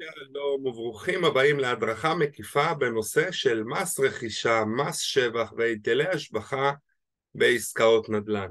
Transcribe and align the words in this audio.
שלום 0.00 0.66
וברוכים 0.66 1.24
הבאים 1.24 1.58
להדרכה 1.58 2.14
מקיפה 2.14 2.74
בנושא 2.74 3.32
של 3.32 3.62
מס 3.62 4.00
רכישה, 4.00 4.64
מס 4.64 4.98
שבח 4.98 5.52
והיטלי 5.56 6.08
השבחה 6.08 6.72
בעסקאות 7.34 8.08
נדל"ן. 8.08 8.50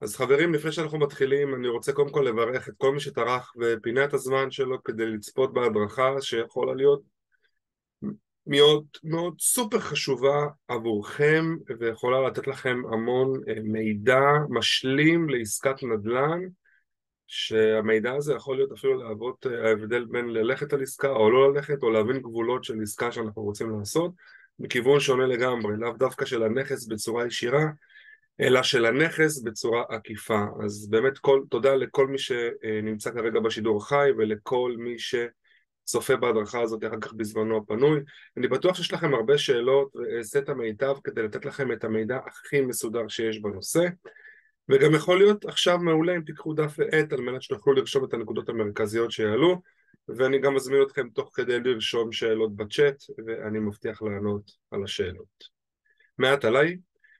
אז 0.00 0.16
חברים, 0.16 0.54
לפני 0.54 0.72
שאנחנו 0.72 0.98
מתחילים, 0.98 1.54
אני 1.54 1.68
רוצה 1.68 1.92
קודם 1.92 2.10
כל 2.10 2.20
לברך 2.28 2.68
את 2.68 2.74
כל 2.76 2.92
מי 2.92 3.00
שטרח 3.00 3.52
ופינה 3.60 4.04
את 4.04 4.14
הזמן 4.14 4.50
שלו 4.50 4.82
כדי 4.82 5.06
לצפות 5.06 5.52
בהדרכה 5.52 6.20
שיכולה 6.20 6.74
להיות 6.74 7.02
מאוד 8.46 8.84
מאוד 9.04 9.34
סופר 9.40 9.78
חשובה 9.78 10.46
עבורכם 10.68 11.56
ויכולה 11.78 12.28
לתת 12.28 12.46
לכם 12.46 12.82
המון 12.92 13.40
אה, 13.48 13.54
מידע 13.62 14.20
משלים 14.48 15.28
לעסקת 15.28 15.82
נדל"ן 15.82 16.40
שהמידע 17.26 18.12
הזה 18.12 18.34
יכול 18.34 18.56
להיות 18.56 18.72
אפילו 18.72 19.02
להוות 19.02 19.46
אה, 19.46 19.68
ההבדל 19.68 20.04
בין 20.04 20.28
ללכת 20.28 20.72
על 20.72 20.82
עסקה 20.82 21.10
או 21.10 21.30
לא 21.30 21.52
ללכת 21.52 21.82
או 21.82 21.90
להבין 21.90 22.18
גבולות 22.18 22.64
של 22.64 22.82
עסקה 22.82 23.12
שאנחנו 23.12 23.42
רוצים 23.42 23.78
לעשות 23.78 24.12
מכיוון 24.58 25.00
שונה 25.00 25.26
לגמרי, 25.26 25.76
לאו 25.76 25.92
דווקא 25.92 26.24
של 26.24 26.42
הנכס 26.42 26.86
בצורה 26.86 27.26
ישירה 27.26 27.64
אלא 28.40 28.62
של 28.62 28.86
הנכס 28.86 29.42
בצורה 29.42 29.82
עקיפה. 29.88 30.44
אז 30.64 30.88
באמת 30.90 31.18
כל, 31.18 31.40
תודה 31.50 31.74
לכל 31.74 32.06
מי 32.06 32.18
שנמצא 32.18 33.10
כרגע 33.10 33.40
בשידור 33.40 33.88
חי 33.88 34.10
ולכל 34.18 34.74
מי 34.78 34.96
שצופה 34.98 36.16
בהדרכה 36.16 36.60
הזאת 36.60 36.84
אחר 36.84 37.00
כך 37.00 37.12
בזמנו 37.12 37.56
הפנוי. 37.56 38.00
אני 38.36 38.48
בטוח 38.48 38.76
שיש 38.76 38.92
לכם 38.92 39.14
הרבה 39.14 39.38
שאלות 39.38 39.96
ואעשה 39.96 40.38
את 40.38 40.48
המיטב 40.48 40.94
כדי 41.04 41.22
לתת 41.22 41.44
לכם 41.44 41.72
את 41.72 41.84
המידע 41.84 42.18
הכי 42.26 42.60
מסודר 42.60 43.08
שיש 43.08 43.38
בנושא. 43.38 43.88
וגם 44.68 44.94
יכול 44.94 45.18
להיות 45.18 45.44
עכשיו 45.44 45.78
מעולה 45.78 46.16
אם 46.16 46.22
תיקחו 46.22 46.54
דף 46.54 46.74
ועט 46.78 47.12
על 47.12 47.20
מנת 47.20 47.42
שתוכלו 47.42 47.72
לרשום 47.72 48.04
את 48.04 48.14
הנקודות 48.14 48.48
המרכזיות 48.48 49.10
שיעלו 49.10 49.62
ואני 50.08 50.38
גם 50.38 50.54
מזמין 50.54 50.82
אתכם 50.82 51.08
תוך 51.08 51.30
כדי 51.34 51.60
לרשום 51.60 52.12
שאלות 52.12 52.56
בצ'אט 52.56 53.02
ואני 53.26 53.58
מבטיח 53.58 54.02
לענות 54.02 54.50
על 54.70 54.84
השאלות. 54.84 55.62
מעט 56.18 56.44
עליי, 56.44 56.76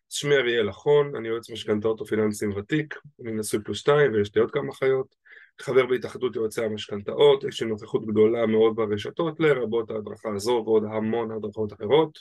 שמי 0.09 0.35
אריאל 0.35 0.71
אחון, 0.71 1.17
אני 1.17 1.29
יועץ 1.29 1.51
משכנתאות 1.51 2.01
ופיננסים 2.01 2.53
ותיק, 2.57 2.95
אני 3.23 3.33
נשוי 3.33 3.61
פלוס 3.65 3.79
שתיים 3.79 4.13
ויש 4.13 4.35
לי 4.35 4.41
עוד 4.41 4.51
כמה 4.51 4.73
חיות, 4.73 5.15
חבר 5.61 5.87
בהתאחדות 5.87 6.37
יועצי 6.37 6.65
המשכנתאות, 6.65 7.45
יש 7.45 7.63
לי 7.63 7.69
נוכחות 7.69 8.07
גדולה 8.07 8.47
מאוד 8.47 8.77
ברשתות 8.77 9.41
לרבות 9.41 9.91
ההדרכה 9.91 10.29
הזו 10.35 10.63
ועוד 10.67 10.85
המון 10.85 11.31
הדרכות 11.31 11.73
אחרות. 11.73 12.19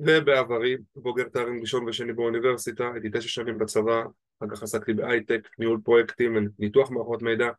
ובעברי 0.00 0.76
בוגר 0.96 1.28
תארים 1.28 1.60
ראשון 1.60 1.88
ושני 1.88 2.12
באוניברסיטה, 2.12 2.90
הייתי 2.92 3.08
תשע 3.12 3.28
שנים 3.28 3.58
בצבא, 3.58 4.02
אחר 4.38 4.56
כך 4.56 4.62
עסקתי 4.62 4.94
בהייטק, 4.94 5.48
ניהול 5.58 5.80
פרויקטים, 5.84 6.48
ניתוח 6.58 6.90
מערכות 6.90 7.22
מידע. 7.22 7.50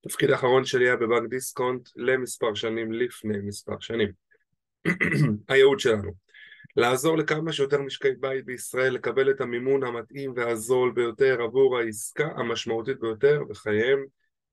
תפקיד 0.00 0.30
האחרון 0.30 0.64
שלי 0.64 0.84
היה 0.84 0.96
בבנק 0.96 1.30
דיסקונט 1.30 1.88
למספר 1.96 2.54
שנים 2.54 2.92
לפני 2.92 3.38
מספר 3.38 3.80
שנים. 3.80 4.12
הייעוד 5.48 5.80
שלנו 5.80 6.12
לעזור 6.76 7.16
לכמה 7.18 7.52
שיותר 7.52 7.82
משקי 7.82 8.12
בית 8.20 8.44
בישראל 8.44 8.94
לקבל 8.94 9.30
את 9.30 9.40
המימון 9.40 9.84
המתאים 9.84 10.32
והזול 10.36 10.92
ביותר 10.92 11.42
עבור 11.42 11.78
העסקה 11.78 12.28
המשמעותית 12.36 13.00
ביותר 13.00 13.42
בחייהם. 13.48 14.04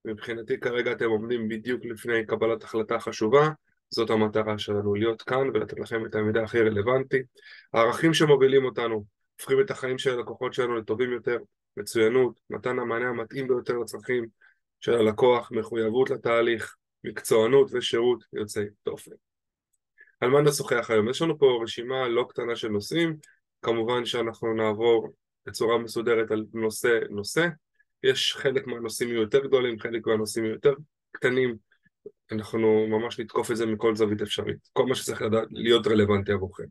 מבחינתי 0.05 0.59
כרגע 0.59 0.91
אתם 0.91 1.05
עומדים 1.05 1.47
בדיוק 1.47 1.85
לפני 1.85 2.25
קבלת 2.25 2.63
החלטה 2.63 2.99
חשובה, 2.99 3.49
זאת 3.89 4.09
המטרה 4.09 4.57
שלנו, 4.57 4.95
להיות 4.95 5.21
כאן 5.21 5.49
ולתת 5.53 5.79
לכם 5.79 6.05
את 6.05 6.15
המידע 6.15 6.43
הכי 6.43 6.59
רלוונטי. 6.59 7.23
הערכים 7.73 8.13
שמובילים 8.13 8.65
אותנו 8.65 9.05
הופכים 9.39 9.61
את 9.61 9.71
החיים 9.71 9.97
של 9.97 10.13
הלקוחות 10.13 10.53
שלנו 10.53 10.75
לטובים 10.75 11.11
יותר, 11.11 11.37
מצוינות, 11.77 12.39
מתן 12.49 12.79
המענה 12.79 13.09
המתאים 13.09 13.47
ביותר 13.47 13.77
לצרכים 13.77 14.25
של 14.79 14.93
הלקוח, 14.93 15.51
מחויבות 15.51 16.09
לתהליך, 16.09 16.75
מקצוענות 17.03 17.69
ושירות 17.73 18.23
יוצאי 18.33 18.65
דופן. 18.85 19.11
על 20.19 20.29
מה 20.29 20.41
נשוחח 20.41 20.89
היום? 20.89 21.09
יש 21.09 21.21
לנו 21.21 21.37
פה 21.39 21.59
רשימה 21.63 22.07
לא 22.07 22.25
קטנה 22.29 22.55
של 22.55 22.67
נושאים, 22.67 23.17
כמובן 23.61 24.05
שאנחנו 24.05 24.53
נעבור 24.53 25.13
בצורה 25.45 25.77
מסודרת 25.77 26.31
על 26.31 26.45
נושא 26.53 27.00
נושא, 27.09 27.47
יש 28.03 28.35
חלק 28.35 28.67
מהנושאים 28.67 29.09
יהיו 29.09 29.21
יותר 29.21 29.45
גדולים, 29.45 29.79
חלק 29.79 30.07
מהנושאים 30.07 30.45
יהיו 30.45 30.53
יותר 30.53 30.73
קטנים, 31.11 31.55
אנחנו 32.31 32.88
ממש 32.88 33.19
נתקוף 33.19 33.51
את 33.51 33.57
זה 33.57 33.66
מכל 33.66 33.95
זווית 33.95 34.21
אפשרית, 34.21 34.57
כל 34.73 34.85
מה 34.85 34.95
שצריך 34.95 35.21
להיות 35.51 35.88
רלוונטי 35.88 36.31
עבורכם. 36.31 36.63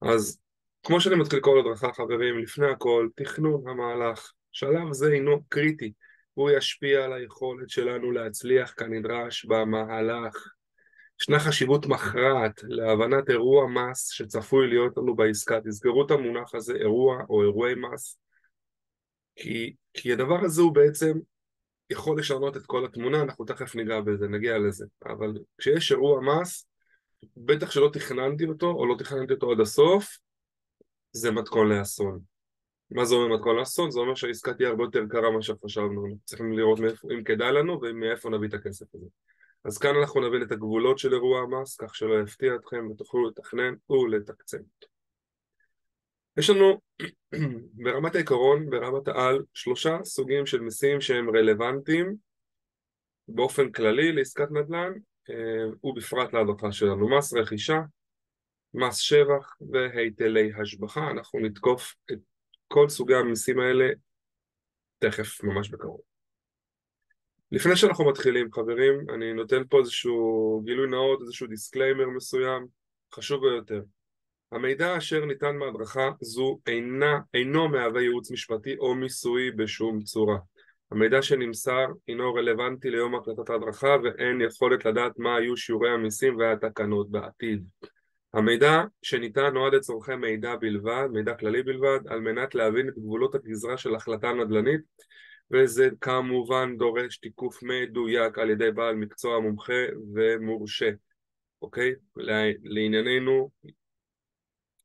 אז 0.00 0.38
כמו 0.86 1.00
שאני 1.00 1.16
מתחיל 1.16 1.40
כל 1.40 1.58
הדרכה 1.58 1.92
חברים, 1.92 2.38
לפני 2.38 2.70
הכל, 2.70 3.08
תכנון 3.14 3.68
המהלך. 3.68 4.32
שלב 4.52 4.92
זה 4.92 5.12
הינו 5.12 5.42
קריטי, 5.48 5.92
הוא 6.34 6.50
ישפיע 6.50 7.04
על 7.04 7.12
היכולת 7.12 7.70
שלנו 7.70 8.12
להצליח 8.12 8.74
כנדרש 8.76 9.44
במהלך. 9.44 10.48
ישנה 11.20 11.40
חשיבות 11.40 11.86
מכרעת 11.86 12.60
להבנת 12.62 13.30
אירוע 13.30 13.66
מס 13.68 14.08
שצפוי 14.08 14.68
להיות 14.68 14.96
לנו 14.96 15.16
בעסקה, 15.16 15.60
תזכרו 15.60 16.06
את 16.06 16.10
המונח 16.10 16.54
הזה, 16.54 16.74
אירוע 16.74 17.22
או 17.28 17.42
אירועי 17.42 17.74
מס, 17.74 18.18
כי, 19.36 19.74
כי 19.94 20.12
הדבר 20.12 20.44
הזה 20.44 20.62
הוא 20.62 20.74
בעצם 20.74 21.12
יכול 21.90 22.18
לשנות 22.18 22.56
את 22.56 22.66
כל 22.66 22.84
התמונה, 22.84 23.22
אנחנו 23.22 23.44
תכף 23.44 23.74
ניגע 23.74 24.00
בזה, 24.00 24.28
נגיע 24.28 24.58
לזה, 24.58 24.86
אבל 25.06 25.32
כשיש 25.58 25.92
אירוע 25.92 26.20
מס, 26.20 26.66
בטח 27.36 27.70
שלא 27.70 27.90
תכננתי 27.92 28.44
אותו 28.44 28.66
או 28.66 28.86
לא 28.86 28.94
תכננתי 28.98 29.32
אותו 29.32 29.52
עד 29.52 29.60
הסוף, 29.60 30.18
זה 31.16 31.30
מתכון 31.30 31.68
לאסון. 31.68 32.20
מה 32.90 33.04
זה 33.04 33.14
אומר 33.14 33.36
מתכון 33.36 33.56
לאסון? 33.56 33.90
זה 33.90 34.00
אומר 34.00 34.14
שהעסקה 34.14 34.54
תהיה 34.54 34.68
הרבה 34.68 34.84
יותר 34.84 35.02
יקרה 35.02 35.30
ממה 35.30 35.42
שחשבנו. 35.42 36.06
צריכים 36.24 36.52
לראות 36.52 36.80
מאיפה, 36.80 37.08
אם 37.14 37.24
כדאי 37.24 37.52
לנו 37.52 37.80
ומאיפה 37.82 38.30
נביא 38.30 38.48
את 38.48 38.54
הכסף 38.54 38.94
הזה. 38.94 39.06
אז 39.64 39.78
כאן 39.78 39.96
אנחנו 40.00 40.28
נבין 40.28 40.42
את 40.42 40.52
הגבולות 40.52 40.98
של 40.98 41.12
אירוע 41.12 41.40
המס, 41.40 41.76
כך 41.76 41.94
שלא 41.94 42.20
יפתיע 42.22 42.54
אתכם 42.54 42.90
ותוכלו 42.90 43.28
לתכנן 43.28 43.74
ולתקצב. 43.90 44.58
יש 46.36 46.50
לנו 46.50 46.80
ברמת 47.84 48.14
העיקרון, 48.14 48.70
ברמת 48.70 49.08
העל, 49.08 49.42
שלושה 49.54 49.98
סוגים 50.04 50.46
של 50.46 50.60
מיסים 50.60 51.00
שהם 51.00 51.36
רלוונטיים 51.36 52.16
באופן 53.28 53.72
כללי 53.72 54.12
לעסקת 54.12 54.50
נדל"ן 54.50 54.92
אה, 55.30 55.66
ובפרט 55.84 56.32
להדרכה 56.32 56.72
שלנו. 56.72 57.18
מס 57.18 57.34
רכישה, 57.34 57.80
מס 58.76 58.96
שבח 58.96 59.56
והיטלי 59.72 60.52
השבחה, 60.62 61.10
אנחנו 61.10 61.40
נתקוף 61.40 61.94
את 62.12 62.18
כל 62.68 62.88
סוגי 62.88 63.14
המיסים 63.14 63.60
האלה 63.60 63.88
תכף, 64.98 65.44
ממש 65.44 65.68
בקרוב. 65.68 66.00
לפני 67.52 67.76
שאנחנו 67.76 68.08
מתחילים 68.08 68.52
חברים, 68.52 69.10
אני 69.14 69.32
נותן 69.32 69.62
פה 69.68 69.78
איזשהו 69.78 70.62
גילוי 70.64 70.90
נאות, 70.90 71.20
איזשהו 71.22 71.46
disclaimer 71.46 72.08
מסוים, 72.08 72.66
חשוב 73.14 73.40
ביותר. 73.48 73.82
המידע 74.52 74.98
אשר 74.98 75.24
ניתן 75.24 75.56
מהדרכה 75.56 76.10
זו 76.20 76.58
אינה, 76.66 77.18
אינו 77.34 77.68
מהווה 77.68 78.02
ייעוץ 78.02 78.30
משפטי 78.30 78.76
או 78.78 78.94
מיסוי 78.94 79.50
בשום 79.50 80.02
צורה. 80.02 80.38
המידע 80.90 81.22
שנמסר 81.22 81.86
הינו 82.06 82.34
רלוונטי 82.34 82.90
ליום 82.90 83.14
הקלטת 83.14 83.50
ההדרכה 83.50 83.96
ואין 84.04 84.40
יכולת 84.40 84.84
לדעת 84.84 85.18
מה 85.18 85.36
היו 85.36 85.56
שיעורי 85.56 85.90
המיסים 85.90 86.36
והתקנות 86.36 87.10
בעתיד. 87.10 87.64
המידע 88.36 88.82
שניתן 89.02 89.54
נועד 89.54 89.74
לצורכי 89.74 90.16
מידע 90.16 90.56
בלבד, 90.56 91.08
מידע 91.12 91.34
כללי 91.34 91.62
בלבד, 91.62 91.98
על 92.08 92.20
מנת 92.20 92.54
להבין 92.54 92.88
את 92.88 92.98
גבולות 92.98 93.34
הגזרה 93.34 93.76
של 93.76 93.94
החלטה 93.94 94.32
נדל"נית 94.32 94.80
וזה 95.50 95.88
כמובן 96.00 96.76
דורש 96.76 97.16
תיקוף 97.16 97.62
מדויק 97.62 98.38
על 98.38 98.50
ידי 98.50 98.70
בעל 98.70 98.94
מקצוע 98.94 99.40
מומחה 99.40 99.82
ומורשה, 100.14 100.90
אוקיי? 101.62 101.94
לענייננו 102.64 103.50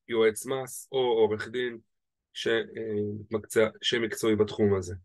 יועץ 0.07 0.45
מס 0.45 0.87
או 0.91 0.99
עורך 0.99 1.47
דין 1.47 1.77
שמקצוע, 2.33 3.69
שמקצועי 3.81 4.35
בתחום 4.35 4.75
הזה. 4.75 4.95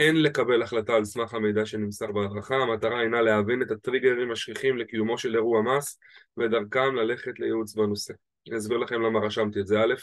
אין 0.00 0.22
לקבל 0.22 0.62
החלטה 0.62 0.94
על 0.94 1.04
סמך 1.04 1.34
המידע 1.34 1.66
שנמסר 1.66 2.12
בהדרכה, 2.12 2.56
המטרה 2.56 3.02
אינה 3.02 3.22
להבין 3.22 3.62
את 3.62 3.70
הטריגרים 3.70 4.32
השכיחים 4.32 4.78
לקיומו 4.78 5.18
של 5.18 5.34
אירוע 5.34 5.62
מס 5.62 5.98
ודרכם 6.36 6.94
ללכת 6.94 7.38
לייעוץ 7.38 7.74
בנושא. 7.74 8.14
אני 8.48 8.58
אסביר 8.58 8.78
לכם 8.78 9.02
למה 9.02 9.18
רשמתי 9.20 9.60
את 9.60 9.66
זה. 9.66 9.80
א', 9.80 9.94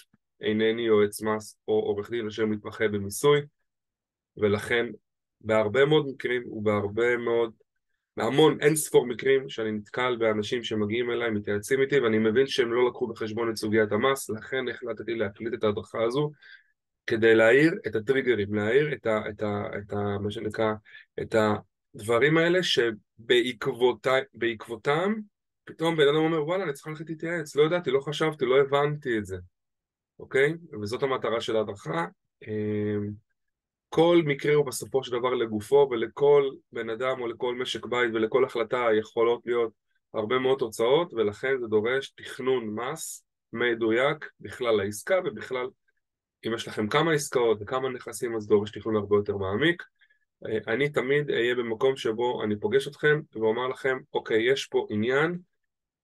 אינני 0.41 0.81
יועץ 0.81 1.21
מס 1.21 1.57
או 1.67 1.73
עורך 1.73 2.09
דין 2.09 2.27
אשר 2.27 2.45
מתמחה 2.45 2.87
במיסוי, 2.87 3.41
ולכן 4.37 4.85
בהרבה 5.41 5.85
מאוד 5.85 6.07
מקרים 6.07 6.43
ובהרבה 6.51 7.17
מאוד, 7.17 7.53
בהמון 8.17 8.57
אין 8.61 8.75
ספור 8.75 9.07
מקרים 9.07 9.49
שאני 9.49 9.71
נתקל 9.71 10.15
באנשים 10.19 10.63
שמגיעים 10.63 11.11
אליי, 11.11 11.29
מתייעצים 11.29 11.81
איתי 11.81 11.99
ואני 11.99 12.17
מבין 12.17 12.47
שהם 12.47 12.73
לא 12.73 12.87
לקחו 12.87 13.07
בחשבון 13.07 13.49
את 13.49 13.55
סוגיית 13.55 13.91
המס, 13.91 14.29
לכן 14.29 14.67
החלטתי 14.69 15.15
להקליט 15.15 15.53
את 15.53 15.63
ההדרכה 15.63 16.03
הזו 16.03 16.31
כדי 17.07 17.35
להעיר 17.35 17.73
את 17.87 17.95
הטריגרים, 17.95 18.53
להעיר 18.53 18.93
את, 18.93 19.05
ה, 19.05 19.21
את, 19.29 19.41
ה, 19.41 19.63
את 19.77 19.93
ה, 19.93 20.17
מה 20.21 20.31
שנקרא, 20.31 20.73
את 21.21 21.35
הדברים 21.95 22.37
האלה 22.37 22.59
שבעקבותם 23.83 25.13
פתאום 25.67 25.95
בן 25.97 26.07
אדם 26.07 26.15
אומר 26.15 26.45
וואלה 26.45 26.63
אני 26.63 26.73
צריך 26.73 26.87
ללכת 26.87 27.09
להתייעץ, 27.09 27.55
לא 27.55 27.63
ידעתי, 27.63 27.91
לא 27.91 27.99
חשבתי, 27.99 28.45
לא 28.45 28.59
הבנתי 28.59 29.17
את 29.17 29.25
זה, 29.25 29.37
אוקיי? 30.19 30.53
וזאת 30.81 31.03
המטרה 31.03 31.41
של 31.41 31.55
ההדרכה. 31.55 32.05
אמ, 32.47 33.09
כל 33.89 34.21
מקרה 34.25 34.55
הוא 34.55 34.65
בסופו 34.65 35.03
של 35.03 35.11
דבר 35.11 35.33
לגופו 35.33 35.87
ולכל 35.91 36.49
בן 36.71 36.89
אדם 36.89 37.21
או 37.21 37.27
לכל 37.27 37.55
משק 37.55 37.85
בית 37.85 38.11
ולכל 38.13 38.45
החלטה 38.45 38.85
יכולות 38.99 39.41
להיות 39.45 39.71
הרבה 40.13 40.39
מאוד 40.39 40.59
תוצאות 40.59 41.13
ולכן 41.13 41.59
זה 41.61 41.67
דורש 41.67 42.09
תכנון 42.09 42.75
מס 42.75 43.25
מדויק 43.53 44.25
בכלל 44.39 44.75
לעסקה 44.75 45.15
ובכלל 45.25 45.67
אם 46.45 46.53
יש 46.53 46.67
לכם 46.67 46.87
כמה 46.87 47.13
עסקאות 47.13 47.57
וכמה 47.61 47.89
נכסים 47.89 48.35
אז 48.35 48.47
דורש 48.47 48.71
תכנון 48.71 48.95
הרבה 48.95 49.15
יותר 49.15 49.37
מעמיק. 49.37 49.83
אני 50.67 50.89
תמיד 50.89 51.31
אהיה 51.31 51.55
במקום 51.55 51.95
שבו 51.95 52.43
אני 52.43 52.59
פוגש 52.59 52.87
אתכם 52.87 53.19
ואומר 53.33 53.67
לכם 53.67 53.97
אוקיי 54.13 54.51
יש 54.51 54.65
פה 54.65 54.87
עניין 54.89 55.39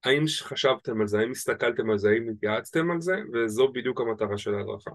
האם 0.04 0.24
חשבתם 0.42 1.00
על 1.00 1.06
זה, 1.06 1.18
האם 1.18 1.30
הסתכלתם 1.30 1.90
על 1.90 1.98
זה, 1.98 2.10
האם 2.10 2.28
התייעצתם 2.28 2.90
על 2.90 3.00
זה? 3.00 3.16
וזו 3.32 3.68
בדיוק 3.68 4.00
המטרה 4.00 4.38
של 4.38 4.54
ההדרכה. 4.54 4.90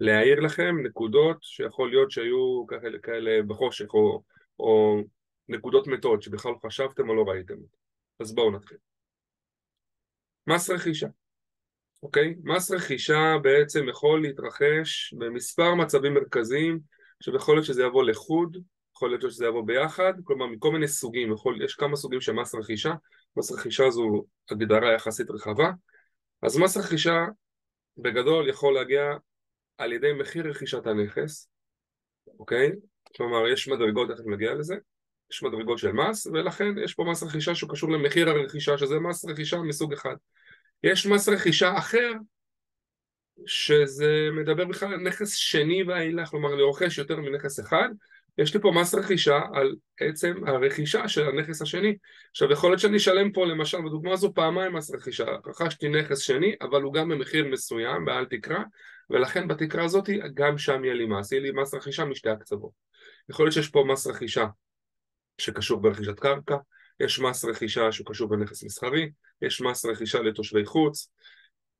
להעיר 0.00 0.40
לכם 0.40 0.76
נקודות 0.82 1.36
שיכול 1.40 1.90
להיות 1.90 2.10
שהיו 2.10 2.66
כאלה, 2.68 2.98
כאלה 2.98 3.42
בחושך 3.42 3.94
או, 3.94 4.22
או 4.58 5.00
נקודות 5.48 5.86
מתות 5.86 6.22
שבכלל 6.22 6.52
חשבתם 6.66 7.08
או 7.08 7.14
לא 7.14 7.22
ראיתם. 7.22 7.54
אז 8.20 8.34
בואו 8.34 8.50
נתחיל. 8.50 8.78
מס 10.46 10.70
רכישה 10.70 11.06
אוקיי? 12.02 12.34
מס 12.44 12.70
רכישה 12.70 13.34
בעצם 13.42 13.88
יכול 13.88 14.22
להתרחש 14.22 15.14
במספר 15.18 15.74
מצבים 15.74 16.14
מרכזיים 16.14 16.80
שיכול 17.22 17.54
להיות 17.54 17.66
שזה 17.66 17.82
יבוא 17.82 18.04
לחוד, 18.04 18.56
יכול 18.96 19.10
להיות 19.10 19.22
שזה 19.22 19.46
יבוא 19.46 19.66
ביחד, 19.66 20.12
כלומר 20.24 20.46
מכל 20.46 20.72
מיני 20.72 20.88
סוגים, 20.88 21.32
יכול, 21.32 21.62
יש 21.62 21.74
כמה 21.74 21.96
סוגים 21.96 22.20
של 22.20 22.32
מס 22.32 22.54
רכישה, 22.54 22.94
מס 23.36 23.52
רכישה 23.52 23.90
זו 23.90 24.24
הגדרה 24.50 24.92
יחסית 24.92 25.30
רחבה, 25.30 25.70
אז 26.42 26.58
מס 26.58 26.76
רכישה 26.76 27.24
בגדול 27.98 28.48
יכול 28.48 28.74
להגיע 28.74 29.12
על 29.78 29.92
ידי 29.92 30.12
מחיר 30.12 30.50
רכישת 30.50 30.86
הנכס, 30.86 31.48
אוקיי? 32.38 32.72
כלומר 33.16 33.48
יש 33.48 33.68
מדרגות, 33.68 34.10
איך 34.10 34.20
נגיע 34.26 34.54
לזה? 34.54 34.76
יש 35.32 35.42
מדרגות 35.42 35.78
של 35.78 35.92
מס, 35.92 36.26
ולכן 36.26 36.78
יש 36.84 36.94
פה 36.94 37.04
מס 37.04 37.22
רכישה 37.22 37.54
שהוא 37.54 37.70
קשור 37.70 37.90
למחיר 37.92 38.28
הרכישה, 38.28 38.78
שזה 38.78 38.98
מס 39.00 39.24
רכישה 39.24 39.56
מסוג 39.56 39.92
אחד. 39.92 40.16
יש 40.82 41.06
מס 41.06 41.28
רכישה 41.28 41.78
אחר, 41.78 42.12
שזה 43.46 44.28
מדבר 44.32 44.64
בכלל 44.64 44.92
על 44.92 45.00
נכס 45.00 45.34
שני 45.34 45.82
ואילך, 45.82 46.28
כלומר 46.28 46.54
לרוכש 46.54 46.98
יותר 46.98 47.16
מנכס 47.16 47.60
אחד, 47.60 47.88
יש 48.38 48.54
לי 48.54 48.60
פה 48.60 48.72
מס 48.74 48.94
רכישה 48.94 49.40
על 49.54 49.76
עצם 50.00 50.34
הרכישה 50.46 51.08
של 51.08 51.28
הנכס 51.28 51.62
השני. 51.62 51.96
עכשיו 52.30 52.52
יכול 52.52 52.70
להיות 52.70 52.80
שאני 52.80 52.96
אשלם 52.96 53.32
פה 53.32 53.46
למשל 53.46 53.78
בדוגמה 53.78 54.12
הזו 54.12 54.34
פעמיים 54.34 54.72
מס 54.72 54.94
רכישה, 54.94 55.26
רכשתי 55.46 55.88
נכס 55.88 56.18
שני 56.18 56.54
אבל 56.60 56.82
הוא 56.82 56.92
גם 56.92 57.08
במחיר 57.08 57.48
מסוים 57.48 58.04
בעל 58.04 58.24
תקרה 58.24 58.62
ולכן 59.10 59.48
בתקרה 59.48 59.84
הזאת 59.84 60.10
גם 60.34 60.58
שם 60.58 60.84
יהיה 60.84 60.94
לי 60.94 61.06
מס, 61.06 61.32
יהיה 61.32 61.42
לי 61.42 61.50
מס 61.52 61.74
רכישה 61.74 62.04
משתי 62.04 62.30
הקצוות. 62.30 62.70
יכול 63.28 63.44
להיות 63.44 63.54
שיש 63.54 63.68
פה 63.68 63.84
מס 63.88 64.06
רכישה 64.06 64.46
שקשור 65.38 65.80
ברכישת 65.80 66.20
קרקע, 66.20 66.56
יש 67.00 67.20
מס 67.20 67.44
רכישה 67.44 67.92
שהוא 67.92 68.06
קשור 68.06 68.28
בנכס 68.28 68.64
מסחרי, 68.64 69.10
יש 69.42 69.60
מס 69.60 69.84
רכישה 69.84 70.18
לתושבי 70.18 70.64
חוץ, 70.64 71.10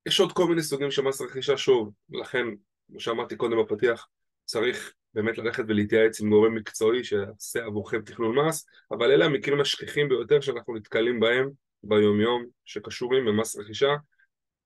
יש 0.07 0.21
עוד 0.21 0.33
כל 0.33 0.47
מיני 0.47 0.63
סוגים 0.63 0.91
של 0.91 1.03
מס 1.03 1.21
רכישה, 1.21 1.57
שוב, 1.57 1.93
לכן, 2.11 2.47
כמו 2.87 3.01
שאמרתי 3.01 3.37
קודם 3.37 3.57
בפתיח, 3.63 4.09
צריך 4.45 4.95
באמת 5.15 5.39
ללכת 5.39 5.65
ולהתייעץ 5.69 6.21
עם 6.21 6.31
גורם 6.31 6.55
מקצועי 6.55 7.05
שיעשה 7.05 7.65
עבורכם 7.65 8.03
תכנון 8.03 8.39
מס, 8.39 8.67
אבל 8.91 9.11
אלה 9.11 9.25
המקרים 9.25 9.61
השכיחים 9.61 10.09
ביותר 10.09 10.41
שאנחנו 10.41 10.75
נתקלים 10.75 11.21
בהם 11.21 11.51
ביומיום 11.83 12.47
שקשורים 12.65 13.25
במס 13.25 13.57
רכישה, 13.57 13.95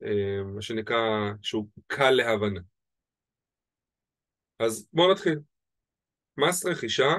אה, 0.04 0.42
מה 0.44 0.62
שנקרא 0.62 1.32
שהוא 1.42 1.68
קל 1.86 2.10
להבנה. 2.10 2.60
אז 4.58 4.88
בואו 4.92 5.12
נתחיל. 5.12 5.38
מס 6.36 6.66
רכישה, 6.66 7.16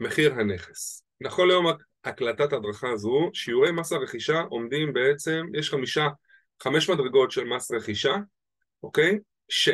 מחיר 0.00 0.34
הנכס. 0.34 1.02
נכון 1.20 1.48
ליום 1.48 1.66
הקלטת 2.06 2.52
הדרכה 2.52 2.90
הזו, 2.90 3.30
שיעורי 3.34 3.72
מס 3.72 3.92
הרכישה 3.92 4.40
עומדים 4.40 4.92
בעצם, 4.92 5.46
יש 5.54 5.70
חמישה, 5.70 6.08
חמש 6.62 6.90
מדרגות 6.90 7.30
של 7.30 7.44
מס 7.44 7.70
רכישה, 7.70 8.16
אוקיי? 8.82 9.18
ש... 9.48 9.68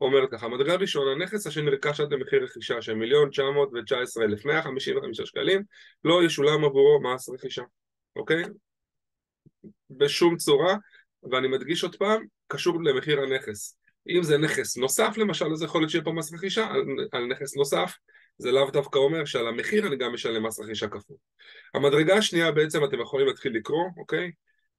אומרת 0.00 0.28
ככה, 0.30 0.48
מדרגה 0.48 0.74
ראשונה, 0.74 1.24
נכס 1.24 1.46
אשר 1.46 1.62
נרכש 1.62 2.00
עד 2.00 2.12
למחיר 2.12 2.44
רכישה 2.44 2.82
של 2.82 2.94
מיליון 2.94 3.30
תשע 3.30 3.50
מאות 3.50 3.70
ותשע 3.74 4.00
עשרה 4.00 4.24
אלף 4.24 4.44
מאה 4.44 4.62
חמישים 4.62 4.98
וחמישה 4.98 5.26
שקלים 5.26 5.62
לא 6.04 6.24
ישולם 6.24 6.64
עבורו 6.64 7.02
מס 7.02 7.28
רכישה, 7.28 7.62
אוקיי? 8.16 8.42
בשום 9.90 10.36
צורה, 10.36 10.76
ואני 11.30 11.48
מדגיש 11.48 11.82
עוד 11.82 11.96
פעם, 11.96 12.24
קשור 12.48 12.82
למחיר 12.84 13.20
הנכס. 13.20 13.78
אם 14.08 14.22
זה 14.22 14.38
נכס 14.38 14.76
נוסף 14.76 15.14
למשל, 15.16 15.52
אז 15.52 15.62
יכול 15.62 15.80
להיות 15.80 15.90
שיהיה 15.90 16.04
פה 16.04 16.12
מס 16.12 16.34
רכישה 16.34 16.66
על, 16.66 16.84
על 17.12 17.26
נכס 17.26 17.56
נוסף, 17.56 17.92
זה 18.38 18.52
לאו 18.52 18.70
דווקא 18.70 18.98
אומר 18.98 19.24
שעל 19.24 19.48
המחיר 19.48 19.86
אני 19.86 19.96
גם 19.96 20.12
משלם 20.12 20.46
מס 20.46 20.60
רכישה 20.60 20.88
כפול. 20.88 21.16
המדרגה 21.74 22.14
השנייה 22.16 22.52
בעצם 22.52 22.84
אתם 22.84 23.00
יכולים 23.00 23.26
להתחיל 23.26 23.56
לקרוא, 23.56 23.84
אוקיי? 23.96 24.30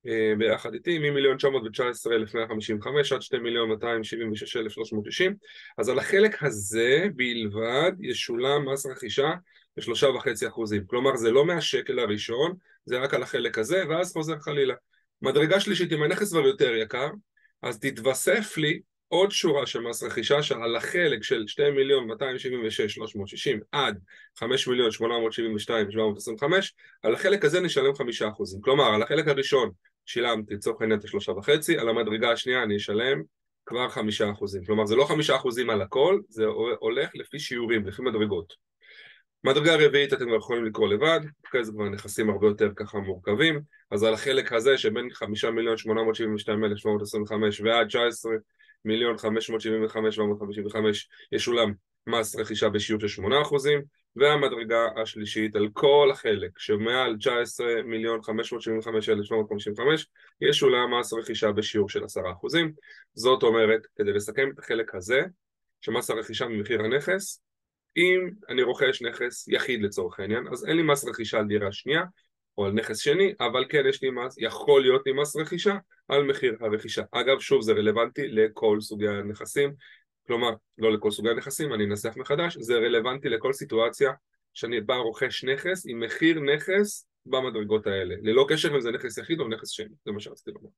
אה, 0.07 0.33
ביחד 0.37 0.73
איתי, 0.73 0.99
ממיליון 0.99 1.37
919,155 1.37 3.11
עד 3.11 3.21
2 3.21 3.43
מיליון 3.43 3.69
276,390 3.69 5.35
אז 5.77 5.89
על 5.89 5.99
החלק 5.99 6.43
הזה 6.43 7.07
בלבד 7.15 7.91
ישולם 7.99 8.69
מס 8.69 8.85
רכישה 8.85 9.31
בשלושה 9.77 10.07
וחצי 10.07 10.47
אחוזים 10.47 10.85
כלומר 10.87 11.15
זה 11.15 11.31
לא 11.31 11.45
מהשקל 11.45 11.99
הראשון, 11.99 12.53
זה 12.85 12.99
רק 12.99 13.13
על 13.13 13.23
החלק 13.23 13.57
הזה 13.57 13.83
ואז 13.89 14.13
חוזר 14.13 14.39
חלילה 14.39 14.73
מדרגה 15.21 15.59
שלישית, 15.59 15.93
אם 15.93 16.03
הנכס 16.03 16.31
כבר 16.31 16.45
יותר 16.47 16.75
יקר 16.75 17.09
אז 17.61 17.79
תתווסף 17.79 18.57
לי 18.57 18.79
עוד 19.07 19.31
שורה 19.31 19.65
של 19.65 19.79
מס 19.79 20.03
רכישה 20.03 20.43
שעל 20.43 20.75
החלק 20.75 21.23
של 21.23 21.47
2 21.47 21.75
מיליון 21.75 22.07
276,360 22.07 23.59
עד 23.71 23.99
5 24.35 24.67
מיליון 24.67 24.91
872,725 24.91 26.73
על 27.03 27.13
החלק 27.13 27.45
הזה 27.45 27.61
נשלם 27.61 27.95
5 27.95 28.21
אחוזים 28.21 28.61
כלומר 28.61 28.93
על 28.93 29.01
החלק 29.01 29.27
הראשון 29.27 29.71
שילמתי 30.05 30.53
לצורך 30.53 30.81
העניין 30.81 30.99
את 30.99 31.03
השלושה 31.03 31.31
וחצי, 31.31 31.77
על 31.77 31.89
המדרגה 31.89 32.31
השנייה 32.31 32.63
אני 32.63 32.75
אשלם 32.75 33.21
כבר 33.65 33.89
חמישה 33.89 34.31
אחוזים. 34.31 34.65
כלומר 34.65 34.85
זה 34.85 34.95
לא 34.95 35.05
חמישה 35.05 35.35
אחוזים 35.35 35.69
על 35.69 35.81
הכל, 35.81 36.19
זה 36.29 36.45
הולך 36.79 37.09
לפי 37.15 37.39
שיעורים, 37.39 37.87
לפי 37.87 38.01
מדרגות. 38.01 38.53
מדרגה 39.43 39.75
רביעית 39.75 40.13
אתם 40.13 40.33
יכולים 40.33 40.65
לקרוא 40.65 40.87
לבד, 40.87 41.19
אחרי 41.47 41.65
זה 41.65 41.71
כבר 41.71 41.89
נכסים 41.89 42.29
הרבה 42.29 42.47
יותר 42.47 42.69
ככה 42.75 42.97
מורכבים, 42.97 43.61
אז 43.91 44.03
על 44.03 44.13
החלק 44.13 44.53
הזה 44.53 44.77
שבין 44.77 45.09
חמישה 45.13 45.51
מיליון 45.51 45.77
שמונה 45.77 46.03
מאות 46.03 46.15
שבעים 46.15 46.35
ושתיים 46.35 46.63
אלף 46.63 46.77
שמונה 46.77 46.97
מאות 46.97 47.07
עשרים 47.07 47.23
וחמש 47.23 47.61
ועד 47.61 47.87
תשע 47.87 48.07
עשרה 48.07 48.35
מיליון 48.85 49.17
חמש 49.17 49.49
מאות 49.49 49.61
שבעים 49.61 49.85
וחמש 49.85 50.15
שבע 50.15 50.25
מאות 50.25 50.39
חמישים 50.39 50.65
וחמש 50.65 51.09
ישולם 51.31 51.73
מס 52.07 52.35
רכישה 52.35 52.69
בשיעור 52.69 53.01
של 53.01 53.07
שמונה 53.07 53.41
אחוזים 53.41 53.81
והמדרגה 54.15 54.87
השלישית 55.01 55.55
על 55.55 55.69
כל 55.73 56.09
החלק 56.11 56.59
שמעל 56.59 57.17
19 57.17 57.67
מיליון 57.85 58.21
575,755 58.21 60.07
ישולם 60.41 60.99
מס 60.99 61.13
רכישה 61.13 61.51
בשיעור 61.51 61.89
של 61.89 62.03
10%. 62.03 62.07
זאת 63.13 63.43
אומרת, 63.43 63.87
כדי 63.95 64.13
לסכם 64.13 64.49
את 64.53 64.59
החלק 64.59 64.95
הזה, 64.95 65.21
שמס 65.81 66.09
הרכישה 66.09 66.47
ממחיר 66.47 66.81
הנכס, 66.81 67.41
אם 67.97 68.29
אני 68.49 68.63
רוכש 68.63 69.01
נכס 69.01 69.47
יחיד 69.47 69.81
לצורך 69.81 70.19
העניין, 70.19 70.47
אז 70.51 70.65
אין 70.65 70.77
לי 70.77 70.83
מס 70.83 71.05
רכישה 71.05 71.39
על 71.39 71.45
דירה 71.45 71.71
שנייה 71.71 72.03
או 72.57 72.65
על 72.65 72.71
נכס 72.71 72.97
שני, 72.99 73.33
אבל 73.39 73.65
כן 73.69 73.83
יש 73.89 74.03
לי 74.03 74.09
מס, 74.09 74.35
יכול 74.37 74.81
להיות 74.81 75.01
לי 75.05 75.13
מס 75.13 75.35
רכישה 75.35 75.75
על 76.07 76.23
מחיר 76.23 76.57
הרכישה. 76.59 77.01
אגב, 77.11 77.39
שוב, 77.39 77.61
זה 77.61 77.71
רלוונטי 77.71 78.27
לכל 78.27 78.77
סוגי 78.81 79.07
הנכסים, 79.07 79.73
כלומר, 80.27 80.49
לא 80.77 80.93
לכל 80.93 81.11
סוגי 81.11 81.29
הנכסים, 81.29 81.73
אני 81.73 81.85
אנסח 81.85 82.13
מחדש, 82.17 82.57
זה 82.57 82.73
רלוונטי 82.73 83.29
לכל 83.29 83.53
סיטואציה 83.53 84.11
שאני 84.53 84.81
בא 84.81 84.95
רוכש 84.95 85.43
נכס 85.43 85.83
עם 85.87 85.99
מחיר 85.99 86.39
נכס 86.39 87.07
במדרגות 87.25 87.87
האלה, 87.87 88.15
ללא 88.21 88.45
קשר 88.49 88.75
אם 88.75 88.81
זה 88.81 88.91
נכס 88.91 89.17
יחיד 89.17 89.39
או 89.39 89.47
נכס 89.47 89.69
שני, 89.69 89.95
זה 90.05 90.11
מה 90.11 90.19
שרציתי 90.19 90.51
לומר. 90.51 90.69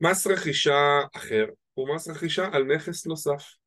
מס 0.00 0.26
רכישה 0.26 1.00
אחר 1.16 1.46
הוא 1.74 1.94
מס 1.94 2.08
רכישה 2.08 2.48
על 2.52 2.64
נכס 2.64 3.06
נוסף. 3.06 3.60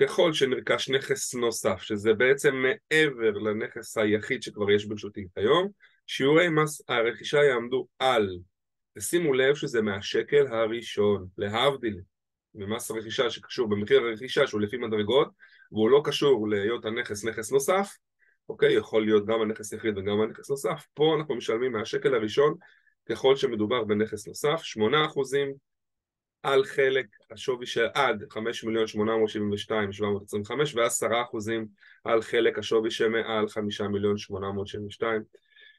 ככל 0.00 0.32
שנרכש 0.32 0.90
נכס 0.90 1.34
נוסף, 1.34 1.82
שזה 1.82 2.14
בעצם 2.14 2.54
מעבר 2.54 3.30
לנכס 3.30 3.98
היחיד 3.98 4.42
שכבר 4.42 4.70
יש 4.70 4.84
ברשותי 4.84 5.26
היום, 5.36 5.68
שיעורי 6.06 6.48
מס 6.48 6.82
הרכישה 6.88 7.38
יעמדו 7.44 7.86
על, 7.98 8.38
ושימו 8.96 9.34
לב 9.34 9.54
שזה 9.54 9.82
מהשקל 9.82 10.46
הראשון, 10.46 11.26
להבדיל 11.38 12.00
ממס 12.54 12.90
הרכישה 12.90 13.30
שקשור 13.30 13.68
במחיר 13.68 14.00
הרכישה 14.00 14.46
שהוא 14.46 14.60
לפי 14.60 14.76
מדרגות 14.76 15.28
והוא 15.72 15.90
לא 15.90 16.02
קשור 16.04 16.48
להיות 16.48 16.84
הנכס 16.84 17.24
נכס 17.24 17.52
נוסף, 17.52 17.96
אוקיי? 18.48 18.72
יכול 18.72 19.04
להיות 19.04 19.26
גם 19.26 19.42
הנכס 19.42 19.72
יחיד 19.72 19.98
וגם 19.98 20.20
הנכס 20.20 20.50
נוסף, 20.50 20.86
פה 20.94 21.16
אנחנו 21.18 21.34
משלמים 21.34 21.72
מהשקל 21.72 22.14
הראשון 22.14 22.54
ככל 23.06 23.36
שמדובר 23.36 23.84
בנכס 23.84 24.28
נוסף, 24.28 24.62
8% 24.78 24.90
על 26.42 26.64
חלק 26.64 27.06
השווי 27.30 27.66
של 27.66 27.86
עד 27.94 28.24
5 28.30 28.64
מיליון 28.64 28.86
872 28.86 29.92
725 29.92 30.74
ו-10% 30.74 31.68
על 32.04 32.22
חלק 32.22 32.58
השווי 32.58 32.90
שמעל 32.90 33.48
5 33.48 33.80
מיליון 33.80 34.18
872 34.18 35.22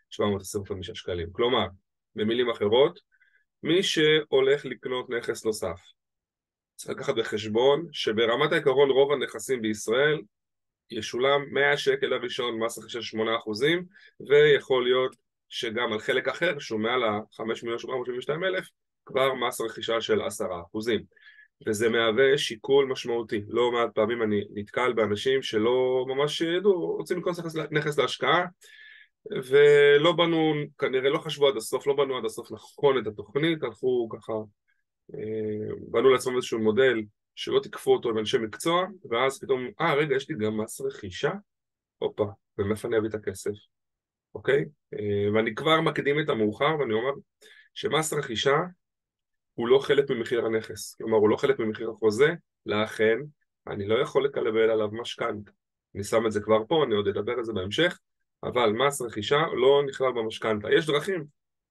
725 0.10 0.92
שקלים. 0.94 1.28
כלומר, 1.32 1.68
במילים 2.16 2.50
אחרות, 2.50 3.00
מי 3.64 3.84
שהולך 3.84 4.66
לקנות 4.66 5.10
נכס 5.10 5.46
נוסף 5.46 5.80
צריך 6.76 6.98
לקחת 6.98 7.16
בחשבון 7.16 7.88
שברמת 7.92 8.52
העיקרון 8.52 8.90
רוב 8.90 9.12
הנכסים 9.12 9.62
בישראל 9.62 10.22
ישולם 10.92 11.46
100 11.52 11.78
שקל 11.78 12.14
הראשון 12.14 12.60
מס 12.60 12.80
רכישה 12.80 13.02
8 13.02 13.36
אחוזים 13.36 13.86
ויכול 14.30 14.84
להיות 14.84 15.16
שגם 15.50 15.94
על 15.94 16.00
חלק 16.00 16.28
אחר 16.28 16.60
שהוא 16.60 16.80
מעל 16.80 17.04
ה-5,772,000 17.04 18.70
כבר 19.06 19.34
מס 19.34 19.62
רכישה 19.62 20.02
של 20.02 20.22
10 20.22 20.46
אחוזים 20.62 21.04
וזה 21.68 21.90
מהווה 21.90 22.38
שיקול 22.38 22.86
משמעותי. 22.86 23.42
לא 23.48 23.72
מעט 23.72 23.90
פעמים 23.94 24.24
אני 24.24 24.44
נתקל 24.54 24.94
באנשים 24.94 25.42
שלא 25.42 26.06
ממש 26.08 26.42
ידעו, 26.42 26.96
רוצים 26.98 27.18
לקנות 27.18 27.36
נכס 27.72 28.00
להשקעה 28.00 28.46
ולא 29.30 30.12
בנו, 30.12 30.54
כנראה 30.78 31.10
לא 31.10 31.18
חשבו 31.18 31.48
עד 31.48 31.58
הסוף, 31.58 31.88
לא 31.88 31.94
בנו 31.94 32.18
עד 32.18 32.26
הסוף 32.26 32.52
נכון 32.52 32.98
את 32.98 33.08
התוכנית, 33.08 33.64
הלכו 33.64 34.10
ככה, 34.10 34.34
אה, 35.14 35.74
בנו 35.92 36.10
לעצמם 36.10 36.36
איזשהו 36.36 36.60
מודל 36.60 37.02
שלא 37.36 37.60
תיקפו 37.60 37.94
אותו 37.94 38.10
עם 38.10 38.18
אנשי 38.18 38.38
מקצוע, 38.38 38.86
ואז 39.10 39.40
פתאום, 39.40 39.68
אה 39.82 39.94
רגע, 39.94 40.16
יש 40.16 40.30
לי 40.30 40.36
גם 40.36 40.58
מס 40.58 40.82
רכישה? 40.82 41.32
הופה, 41.98 42.26
ומאיפה 42.58 42.88
אני 42.88 42.98
אביא 42.98 43.10
את 43.10 43.14
הכסף? 43.14 43.52
אוקיי? 44.36 44.66
אה, 44.94 45.34
ואני 45.34 45.56
כבר 45.56 45.82
מקדים 45.82 46.20
את 46.20 46.30
המאוחר 46.30 46.76
ואני 46.80 46.94
אומר 46.94 47.12
שמס 47.74 48.14
רכישה 48.14 48.58
הוא 49.54 49.68
לא 49.68 49.80
חלק 49.80 50.10
ממחיר 50.10 50.46
הנכס, 50.46 50.96
כלומר 50.96 51.18
הוא 51.18 51.30
לא 51.30 51.38
חלק 51.38 51.60
ממחיר 51.60 51.90
החוזה, 51.90 52.34
לכן 52.66 53.18
אני 53.68 53.88
לא 53.88 54.02
יכול 54.02 54.26
לקבל 54.26 54.70
עליו 54.70 54.90
משכנת. 54.92 55.50
אני 55.96 56.04
שם 56.04 56.26
את 56.26 56.32
זה 56.32 56.42
כבר 56.42 56.66
פה, 56.68 56.84
אני 56.84 56.96
עוד 56.96 57.08
אדבר 57.08 57.32
על 57.32 57.44
זה 57.44 57.54
בהמשך, 57.54 58.00
אבל 58.44 58.70
מס 58.72 59.02
רכישה 59.02 59.42
לא 59.54 59.84
נכלל 59.88 60.12
במשכנתה. 60.12 60.68
יש 60.72 60.86
דרכים 60.86 61.26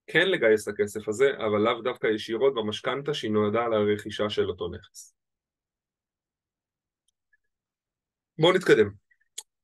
כן 0.07 0.29
לגייס 0.29 0.69
את 0.69 0.75
הכסף 0.75 1.09
הזה, 1.09 1.31
אבל 1.37 1.59
לאו 1.59 1.83
דווקא 1.83 2.07
ישירות 2.07 2.55
במשכנתה 2.55 3.15
שהיא 3.15 3.31
נועדה 3.31 3.69
לרכישה 3.69 4.31
של 4.31 4.49
אותו 4.49 4.69
נכס. 4.69 5.15
בואו 8.39 8.53
נתקדם. 8.53 8.91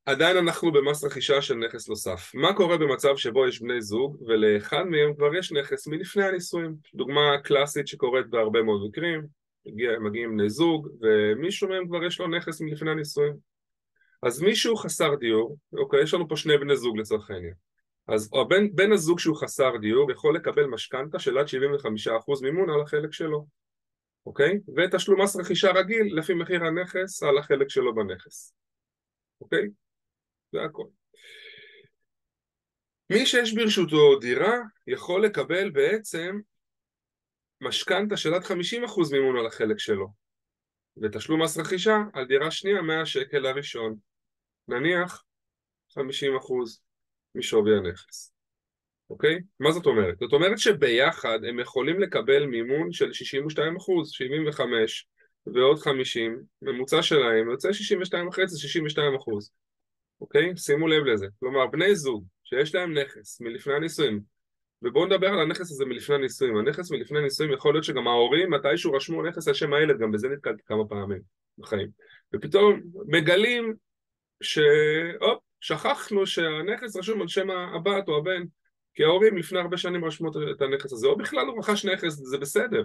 עדיין 0.05 0.37
אנחנו 0.37 0.71
במס 0.71 1.03
רכישה 1.03 1.41
של 1.41 1.55
נכס 1.55 1.89
נוסף. 1.89 2.31
מה 2.33 2.53
קורה 2.53 2.77
במצב 2.77 3.17
שבו 3.17 3.47
יש 3.47 3.61
בני 3.61 3.81
זוג 3.81 4.21
ולאחד 4.21 4.83
מהם 4.83 5.13
כבר 5.15 5.35
יש 5.35 5.51
נכס 5.51 5.87
מלפני 5.87 6.23
הנישואים? 6.25 6.75
דוגמה 6.95 7.37
קלאסית 7.43 7.87
שקורית 7.87 8.27
בהרבה 8.27 8.61
מאוד 8.61 8.87
מקרים, 8.89 9.27
מגיע, 9.65 9.99
מגיעים 9.99 10.31
בני 10.31 10.49
זוג 10.49 10.89
ומישהו 11.01 11.69
מהם 11.69 11.87
כבר 11.87 12.03
יש 12.03 12.19
לו 12.19 12.27
נכס 12.27 12.61
מלפני 12.61 12.91
הנישואים. 12.91 13.46
אז 14.23 14.41
מישהו 14.41 14.75
חסר 14.75 15.15
דיור, 15.15 15.57
אוקיי, 15.73 16.03
יש 16.03 16.13
לנו 16.13 16.29
פה 16.29 16.35
שני 16.35 16.57
בני 16.57 16.77
זוג 16.77 16.97
לצורך 16.97 17.31
העניין. 17.31 17.53
אז 18.07 18.29
בן, 18.49 18.75
בן 18.75 18.91
הזוג 18.91 19.19
שהוא 19.19 19.37
חסר 19.37 19.77
דיור 19.81 20.11
יכול 20.11 20.35
לקבל 20.35 20.65
משכנתה 20.65 21.19
של 21.19 21.37
עד 21.37 21.45
75% 21.45 21.49
מימון 22.41 22.69
על 22.69 22.81
החלק 22.81 23.11
שלו, 23.11 23.47
אוקיי? 24.25 24.59
ותשלום 24.77 25.21
מס 25.21 25.35
רכישה 25.35 25.71
רגיל 25.71 26.19
לפי 26.19 26.33
מחיר 26.33 26.63
הנכס 26.65 27.23
על 27.23 27.37
החלק 27.37 27.69
שלו 27.69 27.95
בנכס, 27.95 28.55
אוקיי? 29.41 29.67
זה 30.51 30.63
הכל. 30.63 30.85
מי 33.09 33.25
שיש 33.25 33.53
ברשותו 33.53 34.19
דירה 34.19 34.55
יכול 34.87 35.25
לקבל 35.25 35.69
בעצם 35.69 36.39
משכנתה 37.61 38.17
של 38.17 38.33
עד 38.33 38.43
50% 38.43 38.47
מימון 39.11 39.37
על 39.37 39.45
החלק 39.45 39.79
שלו 39.79 40.07
ותשלום 41.01 41.41
מס 41.43 41.57
רכישה 41.57 41.97
על 42.13 42.25
דירה 42.25 42.51
שנייה 42.51 42.81
100 42.81 43.05
שקל 43.05 43.37
לראשון 43.37 43.95
נניח 44.67 45.23
50% 45.89 46.01
משווי 47.35 47.77
הנכס 47.77 48.37
אוקיי? 49.09 49.39
מה 49.59 49.71
זאת 49.71 49.85
אומרת? 49.85 50.19
זאת 50.19 50.33
אומרת 50.33 50.59
שביחד 50.59 51.39
הם 51.49 51.59
יכולים 51.59 51.99
לקבל 51.99 52.45
מימון 52.45 52.91
של 52.91 53.09
62%, 53.09 53.11
75 54.05 55.07
ועוד 55.53 55.79
50, 55.79 56.41
ממוצע 56.61 57.01
שלהם 57.01 57.49
יוצא 57.49 57.73
62 57.73 58.27
אחרי 58.27 58.47
זה 58.47 58.59
62 58.59 59.15
אחוז. 59.15 59.51
אוקיי? 60.21 60.57
שימו 60.57 60.87
לב 60.87 61.05
לזה. 61.05 61.27
כלומר, 61.39 61.67
בני 61.67 61.95
זוג 61.95 62.25
שיש 62.43 62.75
להם 62.75 62.97
נכס 62.97 63.41
מלפני 63.41 63.73
הנישואים, 63.73 64.19
ובואו 64.81 65.05
נדבר 65.05 65.27
על 65.27 65.39
הנכס 65.39 65.71
הזה 65.71 65.85
מלפני 65.85 66.15
הנישואים. 66.15 66.57
הנכס 66.57 66.91
מלפני 66.91 67.19
הנישואים 67.19 67.53
יכול 67.53 67.73
להיות 67.73 67.83
שגם 67.83 68.07
ההורים 68.07 68.53
מתישהו 68.53 68.93
רשמו 68.93 69.23
נכס 69.23 69.47
על 69.47 69.53
שם 69.53 69.73
הילד, 69.73 69.99
גם 69.99 70.11
בזה 70.11 70.29
נתקלתי 70.29 70.63
כמה 70.65 70.87
פעמים 70.87 71.21
בחיים. 71.57 71.89
ופתאום 72.35 72.81
מגלים 73.07 73.73
שהופ, 74.41 75.43
שכחנו 75.61 76.25
שהנכס 76.25 76.95
רשום 76.95 77.21
על 77.21 77.27
שם 77.27 77.49
הבת 77.49 78.07
או 78.07 78.17
הבן, 78.17 78.43
כי 78.93 79.03
ההורים 79.03 79.37
לפני 79.37 79.59
הרבה 79.59 79.77
שנים 79.77 80.05
רשמו 80.05 80.29
את 80.51 80.61
הנכס 80.61 80.93
הזה, 80.93 81.07
או 81.07 81.17
בכלל 81.17 81.45
הוא 81.47 81.59
רכש 81.59 81.85
נכס, 81.85 82.13
זה 82.13 82.37
בסדר. 82.37 82.83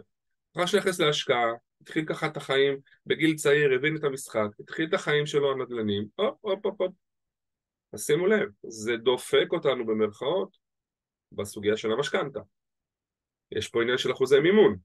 רכש 0.57 0.75
נכס 0.75 1.01
להשקעה, 1.01 1.53
התחיל 1.81 2.05
ככה 2.05 2.27
את 2.27 2.37
החיים 2.37 2.79
בגיל 3.07 3.35
צעיר, 3.35 3.73
הבין 3.75 3.97
את 3.97 4.05
המשחק, 4.05 4.49
התחיל 4.61 4.89
את 4.89 4.95
החיים 4.95 5.27
שלו 5.27 5.53
הנדל"נים, 5.53 6.07
הופ, 6.15 6.35
הופ, 6.41 6.67
הופ, 6.67 6.81
הופ. 6.81 6.93
אז 7.93 8.07
שימו 8.07 8.27
לב, 8.27 8.49
זה 8.63 8.97
דופק 8.97 9.47
אותנו 9.53 9.87
במרכאות 9.87 10.57
בסוגיה 11.33 11.77
של 11.77 11.93
המשכנתה. 11.93 12.41
יש 13.53 13.69
פה 13.69 13.83
עניין 13.83 13.99
של 13.99 14.13
אחוזי 14.13 14.41
מימון. 14.41 14.77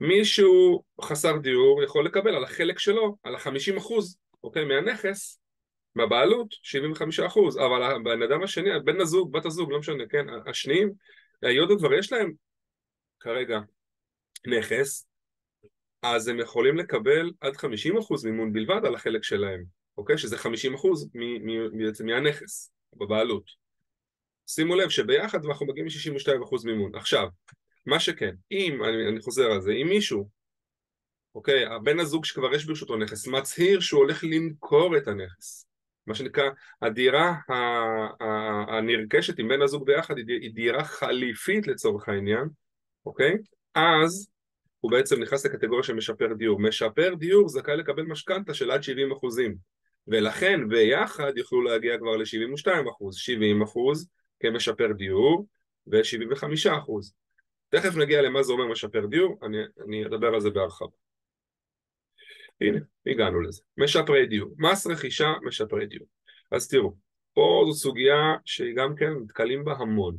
מישהו 0.00 0.82
חסר 1.00 1.36
דיור 1.36 1.82
יכול 1.82 2.06
לקבל 2.06 2.34
על 2.34 2.44
החלק 2.44 2.78
שלו, 2.78 3.16
על 3.22 3.34
החמישים 3.34 3.76
אחוז, 3.76 4.18
אוקיי, 4.44 4.64
מהנכס, 4.64 5.40
מהבעלות, 5.98 6.48
75 6.62 7.20
אחוז, 7.20 7.58
אבל 7.58 7.82
הבן 7.82 8.22
אדם 8.22 8.42
השני, 8.42 8.70
בן 8.84 9.00
הזוג, 9.00 9.32
בת 9.32 9.46
הזוג, 9.46 9.72
לא 9.72 9.78
משנה, 9.78 10.06
כן, 10.08 10.26
השניים, 10.46 10.92
היות 11.42 11.70
וכבר 11.70 11.94
יש 11.94 12.12
להם 12.12 12.32
כרגע 13.20 13.60
נכס, 14.46 15.06
אז 16.02 16.28
הם 16.28 16.38
יכולים 16.40 16.76
לקבל 16.76 17.30
עד 17.40 17.56
50 17.56 17.98
אחוז 17.98 18.24
מימון 18.24 18.52
בלבד 18.52 18.80
על 18.84 18.94
החלק 18.94 19.24
שלהם, 19.24 19.64
אוקיי? 19.98 20.18
שזה 20.18 20.38
50 20.38 20.74
אחוז 20.74 21.10
בעצם 21.72 22.06
מהנכס, 22.06 22.72
בבעלות. 22.96 23.50
שימו 24.46 24.76
לב 24.76 24.88
שביחד 24.88 25.44
אנחנו 25.44 25.66
מגיעים 25.66 25.86
ל-62 25.86 26.44
אחוז 26.44 26.64
מימון. 26.64 26.94
עכשיו, 26.94 27.28
מה 27.86 28.00
שכן, 28.00 28.34
אם, 28.50 28.84
אני, 28.84 29.08
אני 29.08 29.20
חוזר 29.20 29.50
על 29.50 29.60
זה, 29.60 29.72
אם 29.72 29.88
מישהו, 29.88 30.28
אוקיי, 31.34 31.66
הבן 31.66 32.00
הזוג 32.00 32.24
שכבר 32.24 32.54
יש 32.54 32.64
ברשותו 32.64 32.96
נכס, 32.96 33.26
מצהיר 33.26 33.80
שהוא 33.80 34.00
הולך 34.00 34.24
למכור 34.24 34.96
את 34.96 35.08
הנכס, 35.08 35.67
מה 36.08 36.14
שנקרא, 36.14 36.50
הדירה 36.82 37.34
הנרכשת 38.68 39.38
עם 39.38 39.48
בן 39.48 39.62
הזוג 39.62 39.86
ביחד 39.86 40.18
היא 40.18 40.54
דירה 40.54 40.84
חליפית 40.84 41.66
לצורך 41.66 42.08
העניין, 42.08 42.48
אוקיי? 43.06 43.36
אז 43.74 44.28
הוא 44.80 44.90
בעצם 44.90 45.22
נכנס 45.22 45.46
לקטגוריה 45.46 45.82
של 45.82 45.94
משפר 45.94 46.32
דיור. 46.32 46.60
משפר 46.60 47.14
דיור 47.14 47.48
זכאי 47.48 47.76
לקבל 47.76 48.02
משכנתה 48.02 48.54
של 48.54 48.70
עד 48.70 48.82
70 48.82 49.12
אחוזים, 49.12 49.56
ולכן 50.08 50.68
ביחד 50.68 51.32
יוכלו 51.36 51.62
להגיע 51.62 51.98
כבר 51.98 52.16
ל-72 52.16 52.90
אחוז, 52.90 53.16
70 53.16 53.62
אחוז 53.62 54.08
כמשפר 54.40 54.92
דיור 54.92 55.46
ו-75 55.86 56.78
אחוז. 56.78 57.14
תכף 57.68 57.96
נגיע 57.96 58.22
למה 58.22 58.42
זה 58.42 58.52
אומר 58.52 58.66
משפר 58.66 59.06
דיור, 59.06 59.38
אני, 59.42 59.58
אני 59.86 60.06
אדבר 60.06 60.34
על 60.34 60.40
זה 60.40 60.50
בהרחבה. 60.50 61.07
הנה, 62.60 62.78
הגענו 63.06 63.40
לזה. 63.40 63.62
משפרי 63.76 64.26
דיור. 64.26 64.50
מס 64.58 64.86
רכישה, 64.86 65.32
משפרי 65.42 65.86
דיור. 65.86 66.06
אז 66.50 66.68
תראו, 66.68 66.94
פה 67.34 67.64
זו 67.66 67.74
סוגיה 67.74 68.34
שהיא 68.44 68.76
גם 68.76 68.94
כן 68.96 69.10
נתקלים 69.10 69.64
בה 69.64 69.72
המון. 69.72 70.16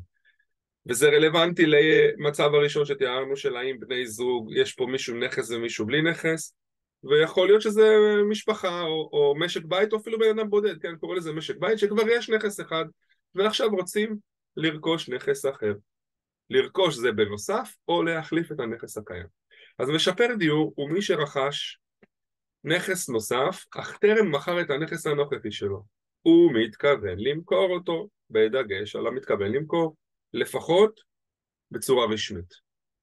וזה 0.85 1.09
רלוונטי 1.09 1.65
למצב 1.65 2.53
הראשון 2.53 2.85
שתיארנו 2.85 3.35
של 3.35 3.55
האם 3.55 3.79
בני 3.79 4.07
זוג, 4.07 4.51
יש 4.55 4.73
פה 4.73 4.85
מישהו 4.85 5.15
נכס 5.15 5.51
ומישהו 5.51 5.85
בלי 5.85 6.01
נכס, 6.01 6.55
ויכול 7.03 7.47
להיות 7.47 7.61
שזה 7.61 7.95
משפחה 8.29 8.81
או, 8.81 9.09
או 9.13 9.35
משק 9.39 9.65
בית 9.65 9.93
או 9.93 9.97
אפילו 9.97 10.19
בן 10.19 10.39
אדם 10.39 10.49
בודד, 10.49 10.81
כן, 10.81 10.95
קורא 10.95 11.15
לזה 11.15 11.33
משק 11.33 11.57
בית, 11.57 11.79
שכבר 11.79 12.09
יש 12.09 12.29
נכס 12.29 12.59
אחד, 12.59 12.85
ועכשיו 13.35 13.69
רוצים 13.69 14.17
לרכוש 14.57 15.09
נכס 15.09 15.45
אחר. 15.45 15.73
לרכוש 16.49 16.95
זה 16.95 17.11
בנוסף, 17.11 17.75
או 17.87 18.03
להחליף 18.03 18.51
את 18.51 18.59
הנכס 18.59 18.97
הקיים. 18.97 19.25
אז 19.79 19.89
משפר 19.89 20.27
דיור 20.39 20.73
הוא 20.75 20.89
מי 20.89 21.01
שרכש 21.01 21.79
נכס 22.63 23.09
נוסף, 23.09 23.65
אך 23.75 23.97
טרם 23.97 24.31
מכר 24.31 24.61
את 24.61 24.69
הנכס 24.69 25.07
הנוכחי 25.07 25.51
שלו. 25.51 25.83
הוא 26.21 26.51
מתכוון 26.53 27.15
למכור 27.17 27.69
אותו, 27.69 28.09
בדגש 28.29 28.95
על 28.95 29.07
המתכוון 29.07 29.51
למכור, 29.51 29.95
לפחות 30.33 30.99
בצורה 31.71 32.05
רשמית. 32.05 32.53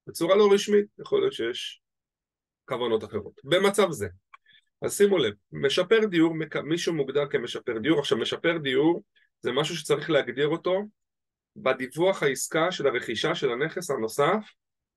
בצורה 0.07 0.37
לא 0.37 0.49
רשמית, 0.53 0.87
יכול 0.99 1.21
להיות 1.21 1.33
שיש 1.33 1.81
כוונות 2.69 3.05
אחרות. 3.05 3.41
במצב 3.45 3.91
זה, 3.91 4.09
אז 4.83 4.97
שימו 4.97 5.19
לב, 5.19 5.35
משפר 5.53 6.07
דיור, 6.07 6.35
מישהו 6.65 6.95
מוגדר 6.95 7.27
כמשפר 7.31 7.79
דיור, 7.79 7.99
עכשיו 7.99 8.19
משפר 8.19 8.59
דיור 8.59 9.03
זה 9.41 9.53
משהו 9.53 9.77
שצריך 9.77 10.11
להגדיר 10.11 10.49
אותו 10.49 10.83
בדיווח 11.57 12.23
העסקה 12.23 12.73
של 12.73 12.87
הרכישה 12.87 13.35
של 13.35 13.51
הנכס 13.53 13.91
הנוסף 13.91 14.53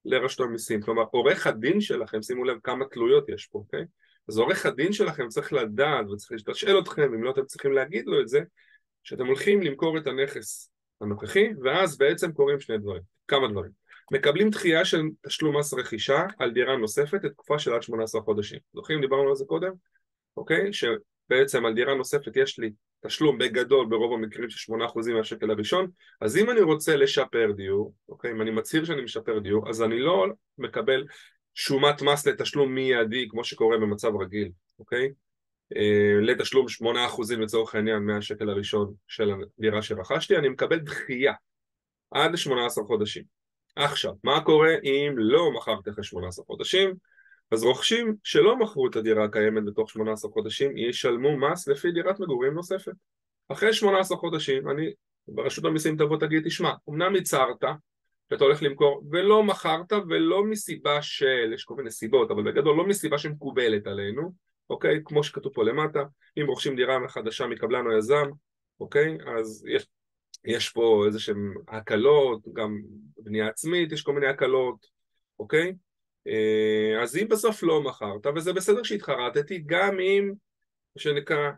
לרשות 0.06 0.48
המיסים. 0.48 0.82
כלומר, 0.82 1.04
עורך 1.12 1.48
הדין 1.48 1.82
שלכם, 1.82 2.22
שימו 2.22 2.44
לב 2.44 2.58
כמה 2.64 2.86
תלויות 2.86 3.30
יש 3.30 3.48
פה, 3.48 3.60
אוקיי? 3.60 3.86
אז 4.30 4.38
עורך 4.38 4.66
הדין 4.66 4.94
שלכם 4.94 5.28
צריך 5.28 5.54
לדעת 5.54 6.10
וצריך 6.10 6.42
לשאול 6.48 6.80
אתכם, 6.80 7.14
אם 7.14 7.24
לא 7.24 7.32
אתם 7.32 7.46
צריכים 7.46 7.72
להגיד 7.72 8.06
לו 8.08 8.22
את 8.22 8.28
זה, 8.28 8.40
שאתם 9.04 9.26
הולכים 9.26 9.62
למכור 9.62 9.98
את 9.98 10.08
הנכס 10.08 10.72
הנוכחי, 11.02 11.50
ואז 11.64 11.98
בעצם 11.98 12.32
קורים 12.32 12.60
שני 12.60 12.78
דברים, 12.78 13.02
כמה 13.28 13.48
דברים. 13.48 13.72
מקבלים 14.12 14.50
דחייה 14.50 14.86
של 14.86 15.02
תשלום 15.22 15.58
מס 15.58 15.74
רכישה 15.74 16.26
על 16.40 16.52
דירה 16.52 16.78
נוספת 16.78 17.24
לתקופה 17.24 17.60
של 17.60 17.74
עד 17.74 17.84
18 17.84 18.22
חודשים. 18.22 18.60
זוכרים? 18.74 19.02
דיברנו 19.02 19.30
על 19.30 19.36
זה 19.36 19.46
קודם? 19.46 19.72
אוקיי? 20.38 20.74
שבעצם 20.74 21.66
על 21.66 21.74
דירה 21.74 21.96
נוספת 21.96 22.38
יש 22.38 22.60
לי 22.60 22.72
תשלום 23.06 23.38
בגדול 23.38 23.86
ברוב 23.90 24.14
המקרים 24.14 24.50
של 24.50 24.74
8% 24.74 25.14
מהשקל 25.14 25.52
הראשון, 25.52 25.88
אז 26.22 26.38
אם 26.38 26.50
אני 26.50 26.62
רוצה 26.62 26.96
לשפר 26.96 27.52
דיור, 27.56 27.94
אוקיי? 28.10 28.32
אם 28.32 28.42
אני 28.42 28.52
מצהיר 28.52 28.86
שאני 28.86 29.02
משפר 29.02 29.40
דיור, 29.40 29.70
אז 29.70 29.82
אני 29.82 30.00
לא 30.00 30.26
מקבל 30.58 31.06
שומת 31.60 32.02
מס 32.02 32.28
לתשלום 32.28 32.76
מיידי 32.76 33.28
כמו 33.30 33.44
שקורה 33.44 33.78
במצב 33.78 34.16
רגיל, 34.22 34.52
אוקיי? 34.80 35.10
אה, 35.76 36.22
לתשלום 36.22 36.66
8% 36.68 37.38
לצורך 37.38 37.76
העניין 37.76 38.04
מהשקל 38.04 38.50
הראשון 38.50 38.94
של 39.08 39.32
הדירה 39.58 39.82
שרכשתי, 39.82 40.38
אני 40.38 40.50
מקבל 40.50 40.80
דחייה 40.80 41.34
עד 42.12 42.36
18 42.36 42.84
חודשים. 42.84 43.24
עכשיו, 43.76 44.14
מה 44.24 44.42
קורה 44.42 44.76
אם 44.84 45.14
לא 45.18 45.52
מכרתי 45.52 45.90
אחרי 45.90 46.04
18 46.04 46.46
חודשים? 46.46 46.94
אז 47.52 47.64
רוכשים 47.64 48.16
שלא 48.24 48.60
מכרו 48.60 48.88
את 48.88 48.96
הדירה 48.96 49.26
הקיימת 49.26 49.66
בתוך 49.66 49.90
18 49.90 50.32
חודשים 50.32 50.78
ישלמו 50.78 51.38
מס 51.38 51.68
לפי 51.68 51.92
דירת 51.92 52.20
מגורים 52.20 52.54
נוספת. 52.54 52.94
אחרי 53.50 53.74
18 53.74 54.18
חודשים, 54.18 54.70
אני, 54.70 54.92
ברשות 55.28 55.66
המיסים 55.66 55.98
תבוא 55.98 56.18
תגיד, 56.18 56.44
תשמע, 56.46 56.74
אמנם 56.90 57.16
ייצרת 57.16 57.64
שאתה 58.30 58.44
הולך 58.44 58.64
למכור 58.64 59.04
ולא 59.12 59.44
מכרת 59.44 59.94
ולא 60.10 60.44
מסיבה 60.44 61.02
של, 61.02 61.52
יש 61.54 61.64
כל 61.64 61.76
מיני 61.76 61.92
סיבות, 61.92 62.32
אבל 62.32 62.44
בגדול 62.52 62.78
לא 62.78 62.88
מסיבה 62.88 63.18
שמקובלת 63.18 63.88
עלינו, 63.88 64.32
אוקיי? 64.70 65.02
כמו 65.06 65.24
שכתוב 65.24 65.54
פה 65.54 65.64
למטה, 65.64 66.04
אם 66.38 66.46
רוכשים 66.48 66.76
דירה 66.76 66.98
חדשה 67.08 67.48
מקבלן 67.48 67.86
או 67.86 67.98
יזם, 67.98 68.30
אוקיי? 68.80 69.18
אז 69.38 69.66
יש, 69.68 69.88
יש 70.46 70.70
פה 70.70 71.04
איזה 71.08 71.20
שהן 71.20 71.54
הקלות, 71.68 72.48
גם 72.54 72.82
בנייה 73.18 73.48
עצמית 73.48 73.92
יש 73.92 74.02
כל 74.02 74.14
מיני 74.14 74.28
הקלות, 74.28 74.88
אוקיי? 75.40 75.74
אה, 76.28 77.04
אז 77.04 77.18
אם 77.18 77.28
בסוף 77.30 77.64
לא 77.64 77.84
מכרת, 77.84 78.26
וזה 78.36 78.54
בסדר 78.54 78.84
שהתחרטתי, 78.84 79.64
גם 79.66 80.00
אם, 80.00 80.34
מה 80.96 81.02
שנקרא, 81.02 81.52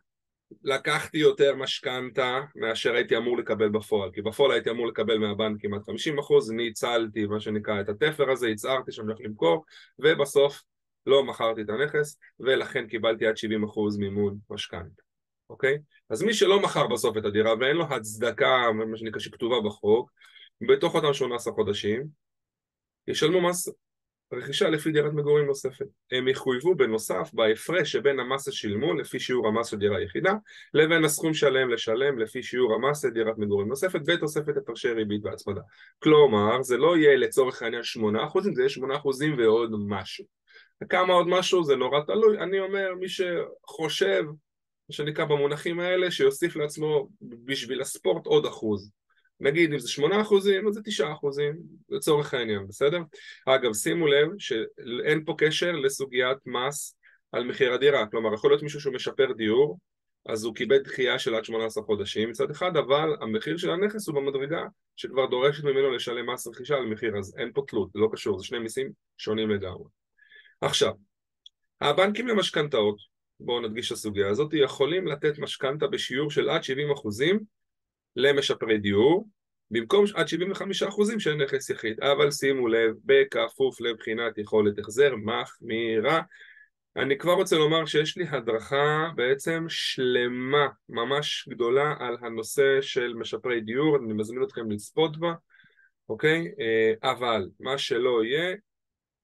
לקחתי 0.64 1.18
יותר 1.18 1.56
משכנתה 1.56 2.42
מאשר 2.56 2.94
הייתי 2.94 3.18
אמור 3.18 3.38
לקבל 3.38 3.70
בפועל, 3.70 4.12
כי 4.12 4.22
בפועל 4.22 4.52
הייתי 4.52 4.70
אמור 4.70 4.88
לקבל 4.88 5.18
מהבנק 5.18 5.62
כמעט 5.62 5.82
50 5.86 6.20
אחוז, 6.20 6.52
ניצלתי 6.52 7.26
מה 7.26 7.40
שנקרא 7.40 7.82
את 7.82 7.90
התפר 7.90 8.32
הזה, 8.32 8.48
הצהרתי 8.48 8.92
שאני 8.92 9.08
הולך 9.08 9.20
למכור, 9.22 9.66
ובסוף 10.00 10.62
לא 11.06 11.24
מכרתי 11.24 11.62
את 11.62 11.70
הנכס, 11.70 12.18
ולכן 12.40 12.88
קיבלתי 12.88 13.28
עד 13.28 13.38
70 13.38 13.64
אחוז 13.64 13.98
מימון 13.98 14.38
משכנתה, 14.50 15.02
אוקיי? 15.50 15.78
אז 16.10 16.24
מי 16.24 16.34
שלא 16.34 16.60
מכר 16.60 16.88
בסוף 16.88 17.18
את 17.18 17.26
הדירה 17.26 17.54
ואין 17.60 17.76
לו 17.76 17.86
הצדקה, 17.86 18.72
מה 18.72 18.98
שנקרא 18.98 19.20
שכתובה 19.20 19.62
בחוק, 19.62 20.12
בתוך 20.62 20.96
אותם 20.96 21.14
18 21.14 21.54
חודשים, 21.54 22.08
ישלמו 23.08 23.42
מס 23.42 23.70
רכישה 24.34 24.70
לפי 24.70 24.92
דירת 24.92 25.14
מגורים 25.14 25.46
נוספת. 25.46 25.86
הם 26.12 26.28
יחויבו 26.28 26.76
בנוסף 26.76 27.30
בהפרש 27.34 27.92
שבין 27.92 28.20
המס 28.20 28.50
ששילמו 28.50 28.94
לפי 28.94 29.20
שיעור 29.20 29.48
המס 29.48 29.68
של 29.68 29.78
דירה 29.78 30.02
יחידה 30.02 30.34
לבין 30.74 31.06
הסכום 31.06 31.34
שעליהם 31.34 31.70
לשלם 31.70 32.20
לפי 32.20 32.44
שיעור 32.44 32.74
המס 32.74 33.06
לדירת 33.06 33.38
מגורים 33.38 33.68
נוספת 33.68 34.00
ותוספת 34.08 34.58
הפרשי 34.58 34.92
ריבית 34.92 35.22
והצמדה. 35.26 35.62
כלומר, 36.00 36.64
זה 36.64 36.78
לא 36.78 36.98
יהיה 36.98 37.16
לצורך 37.16 37.62
העניין 37.62 37.82
8% 37.82 38.42
זה 38.42 38.62
יהיה 38.62 38.98
8% 39.00 39.08
ועוד 39.38 39.72
משהו. 39.88 40.26
וכמה 40.84 41.14
עוד 41.14 41.28
משהו 41.28 41.64
זה 41.64 41.76
נורא 41.76 42.00
תלוי, 42.08 42.40
אני 42.40 42.60
אומר 42.60 42.96
מי 43.00 43.08
שחושב, 43.10 44.24
מה 44.90 44.96
שנקרא 44.96 45.26
במונחים 45.26 45.80
האלה, 45.80 46.12
שיוסיף 46.12 46.56
לעצמו 46.56 47.10
בשביל 47.22 47.82
הספורט 47.82 48.26
עוד 48.26 48.46
אחוז. 48.46 48.92
נגיד 49.42 49.74
אם 49.74 49.80
זה 49.80 49.90
שמונה 49.90 50.22
אחוזים, 50.22 50.68
אז 50.68 50.74
זה 50.74 50.82
תשעה 50.84 51.14
אחוזים, 51.14 51.54
לצורך 51.90 52.34
העניין, 52.34 52.68
בסדר? 52.68 53.02
אגב, 53.46 53.74
שימו 53.74 54.08
לב 54.08 54.28
שאין 54.38 55.26
פה 55.26 55.36
קשר 55.38 55.72
לסוגיית 55.72 56.38
מס 56.46 56.98
על 57.32 57.44
מחיר 57.44 57.74
הדירה, 57.74 58.08
כלומר 58.08 58.34
יכול 58.34 58.52
להיות 58.52 58.64
מישהו 58.64 58.82
שהוא 58.82 58.94
משפר 58.94 59.32
דיור, 59.32 59.80
אז 60.26 60.44
הוא 60.44 60.56
קיבל 60.56 60.78
דחייה 60.78 61.20
של 61.20 61.36
עד 61.36 61.46
18 61.46 61.84
חודשים 61.84 62.30
מצד 62.30 62.52
אחד, 62.52 62.78
אבל 62.78 63.16
המחיר 63.22 63.58
של 63.58 63.70
הנכס 63.70 64.08
הוא 64.08 64.16
במדרגה 64.16 64.64
שכבר 64.96 65.26
דורשת 65.26 65.64
ממנו 65.64 65.92
לשלם 65.92 66.30
מס 66.30 66.48
רכישה 66.48 66.76
על 66.76 66.86
מחיר, 66.86 67.18
אז 67.18 67.36
אין 67.38 67.52
פה 67.54 67.64
תלות, 67.68 67.90
זה 67.94 68.00
לא 68.00 68.10
קשור, 68.12 68.40
זה 68.40 68.46
שני 68.46 68.60
מיסים 68.60 68.92
שונים 69.18 69.50
לגמרי. 69.50 69.86
עכשיו, 70.62 70.94
הבנקים 71.82 72.28
למשכנתאות, 72.28 72.98
בואו 73.40 73.62
נדגיש 73.62 73.92
את 73.92 73.98
הסוגיה 73.98 74.30
הזאת, 74.30 74.54
יכולים 74.54 75.08
לתת 75.08 75.40
משכנתה 75.40 75.88
בשיעור 75.88 76.32
של 76.32 76.50
עד 76.50 76.64
70 76.64 76.92
אחוזים 76.92 77.40
למשפרי 78.16 78.78
דיור, 78.78 79.28
במקום 79.72 80.06
עד 80.16 80.26
75% 80.86 80.88
אחוזים 80.88 81.20
של 81.20 81.36
נכס 81.36 81.70
יחיד, 81.70 82.00
אבל 82.00 82.32
שימו 82.32 82.68
לב, 82.68 82.96
בכפוף 83.06 83.82
לבחינת 83.82 84.38
יכולת 84.38 84.80
החזר 84.80 85.16
מחמירה. 85.16 86.22
אני 86.96 87.18
כבר 87.18 87.34
רוצה 87.34 87.58
לומר 87.58 87.86
שיש 87.86 88.18
לי 88.18 88.28
הדרכה 88.28 89.10
בעצם 89.16 89.66
שלמה, 89.70 90.68
ממש 90.90 91.48
גדולה, 91.50 91.96
על 92.00 92.18
הנושא 92.22 92.82
של 92.82 93.14
משפרי 93.14 93.62
דיור, 93.62 93.98
אני 93.98 94.14
מזמין 94.14 94.44
אתכם 94.44 94.72
לצפות 94.72 95.18
בה, 95.18 95.34
אוקיי? 96.10 96.52
אה, 96.60 97.12
אבל 97.12 97.50
מה 97.60 97.78
שלא 97.78 98.24
יהיה, 98.24 98.56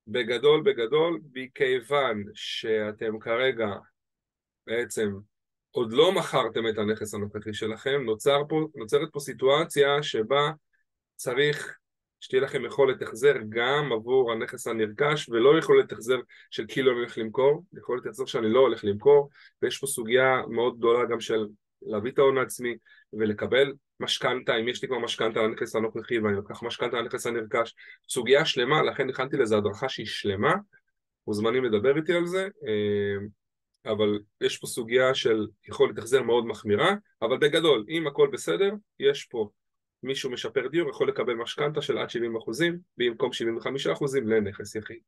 בגדול 0.08 0.62
בגדול, 0.62 1.20
מכיוון 1.34 2.24
שאתם 2.34 3.20
כרגע 3.20 3.70
בעצם 4.68 5.12
עוד 5.72 5.94
לא 5.94 6.12
מכרתם 6.12 6.68
את 6.68 6.78
הנכס 6.78 7.14
הנוכחי 7.14 7.54
שלכם, 7.54 8.02
נוצר 8.06 8.42
פה, 8.50 8.68
נוצרת 8.76 9.10
פה 9.12 9.20
סיטואציה 9.20 10.04
שבה 10.04 10.52
צריך 11.16 11.78
שתהיה 12.20 12.42
לכם 12.42 12.66
יכולת 12.66 13.02
החזר 13.02 13.34
גם 13.50 13.92
עבור 13.94 14.32
הנכס 14.32 14.68
הנרכש 14.68 15.30
ולא 15.30 15.58
יכולת 15.58 15.92
החזר 15.92 16.20
של 16.52 16.66
כאילו 16.68 16.92
אני 16.92 17.00
הולך 17.00 17.18
למכור, 17.18 17.64
יכולת 17.78 18.06
החזר 18.06 18.26
שאני 18.26 18.54
לא 18.54 18.60
הולך 18.60 18.86
למכור 18.86 19.30
ויש 19.62 19.80
פה 19.80 19.88
סוגיה 19.88 20.42
מאוד 20.50 20.78
גדולה 20.78 21.06
גם 21.06 21.20
של 21.20 21.48
להביא 21.82 22.12
את 22.12 22.20
ההון 22.20 22.38
העצמי 22.38 22.76
ולקבל 23.14 23.74
משכנתה, 24.00 24.56
אם 24.56 24.68
יש 24.68 24.82
לי 24.82 24.88
כבר 24.88 25.00
משכנתה 25.00 25.40
על 25.40 25.46
הנכס 25.46 25.76
הנוכחי 25.76 26.20
ואני 26.20 26.36
לוקח 26.36 26.64
משכנתה 26.64 26.98
על 26.98 27.04
הנכס 27.04 27.28
הנרכש, 27.28 27.76
סוגיה 28.10 28.46
שלמה, 28.46 28.84
לכן 28.84 29.10
הכנתי 29.10 29.38
לזה 29.38 29.58
הדרכה 29.58 29.90
שהיא 29.90 30.06
שלמה, 30.06 30.54
מוזמנים 31.28 31.64
לדבר 31.64 31.98
איתי 31.98 32.14
על 32.14 32.26
זה 32.26 32.48
אה, 32.68 33.26
אבל 33.92 34.20
יש 34.42 34.58
פה 34.58 34.68
סוגיה 34.68 35.14
של 35.14 35.48
יכולת 35.68 35.98
החזר 35.98 36.22
מאוד 36.22 36.46
מחמירה, 36.46 36.96
אבל 37.22 37.38
בגדול, 37.38 37.86
אם 37.90 38.08
הכל 38.08 38.30
בסדר, 38.34 38.72
יש 39.00 39.24
פה 39.24 39.50
מישהו 40.04 40.32
משפר 40.32 40.68
דיור, 40.68 40.90
יכול 40.90 41.10
לקבל 41.10 41.34
משכנתה 41.34 41.82
של 41.82 41.98
עד 41.98 42.10
70 42.10 42.38
אחוזים, 42.38 42.78
במקום 42.98 43.34
75 43.34 43.88
אחוזים 43.88 44.28
לנכס 44.28 44.76
יחיד. 44.76 45.00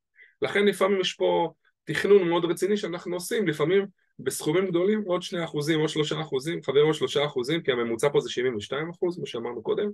לכן 0.42 0.66
לפעמים 0.66 1.02
יש 1.02 1.14
פה 1.14 1.54
תכנון 1.84 2.30
מאוד 2.30 2.46
רציני 2.46 2.78
שאנחנו 2.78 3.16
עושים, 3.16 3.48
לפעמים 3.48 3.86
בסכומים 4.20 4.68
גדולים 4.68 5.02
עוד 5.02 5.22
2 5.22 5.44
אחוזים, 5.44 5.80
עוד 5.80 5.90
3 5.90 6.14
אחוזים, 6.14 6.64
חבר 6.64 6.82
עוד 6.82 6.96
3 6.96 7.18
אחוזים, 7.18 7.64
כי 7.64 7.72
הממוצע 7.72 8.10
פה 8.10 8.20
זה 8.20 8.30
72 8.30 8.90
אחוז, 8.90 9.16
כמו 9.16 9.26
שאמרנו 9.26 9.64
קודם, 9.64 9.90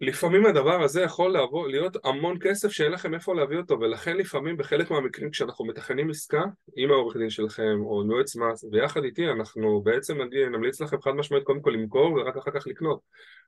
לפעמים 0.00 0.46
הדבר 0.46 0.82
הזה 0.82 1.02
יכול 1.02 1.32
לעבור, 1.32 1.68
להיות 1.68 1.96
המון 2.04 2.36
כסף 2.40 2.68
שאין 2.68 2.92
לכם 2.92 3.14
איפה 3.14 3.34
להביא 3.34 3.58
אותו 3.58 3.80
ולכן 3.80 4.16
לפעמים 4.16 4.56
בחלק 4.56 4.90
מהמקרים 4.90 5.30
כשאנחנו 5.30 5.64
מתכננים 5.64 6.10
עסקה 6.10 6.42
עם 6.76 6.90
העורך 6.90 7.16
דין 7.16 7.30
שלכם 7.30 7.80
או 7.80 8.02
עם 8.02 8.10
יועץ 8.10 8.36
מס 8.36 8.64
ויחד 8.72 9.04
איתי 9.04 9.30
אנחנו 9.30 9.82
בעצם 9.82 10.18
נמליץ 10.52 10.80
לכם 10.80 11.00
חד 11.00 11.10
משמעית 11.10 11.44
קודם 11.44 11.60
כל 11.60 11.70
למכור 11.70 12.12
ורק 12.12 12.36
אחר 12.36 12.50
כך 12.50 12.66
לקנות 12.66 13.00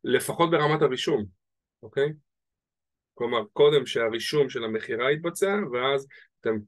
לפחות 0.05 0.51
ברמת 0.51 0.83
הרישום, 0.83 1.25
אוקיי? 1.83 2.13
כלומר 3.15 3.43
קודם 3.53 3.87
שהרישום 3.87 4.49
של 4.49 4.65
המכירה 4.65 5.13
יתבצע 5.13 5.57
ואז 5.73 6.07
אתם 6.41 6.59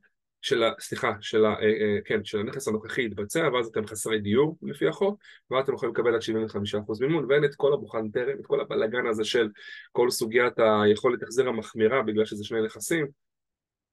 של 0.43 0.63
ה... 0.63 0.73
סליחה, 0.81 1.13
של 1.21 1.45
ה... 1.45 1.49
אה, 1.49 1.63
אה, 1.63 1.99
כן, 2.05 2.25
של 2.25 2.39
הנכס 2.41 2.69
הנוכחי 2.69 3.03
יתבצע 3.03 3.49
ואז 3.53 3.67
אתם 3.67 3.87
חסרי 3.87 4.19
דיור 4.19 4.57
לפי 4.63 4.89
החוק 4.89 5.21
ואז 5.51 5.65
אתם 5.65 5.75
יכולים 5.75 5.95
לקבל 5.95 6.15
עד 6.15 6.21
75% 6.21 7.01
מימון 7.01 7.25
ואין 7.29 7.45
את 7.45 7.55
כל 7.55 7.73
הבוכנטרם, 7.73 8.39
את 8.41 8.47
כל 8.47 8.61
הבלאגן 8.61 9.07
הזה 9.07 9.25
של 9.25 9.49
כל 9.93 10.11
סוגיית 10.11 10.55
היכולת 10.59 11.23
החזר 11.23 11.49
המחמירה 11.49 12.03
בגלל 12.03 12.25
שזה 12.25 12.45
שני 12.45 12.63
נכסים 12.63 13.07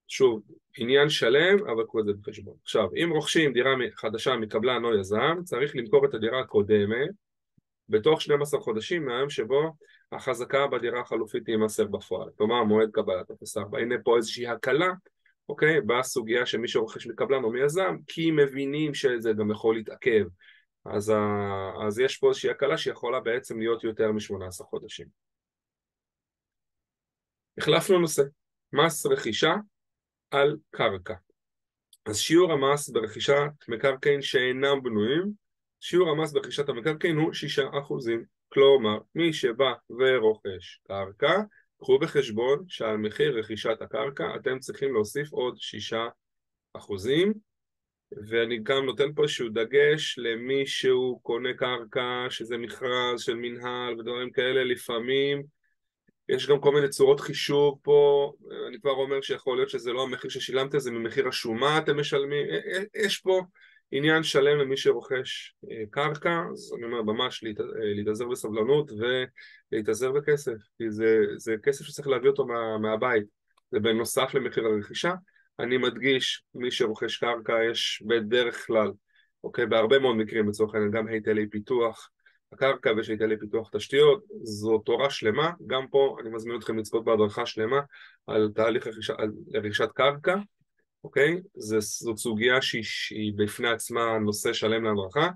שוב, 0.07 0.41
עניין 0.77 1.09
שלם, 1.09 1.67
אבל 1.67 1.83
קחו 1.83 1.99
את 1.99 2.05
זה 2.05 2.11
בחשבון. 2.13 2.55
עכשיו, 2.63 2.89
אם 2.95 3.09
רוכשים 3.13 3.53
דירה 3.53 3.71
חדשה 3.95 4.35
מקבלן 4.35 4.85
או 4.85 4.95
יזם, 4.99 5.37
צריך 5.43 5.75
למכור 5.75 6.05
את 6.05 6.13
הדירה 6.13 6.39
הקודמת 6.39 7.09
בתוך 7.89 8.21
12 8.21 8.59
חודשים 8.59 9.05
מהיום 9.05 9.29
שבו 9.29 9.73
החזקה 10.11 10.67
בדירה 10.67 11.01
החלופית 11.01 11.45
תימסר 11.45 11.87
בפועל, 11.87 12.29
כלומר 12.37 12.63
מועד 12.63 12.89
קבלת 12.91 13.31
04. 13.57 13.79
הנה 13.79 13.95
פה 14.03 14.17
איזושהי 14.17 14.47
הקלה 14.47 14.91
אוקיי? 15.49 15.81
בסוגיה 15.81 16.45
שמי 16.45 16.67
שרוכש 16.67 17.07
מקבלן 17.07 17.43
או 17.43 17.51
מיזם, 17.51 17.95
כי 18.07 18.31
מבינים 18.31 18.93
שזה 18.93 19.33
גם 19.33 19.51
יכול 19.51 19.75
להתעכב. 19.75 20.25
אז, 20.85 21.09
ה... 21.09 21.85
אז 21.87 21.99
יש 21.99 22.17
פה 22.17 22.29
איזושהי 22.29 22.49
הקלה 22.49 22.77
שיכולה 22.77 23.19
בעצם 23.19 23.59
להיות 23.59 23.83
יותר 23.83 24.11
מ-18 24.11 24.63
חודשים. 24.63 25.07
החלפנו 27.57 27.99
נושא, 27.99 28.23
מס 28.73 29.05
רכישה 29.05 29.55
על 30.31 30.57
קרקע. 30.71 31.13
אז 32.05 32.17
שיעור 32.17 32.53
המס 32.53 32.89
ברכישת 32.89 33.51
מקרקעין 33.67 34.21
שאינם 34.21 34.83
בנויים, 34.83 35.31
שיעור 35.79 36.09
המס 36.09 36.31
ברכישת 36.31 36.69
המקרקעין 36.69 37.15
הוא 37.17 37.31
6%. 37.31 38.11
כלומר, 38.49 38.97
מי 39.15 39.33
שבא 39.33 39.73
ורוכש 39.89 40.79
קרקע, 40.87 41.41
קחו 41.85 41.99
בחשבון 41.99 42.63
שעל 42.67 42.97
מחיר 42.97 43.39
רכישת 43.39 43.81
הקרקע 43.81 44.35
אתם 44.35 44.59
צריכים 44.59 44.93
להוסיף 44.93 45.31
עוד 45.31 45.57
שישה 45.59 46.07
אחוזים 46.73 47.33
ואני 48.29 48.59
גם 48.63 48.85
נותן 48.85 49.13
פה 49.13 49.23
איזשהו 49.23 49.49
דגש 49.49 50.15
למי 50.17 50.67
שהוא 50.67 51.19
קונה 51.21 51.53
קרקע 51.53 52.25
שזה 52.29 52.57
מכרז 52.57 53.21
של 53.21 53.35
מנהל 53.35 53.99
ודברים 53.99 54.31
כאלה 54.31 54.63
לפעמים. 54.63 55.43
יש 56.29 56.47
גם 56.47 56.59
כל 56.59 56.71
מיני 56.73 56.89
צורות 56.89 57.19
חישוב 57.19 57.79
פה, 57.83 58.31
אני 58.67 58.79
כבר 58.81 58.91
אומר 58.91 59.21
שיכול 59.21 59.57
להיות 59.57 59.69
שזה 59.69 59.93
לא 59.93 60.03
המחיר 60.03 60.29
ששילמתם, 60.29 60.79
זה 60.79 60.91
ממחיר 60.91 61.27
השומה 61.27 61.77
אתם 61.77 61.99
משלמים, 61.99 62.45
יש 62.95 63.17
פה 63.17 63.41
עניין 63.91 64.23
שלם 64.23 64.57
למי 64.57 64.77
שרוכש 64.77 65.55
קרקע, 65.89 66.43
אז 66.51 66.73
אני 66.77 66.85
אומר 66.85 67.01
ממש 67.01 67.43
להתאזר 67.95 68.27
בסבלנות 68.27 68.91
ולהתאזר 69.71 70.11
בכסף, 70.11 70.57
כי 70.77 70.91
זה, 70.91 71.19
זה 71.37 71.55
כסף 71.63 71.85
שצריך 71.85 72.07
להביא 72.07 72.29
אותו 72.29 72.45
מה, 72.45 72.77
מהבית, 72.77 73.23
זה 73.71 73.79
בנוסף 73.79 74.33
למחיר 74.33 74.65
הרכישה. 74.65 75.13
אני 75.59 75.77
מדגיש, 75.77 76.43
מי 76.55 76.71
שרוכש 76.71 77.17
קרקע 77.17 77.63
יש 77.71 78.03
בדרך 78.07 78.65
כלל, 78.67 78.91
אוקיי, 79.43 79.65
בהרבה 79.65 79.99
מאוד 79.99 80.15
מקרים 80.15 80.49
לצורך 80.49 80.73
העניין 80.73 80.91
גם 80.91 81.07
היטלי 81.07 81.49
פיתוח, 81.49 82.09
הקרקע 82.51 82.91
ויש 82.97 83.09
היטלי 83.09 83.39
פיתוח 83.39 83.69
תשתיות, 83.73 84.23
זו 84.43 84.77
תורה 84.77 85.09
שלמה, 85.09 85.51
גם 85.67 85.87
פה 85.87 86.17
אני 86.21 86.29
מזמין 86.29 86.57
אתכם 86.57 86.77
לצפות 86.77 87.05
בהדרכה 87.05 87.45
שלמה 87.45 87.81
על 88.27 88.51
תהליך 88.55 88.87
רכישת 89.53 89.91
קרקע, 89.95 90.35
אוקיי? 91.05 91.41
זאת 91.55 92.17
סוגיה 92.17 92.61
שהיא, 92.61 92.83
שהיא 92.83 93.33
בפני 93.35 93.69
עצמה 93.69 94.19
נושא 94.19 94.53
שלם 94.53 94.83
להדרכה, 94.83 95.29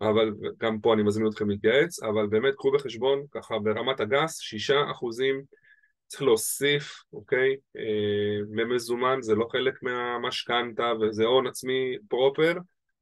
אבל 0.00 0.32
גם 0.58 0.80
פה 0.80 0.94
אני 0.94 1.02
מזמין 1.02 1.28
אתכם 1.28 1.50
להתייעץ, 1.50 2.02
אבל 2.02 2.26
באמת 2.26 2.54
קחו 2.54 2.72
בחשבון 2.72 3.22
ככה 3.30 3.58
ברמת 3.58 4.00
הגס, 4.00 4.38
שישה 4.38 4.90
אחוזים 4.90 5.42
צריך 6.06 6.22
להוסיף, 6.22 7.02
אוקיי? 7.12 7.56
ממזומן, 8.50 9.22
זה 9.22 9.34
לא 9.34 9.46
חלק 9.52 9.82
מהמשכנתה 9.82 10.92
וזה 11.00 11.24
הון 11.24 11.46
עצמי 11.46 11.96
פרופר, 12.08 12.54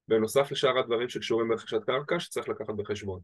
בנוסף 0.09 0.53
לשאר 0.53 0.79
הדברים 0.79 1.09
שקשורים 1.09 1.49
ברכישת 1.49 1.85
קרקע 1.87 2.21
שצריך 2.21 2.49
לקחת 2.49 2.75
בחשבון. 2.77 3.21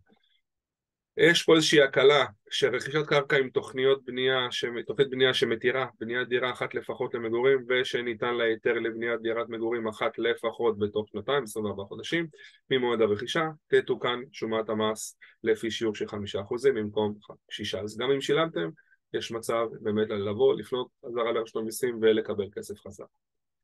יש 1.17 1.43
פה 1.43 1.55
איזושהי 1.55 1.83
הקלה 1.83 2.25
שרכישת 2.51 3.07
קרקע 3.07 3.37
עם 3.37 3.49
תוכניות 3.49 4.05
בנייה, 4.05 4.49
תוכנית 4.87 5.11
בנייה 5.11 5.35
שמתירה 5.35 5.87
בניית 6.01 6.29
דירה 6.29 6.53
אחת 6.53 6.75
לפחות 6.75 7.15
למגורים 7.15 7.65
ושניתן 7.69 8.35
לה 8.35 8.45
היתר 8.45 8.73
לבניית 8.73 9.21
דירת 9.21 9.49
מגורים 9.49 9.89
אחת 9.89 10.19
לפחות 10.19 10.79
בתוך 10.79 11.09
שנתיים, 11.09 11.43
24 11.43 11.85
חודשים 11.85 12.27
ממועד 12.71 13.01
הרכישה, 13.01 13.49
תתוקן 13.69 14.21
שומת 14.33 14.69
המס 14.69 15.19
לפי 15.45 15.71
שיעור 15.71 15.95
של 15.95 16.09
חמישה 16.09 16.41
אחוזים 16.41 16.75
במקום 16.75 17.15
שישה. 17.51 17.81
אז 17.81 17.97
גם 17.99 18.11
אם 18.11 18.21
שילמתם, 18.21 18.69
יש 19.15 19.33
מצב 19.33 19.67
באמת 19.81 20.09
לבוא, 20.11 20.55
לפנות 20.55 20.89
חזרה 21.07 21.33
לרשות 21.33 21.63
המיסים 21.63 21.99
ולקבל 22.03 22.47
כסף 22.53 22.75
חזר, 22.87 23.05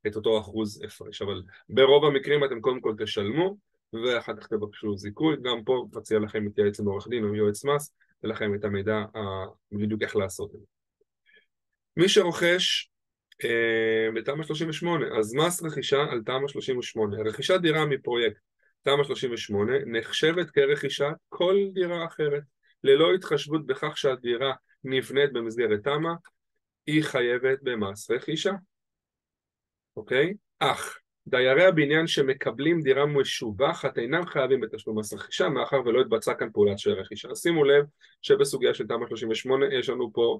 את 0.07 0.15
אותו 0.15 0.39
אחוז 0.39 0.83
הפרש, 0.83 1.21
אבל 1.21 1.41
ברוב 1.69 2.05
המקרים 2.05 2.43
אתם 2.43 2.61
קודם 2.61 2.81
כל 2.81 2.93
תשלמו 2.97 3.70
ואחר 3.93 4.35
כך 4.35 4.47
תבקשו 4.47 4.97
זיכוי, 4.97 5.35
גם 5.43 5.63
פה 5.63 5.85
מציע 5.93 6.19
לכם 6.19 6.43
להתייעץ 6.43 6.79
עם 6.79 6.85
עורך 6.85 7.07
דין 7.07 7.23
או 7.23 7.35
יועץ 7.35 7.65
מס, 7.65 7.93
ולכם 8.23 8.55
את 8.55 8.63
המידע 8.63 9.03
בדיוק 9.71 10.01
איך 10.01 10.15
לעשות 10.15 10.55
את 10.55 10.59
זה. 10.59 10.65
מי 11.97 12.09
שרוכש 12.09 12.91
אה, 13.43 14.11
בתמ"א 14.15 14.43
38, 14.43 15.05
אז 15.19 15.33
מס 15.35 15.63
רכישה 15.63 16.03
על 16.11 16.21
תמ"א 16.25 16.47
38, 16.47 17.17
רכישת 17.21 17.59
דירה 17.61 17.85
מפרויקט 17.85 18.41
תמ"א 18.81 19.03
38 19.03 19.73
נחשבת 19.85 20.49
כרכישת 20.49 21.13
כל 21.29 21.55
דירה 21.73 22.05
אחרת, 22.05 22.43
ללא 22.83 23.13
התחשבות 23.13 23.65
בכך 23.65 23.97
שהדירה 23.97 24.53
נבנית 24.83 25.33
במסגרת 25.33 25.83
תמ"א, 25.83 26.13
היא 26.85 27.03
חייבת 27.03 27.59
במס 27.61 28.11
רכישה, 28.11 28.51
אוקיי? 29.95 30.33
אך 30.59 30.97
דיירי 31.27 31.65
הבניין 31.65 32.07
שמקבלים 32.07 32.81
דירה 32.81 33.05
משובחת 33.05 33.97
אינם 33.97 34.25
חייבים 34.25 34.59
בתשלום 34.59 34.99
מס 34.99 35.13
רכישה 35.13 35.49
מאחר 35.49 35.81
ולא 35.85 36.01
התבצעה 36.01 36.35
כאן 36.35 36.51
פעולת 36.53 36.79
של 36.79 36.91
רכישה. 36.91 37.35
שימו 37.35 37.63
לב 37.63 37.85
שבסוגיה 38.21 38.73
של 38.73 38.87
תמ"א 38.87 39.07
38 39.07 39.65
יש 39.75 39.89
לנו 39.89 40.13
פה 40.13 40.39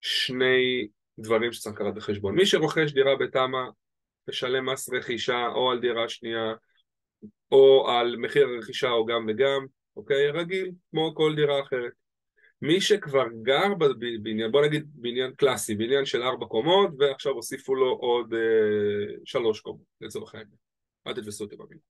שני 0.00 0.88
דברים 1.18 1.52
שצריך 1.52 1.80
לקחת 1.80 1.94
בחשבון. 1.94 2.34
מי 2.34 2.46
שרוכש 2.46 2.92
דירה 2.92 3.16
בתמ"א 3.16 3.70
משלם 4.28 4.68
מס 4.68 4.88
רכישה 4.92 5.46
או 5.46 5.70
על 5.70 5.80
דירה 5.80 6.08
שנייה 6.08 6.54
או 7.52 7.90
על 7.90 8.16
מחיר 8.16 8.48
הרכישה 8.48 8.90
או 8.90 9.06
גם 9.06 9.26
וגם, 9.28 9.66
אוקיי? 9.96 10.30
רגיל, 10.30 10.70
כמו 10.90 11.14
כל 11.14 11.34
דירה 11.36 11.60
אחרת. 11.62 12.05
מי 12.62 12.80
שכבר 12.80 13.24
גר 13.42 13.74
בבניין, 13.78 14.52
בוא 14.52 14.66
נגיד 14.66 14.86
בניין 14.94 15.32
קלאסי, 15.34 15.74
בניין 15.74 16.04
של 16.04 16.22
ארבע 16.22 16.46
קומות 16.46 16.90
ועכשיו 16.98 17.32
הוסיפו 17.32 17.74
לו 17.74 17.92
עוד 17.92 18.34
אה, 18.34 19.14
שלוש 19.24 19.60
קומות 19.60 19.86
לצורך 20.00 20.34
העניין, 20.34 20.56
אל 21.06 21.12
תתפסו 21.12 21.44
אותי 21.44 21.56
בבניין. 21.56 21.80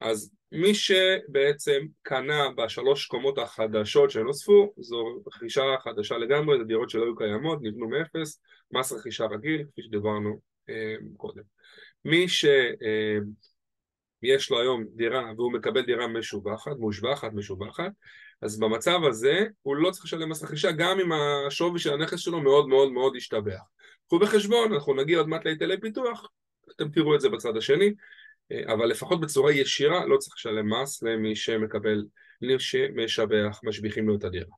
אז 0.00 0.30
מי 0.52 0.74
שבעצם 0.74 1.86
קנה 2.02 2.48
בשלוש 2.56 3.06
קומות 3.06 3.38
החדשות 3.38 4.10
שנוספו, 4.10 4.72
זו 4.76 5.22
רכישה 5.26 5.62
חדשה 5.84 6.18
לגמרי, 6.18 6.58
זה 6.58 6.64
דירות 6.64 6.90
שלא 6.90 7.04
היו 7.04 7.16
קיימות, 7.16 7.58
נבנו 7.62 7.88
מאפס, 7.88 8.40
מס 8.70 8.92
רכישה 8.92 9.24
רגיל, 9.24 9.64
כפי 9.72 9.82
שדיברנו 9.82 10.40
אה, 10.68 10.94
קודם. 11.16 11.42
מי 12.04 12.28
ש... 12.28 12.44
אה, 12.44 13.18
יש 14.22 14.50
לו 14.50 14.60
היום 14.60 14.84
דירה 14.94 15.32
והוא 15.36 15.52
מקבל 15.52 15.82
דירה 15.82 16.08
משובחת, 16.08 16.76
מושבחת, 16.78 17.32
משובחת, 17.32 17.92
אז 18.46 18.58
במצב 18.58 18.98
הזה 19.08 19.46
הוא 19.62 19.76
לא 19.76 19.90
צריך 19.90 20.04
לשלם 20.04 20.30
מס 20.30 20.42
רכישה 20.42 20.72
גם 20.72 21.00
אם 21.00 21.12
השווי 21.12 21.78
של 21.78 21.92
הנכס 21.92 22.18
שלו 22.18 22.40
מאוד 22.40 22.68
מאוד 22.68 22.92
מאוד 22.92 23.16
ישתבח. 23.16 23.60
קחו 24.06 24.18
בחשבון, 24.18 24.72
אנחנו 24.72 24.94
נגיע 24.94 25.18
עוד 25.18 25.28
מעט 25.28 25.44
להיטלי 25.44 25.80
פיתוח, 25.80 26.28
אתם 26.76 26.88
תראו 26.88 27.14
את 27.14 27.20
זה 27.20 27.28
בצד 27.28 27.56
השני, 27.56 27.94
אבל 28.66 28.86
לפחות 28.86 29.20
בצורה 29.20 29.52
ישירה 29.52 30.06
לא 30.06 30.16
צריך 30.16 30.34
לשלם 30.36 30.72
מס 30.72 31.02
למי 31.02 31.36
שמקבל, 31.36 32.04
למי 32.42 32.58
שמשבח, 32.58 33.60
משביחים 33.64 34.08
לו 34.08 34.16
את 34.16 34.24
הדירה. 34.24 34.54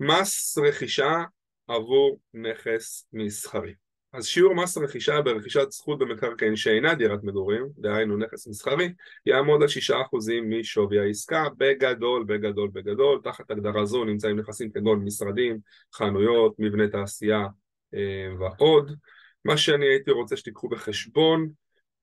מס 0.00 0.58
רכישה 0.58 1.24
עבור 1.68 2.20
נכס 2.34 3.08
מסחרי 3.12 3.74
אז 4.14 4.26
שיעור 4.26 4.54
מס 4.54 4.76
הרכישה 4.76 5.22
ברכישת 5.22 5.70
זכות 5.70 5.98
במקרקעין 5.98 6.56
שאינה 6.56 6.94
דירת 6.94 7.24
מגורים, 7.24 7.66
דהיינו 7.78 8.16
נכס 8.16 8.46
מסחרי, 8.46 8.92
יעמוד 9.26 9.62
על 9.62 9.68
שישה 9.68 10.02
אחוזים 10.02 10.50
משווי 10.50 10.98
העסקה, 10.98 11.44
בגדול, 11.56 12.24
בגדול, 12.24 12.70
בגדול, 12.72 13.20
תחת 13.24 13.50
הגדרה 13.50 13.84
זו 13.84 14.04
נמצאים 14.04 14.38
נכסים 14.38 14.70
כגון 14.70 15.04
משרדים, 15.04 15.58
חנויות, 15.94 16.54
מבני 16.58 16.88
תעשייה 16.88 17.46
אה, 17.94 18.28
ועוד. 18.38 18.92
מה 19.44 19.56
שאני 19.56 19.86
הייתי 19.86 20.10
רוצה 20.10 20.36
שתיקחו 20.36 20.68
בחשבון 20.68 21.48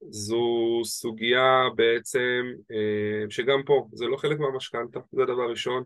זו 0.10 0.82
סוגיה 0.84 1.68
בעצם 1.76 2.46
אה, 2.72 3.30
שגם 3.30 3.64
פה 3.66 3.88
זה 3.94 4.06
לא 4.06 4.18
חלק 4.18 4.40
מהמשכנתה, 4.40 5.00
זה 5.12 5.26
דבר 5.26 5.50
ראשון 5.50 5.84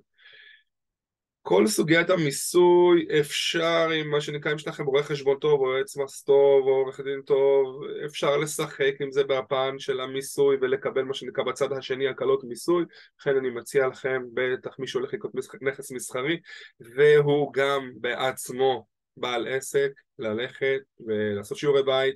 כל 1.48 1.68
סוגיית 1.68 2.10
המיסוי 2.10 3.08
אפשר 3.20 3.90
עם 3.90 4.10
מה 4.10 4.22
שנקרא, 4.22 4.52
אם 4.52 4.56
יש 4.56 4.68
לכם 4.68 4.86
רואה 4.86 5.04
חשבון 5.04 5.38
טוב 5.40 5.62
או 5.62 5.72
יועץ 5.72 5.98
מס 5.98 6.24
טוב 6.24 6.68
או 6.68 6.72
עורך 6.72 7.00
דין 7.00 7.22
טוב, 7.22 7.82
אפשר 8.06 8.38
לשחק 8.38 8.94
עם 9.00 9.12
זה 9.12 9.24
בפן 9.24 9.80
של 9.80 10.00
המיסוי 10.00 10.58
ולקבל 10.62 11.04
מה 11.04 11.14
שנקרא 11.14 11.44
בצד 11.44 11.74
השני 11.74 12.08
הקלות 12.08 12.44
מיסוי, 12.44 12.86
לכן 13.20 13.38
אני 13.38 13.50
מציע 13.50 13.88
לכם, 13.88 14.22
בטח 14.34 14.80
מי 14.80 14.88
שהולך 14.88 15.14
לקנות 15.14 15.34
נכס 15.62 15.92
מסחרי 15.92 16.40
והוא 16.80 17.54
גם 17.54 17.92
בעצמו 17.96 18.86
בעל 19.18 19.48
עסק, 19.48 19.92
ללכת 20.20 20.82
ולעשות 21.08 21.58
שיעורי 21.58 21.84
בית. 21.84 22.16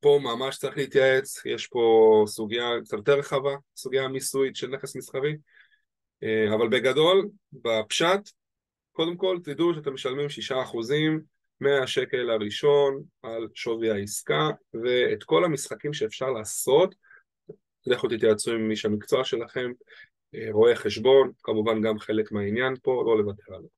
פה 0.00 0.20
ממש 0.22 0.58
צריך 0.58 0.76
להתייעץ, 0.76 1.46
יש 1.46 1.66
פה 1.66 2.24
סוגיה 2.26 2.70
קצת 2.84 2.96
יותר 2.96 3.18
רחבה, 3.18 3.54
סוגיה 3.76 4.04
המיסויית 4.04 4.56
של 4.56 4.68
נכס 4.68 4.96
מסחרי. 4.96 5.36
אה, 6.22 6.54
אבל 6.54 6.68
בגדול, 6.68 7.28
בפשט, 7.52 8.30
קודם 8.98 9.16
כל 9.16 9.38
תדעו 9.44 9.74
שאתם 9.74 9.94
משלמים 9.94 10.28
שישה 10.28 10.62
אחוזים 10.62 11.20
מהשקל 11.60 12.30
הראשון 12.30 13.02
על 13.22 13.48
שווי 13.54 13.90
העסקה 13.90 14.50
ואת 14.84 15.24
כל 15.24 15.44
המשחקים 15.44 15.92
שאפשר 15.92 16.30
לעשות 16.30 16.94
לכו 17.86 18.08
תתייעצו 18.08 18.52
עם 18.52 18.70
איש 18.70 18.84
המקצוע 18.84 19.24
שלכם, 19.24 19.72
אה, 20.34 20.48
רואה 20.50 20.76
חשבון, 20.76 21.32
כמובן 21.42 21.82
גם 21.82 21.98
חלק 21.98 22.32
מהעניין 22.32 22.74
פה, 22.82 23.02
לא 23.06 23.18
לוותר 23.18 23.54
עליו. 23.54 23.68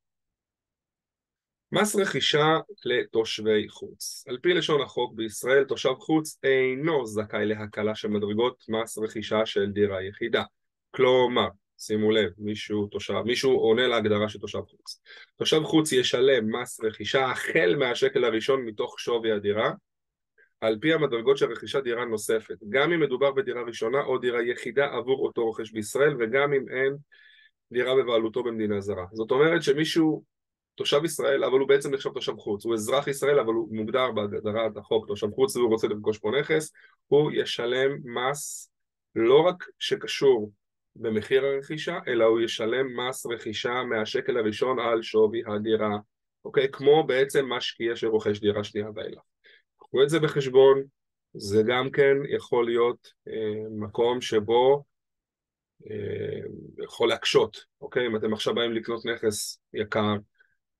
מס 1.73 1.97
רכישה 1.97 2.59
לתושבי 2.85 3.69
חוץ. 3.69 4.25
על 4.29 4.39
פי 4.43 4.55
לשון 4.55 4.83
החוק 4.83 5.15
בישראל 5.15 5.65
תושב 5.65 5.95
חוץ 5.99 6.39
אינו 6.43 7.07
זכאי 7.07 7.47
להקלה 7.47 7.95
של 7.95 8.09
מדרגות 8.09 8.65
מס 8.69 8.99
רכישה 8.99 9.47
של 9.47 9.71
דירה 9.73 10.03
יחידה. 10.03 10.43
כלומר, 10.91 11.49
שימו 11.81 12.11
לב, 12.11 12.31
מישהו 12.39 12.87
תושב, 12.87 13.23
מישהו 13.25 13.53
עונה 13.53 13.87
להגדרה 13.87 14.29
של 14.29 14.39
תושב 14.39 14.61
חוץ. 14.61 15.01
תושב 15.37 15.63
חוץ 15.63 15.93
ישלם 15.93 16.57
מס 16.57 16.81
רכישה 16.81 17.25
החל 17.25 17.77
מהשקל 17.79 18.25
הראשון 18.25 18.65
מתוך 18.65 19.01
שווי 19.01 19.33
הדירה, 19.33 19.73
על 20.61 20.79
פי 20.81 20.93
המדרגות 20.93 21.39
של 21.39 21.53
רכישת 21.53 21.83
דירה 21.83 22.05
נוספת, 22.05 22.57
גם 22.69 22.93
אם 22.93 23.01
מדובר 23.01 23.33
בדירה 23.33 23.63
ראשונה 23.63 24.01
או 24.03 24.19
דירה 24.19 24.43
יחידה 24.43 24.87
עבור 24.87 25.27
אותו 25.27 25.45
רוכש 25.45 25.71
בישראל, 25.71 26.15
וגם 26.19 26.53
אם 26.53 26.65
אין 26.69 26.97
דירה 27.73 27.97
בבעלותו 27.97 28.43
במדינה 28.43 28.81
זרה. 28.81 29.05
זאת 29.13 29.31
אומרת 29.31 29.63
שמישהו 29.63 30.25
תושב 30.75 31.05
ישראל 31.05 31.45
אבל 31.45 31.59
הוא 31.59 31.69
בעצם 31.69 31.95
נחשב 31.95 32.13
תושב 32.13 32.37
חוץ, 32.37 32.65
הוא 32.65 32.75
אזרח 32.75 33.09
ישראל 33.09 33.39
אבל 33.39 33.55
הוא 33.55 33.69
מוגדר 33.77 34.13
בהגדרת 34.13 34.77
החוק 34.77 35.07
תושב 35.07 35.31
חוץ 35.31 35.57
והוא 35.57 35.69
רוצה 35.71 35.89
לרכוש 35.89 36.19
פה 36.19 36.31
נכס, 36.41 36.73
הוא 37.07 37.33
ישלם 37.35 37.91
מס 38.05 38.71
לא 39.15 39.41
רק 39.41 39.65
שקשור 39.79 40.53
במחיר 40.97 41.45
הרכישה, 41.45 41.99
אלא 42.09 42.25
הוא 42.25 42.41
ישלם 42.41 43.01
מס 43.01 43.27
רכישה 43.27 43.83
מהשקל 43.85 44.39
הראשון 44.39 44.79
על 44.79 45.03
שווי 45.03 45.43
הדירה, 45.47 45.97
אוקיי? 46.45 46.69
כמו 46.73 47.05
בעצם 47.07 47.47
משקיע 47.53 47.97
שרוכש 47.97 48.41
דירה 48.41 48.65
שנייה 48.65 48.87
ואילך. 48.95 49.23
קחו 49.79 50.03
את 50.03 50.09
זה 50.09 50.21
בחשבון, 50.21 50.83
זה 51.35 51.63
גם 51.67 51.91
כן 51.91 52.17
יכול 52.29 52.67
להיות 52.67 53.13
אה, 53.29 53.69
מקום 53.71 54.21
שבו 54.21 54.85
אה, 55.91 56.41
יכול 56.85 57.09
להקשות, 57.09 57.65
אוקיי? 57.81 58.07
אם 58.07 58.17
אתם 58.17 58.33
עכשיו 58.33 58.55
באים 58.55 58.73
לקנות 58.73 59.07
נכס 59.07 59.61
יקר, 59.75 60.15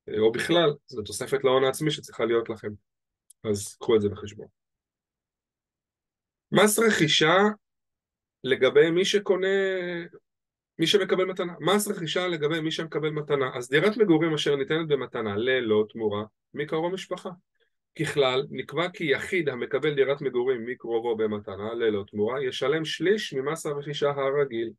אה, 0.09 0.19
או 0.19 0.33
בכלל, 0.33 0.71
זו 0.87 1.03
תוספת 1.03 1.45
להון 1.45 1.65
העצמי 1.65 1.91
שצריכה 1.91 2.25
להיות 2.25 2.49
לכם, 2.49 2.69
אז 3.45 3.77
קחו 3.77 3.97
את 3.97 4.01
זה 4.01 4.09
בחשבון. 4.09 4.47
מס 6.53 6.79
רכישה 6.79 7.37
לגבי 8.45 8.91
מי 8.91 9.05
שקונה, 9.05 9.47
מי 10.79 10.87
שמקבל 10.87 11.25
מתנה. 11.25 11.53
מס 11.61 11.89
רכישה 11.89 12.29
לגבי 12.29 12.61
מי 12.61 12.71
שמקבל 12.71 13.11
מתנה. 13.11 13.51
אז 13.55 13.69
דירת 13.69 13.97
מגורים 13.97 14.35
אשר 14.35 14.57
ניתנת 14.57 14.89
במתנה 14.89 15.37
ללא 15.37 15.85
תמורה 15.89 16.25
מקרוב 16.55 16.93
משפחה. 16.93 17.31
ככלל, 17.99 18.47
נקבע 18.51 18.89
כי 18.89 19.05
יחיד 19.05 19.49
המקבל 19.49 19.95
דירת 19.95 20.21
מגורים 20.21 20.65
מקרובו 20.67 21.17
במתנה 21.17 21.75
ללא 21.75 22.05
תמורה 22.11 22.45
ישלם 22.45 22.85
שליש 22.85 23.35
ממס 23.35 23.67
הרכישה 23.67 24.11
הרגיל. 24.11 24.71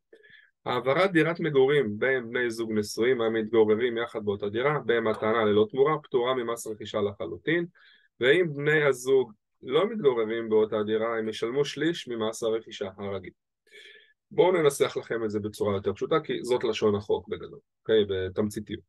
העברת 0.66 1.12
דירת 1.12 1.40
מגורים 1.40 2.00
בין 2.00 2.30
בני 2.30 2.50
זוג 2.50 2.72
נשואים 2.72 3.22
המתגוררים 3.22 3.98
יחד 3.98 4.26
באותה 4.26 4.50
דירה 4.50 4.80
במתנה 4.86 5.46
ללא 5.46 5.68
תמורה 5.72 6.00
פטורה 6.04 6.34
ממס 6.34 6.68
רכישה 6.68 7.02
לחלוטין 7.02 7.66
ואם 8.20 8.46
בני 8.56 8.84
הזוג 8.84 9.32
לא 9.64 9.90
מתגוררים 9.90 10.50
באותה 10.50 10.84
דירה 10.84 11.18
הם 11.18 11.30
ישלמו 11.30 11.66
שליש 11.66 12.08
ממס 12.08 12.44
הרכישה 12.44 12.90
הרגיל. 12.98 13.32
בואו 14.32 14.52
ננסח 14.52 14.98
לכם 14.98 15.24
את 15.24 15.30
זה 15.30 15.40
בצורה 15.40 15.76
יותר 15.76 15.94
פשוטה 15.94 16.20
כי 16.20 16.44
זאת 16.44 16.64
לשון 16.64 16.96
החוק 16.96 17.28
בגדול, 17.28 17.60
אוקיי? 17.82 18.06
בתמציתיות. 18.10 18.84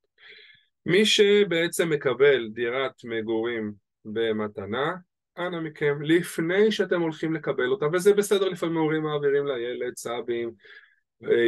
מי 0.87 1.07
שבעצם 1.07 1.91
מקבל 1.91 2.49
דירת 2.49 2.93
מגורים 3.05 3.73
במתנה, 4.05 4.95
אנא 5.39 5.61
מכם, 5.61 6.03
לפני 6.03 6.73
שאתם 6.73 7.01
הולכים 7.01 7.35
לקבל 7.35 7.69
אותה, 7.69 7.87
וזה 7.93 8.15
בסדר 8.15 8.49
לפעמים 8.49 8.77
הורים 8.77 9.03
מעבירים 9.03 9.47
לילד, 9.47 9.97
סבים, 9.97 10.53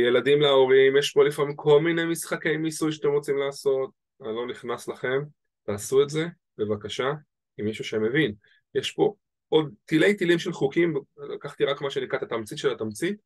ילדים 0.07 0.41
להורים, 0.41 0.97
יש 0.97 1.13
פה 1.13 1.25
לפעמים 1.25 1.57
כל 1.57 1.81
מיני 1.81 2.05
משחקי 2.05 2.57
מיסוי 2.57 2.93
שאתם 2.93 3.09
רוצים 3.09 3.39
לעשות, 3.39 3.91
אני 4.23 4.37
לא 4.37 4.47
נכנס 4.47 4.89
לכם, 4.89 5.23
תעשו 5.67 6.03
את 6.03 6.11
זה, 6.11 6.27
בבקשה, 6.59 7.13
עם 7.59 7.65
מישהו 7.65 7.85
שמבין. 7.85 8.35
יש 8.75 8.93
פה 8.93 9.15
עוד 9.49 9.75
תילי 9.85 10.15
תילים 10.15 10.39
של 10.39 10.53
חוקים, 10.53 10.95
לקחתי 11.35 11.65
רק 11.65 11.83
מה 11.83 11.91
שנקרא 11.91 12.19
את 12.19 12.23
התמצית 12.23 12.59
של 12.59 12.73
התמצית, 12.73 13.17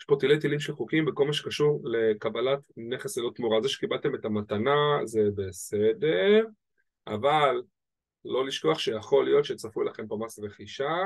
יש 0.00 0.04
פה 0.04 0.16
תילי 0.20 0.38
תילים 0.38 0.60
של 0.60 0.72
חוקים 0.72 1.04
בכל 1.04 1.26
מה 1.26 1.32
שקשור 1.32 1.80
לקבלת 1.84 2.58
נכס 2.76 3.18
ללא 3.18 3.30
תמורה. 3.34 3.62
זה 3.62 3.68
שקיבלתם 3.68 4.14
את 4.14 4.24
המתנה 4.24 4.98
זה 5.04 5.20
בסדר, 5.36 6.44
אבל 7.06 7.62
לא 8.24 8.46
לשכוח 8.46 8.78
שיכול 8.78 9.24
להיות 9.24 9.44
שצפוי 9.44 9.86
לכם 9.86 10.06
פה 10.06 10.18
מס 10.20 10.38
רכישה, 10.38 10.96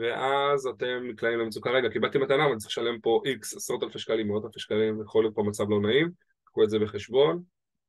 ואז 0.00 0.66
אתם 0.66 1.02
נקלעים 1.08 1.38
למצוקה, 1.38 1.70
רגע, 1.70 1.88
קיבלתי 1.88 2.18
מתנה, 2.18 2.46
אבל 2.46 2.56
צריך 2.56 2.70
לשלם 2.70 3.00
פה 3.00 3.22
איקס, 3.24 3.56
עשרות 3.56 3.82
אלפי 3.82 3.98
שקלים, 3.98 4.28
מאות 4.28 4.44
אלפי 4.44 4.60
שקלים, 4.60 5.02
יכול 5.02 5.24
להיות 5.24 5.34
פה 5.34 5.42
מצב 5.42 5.70
לא 5.70 5.80
נעים, 5.80 6.10
קחו 6.44 6.64
את 6.64 6.70
זה 6.70 6.78
בחשבון. 6.78 7.42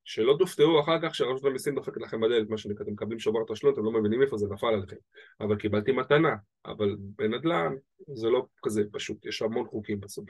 שלא 0.05 0.35
תופתעו 0.39 0.79
אחר 0.79 0.97
כך 1.01 1.15
שרשות 1.15 1.45
המיסים 1.45 1.75
דופקת 1.75 2.01
לכם 2.01 2.21
בדלת, 2.21 2.49
מה 2.49 2.57
שנקרא, 2.57 2.83
אתם 2.83 2.91
מקבלים 2.91 3.19
שובר 3.19 3.39
תשלום, 3.47 3.73
אתם 3.73 3.83
לא 3.83 3.91
מבינים 3.91 4.21
איפה 4.21 4.37
זה 4.37 4.47
נפל 4.51 4.67
עליכם. 4.67 4.95
אבל 5.41 5.55
קיבלתי 5.55 5.91
מתנה, 5.91 6.35
אבל 6.65 6.95
בנדל"ן 6.99 7.73
זה 8.13 8.29
לא 8.29 8.45
כזה 8.63 8.83
פשוט, 8.91 9.25
יש 9.25 9.41
המון 9.41 9.65
חוקים 9.67 9.99
בסוף. 9.99 10.25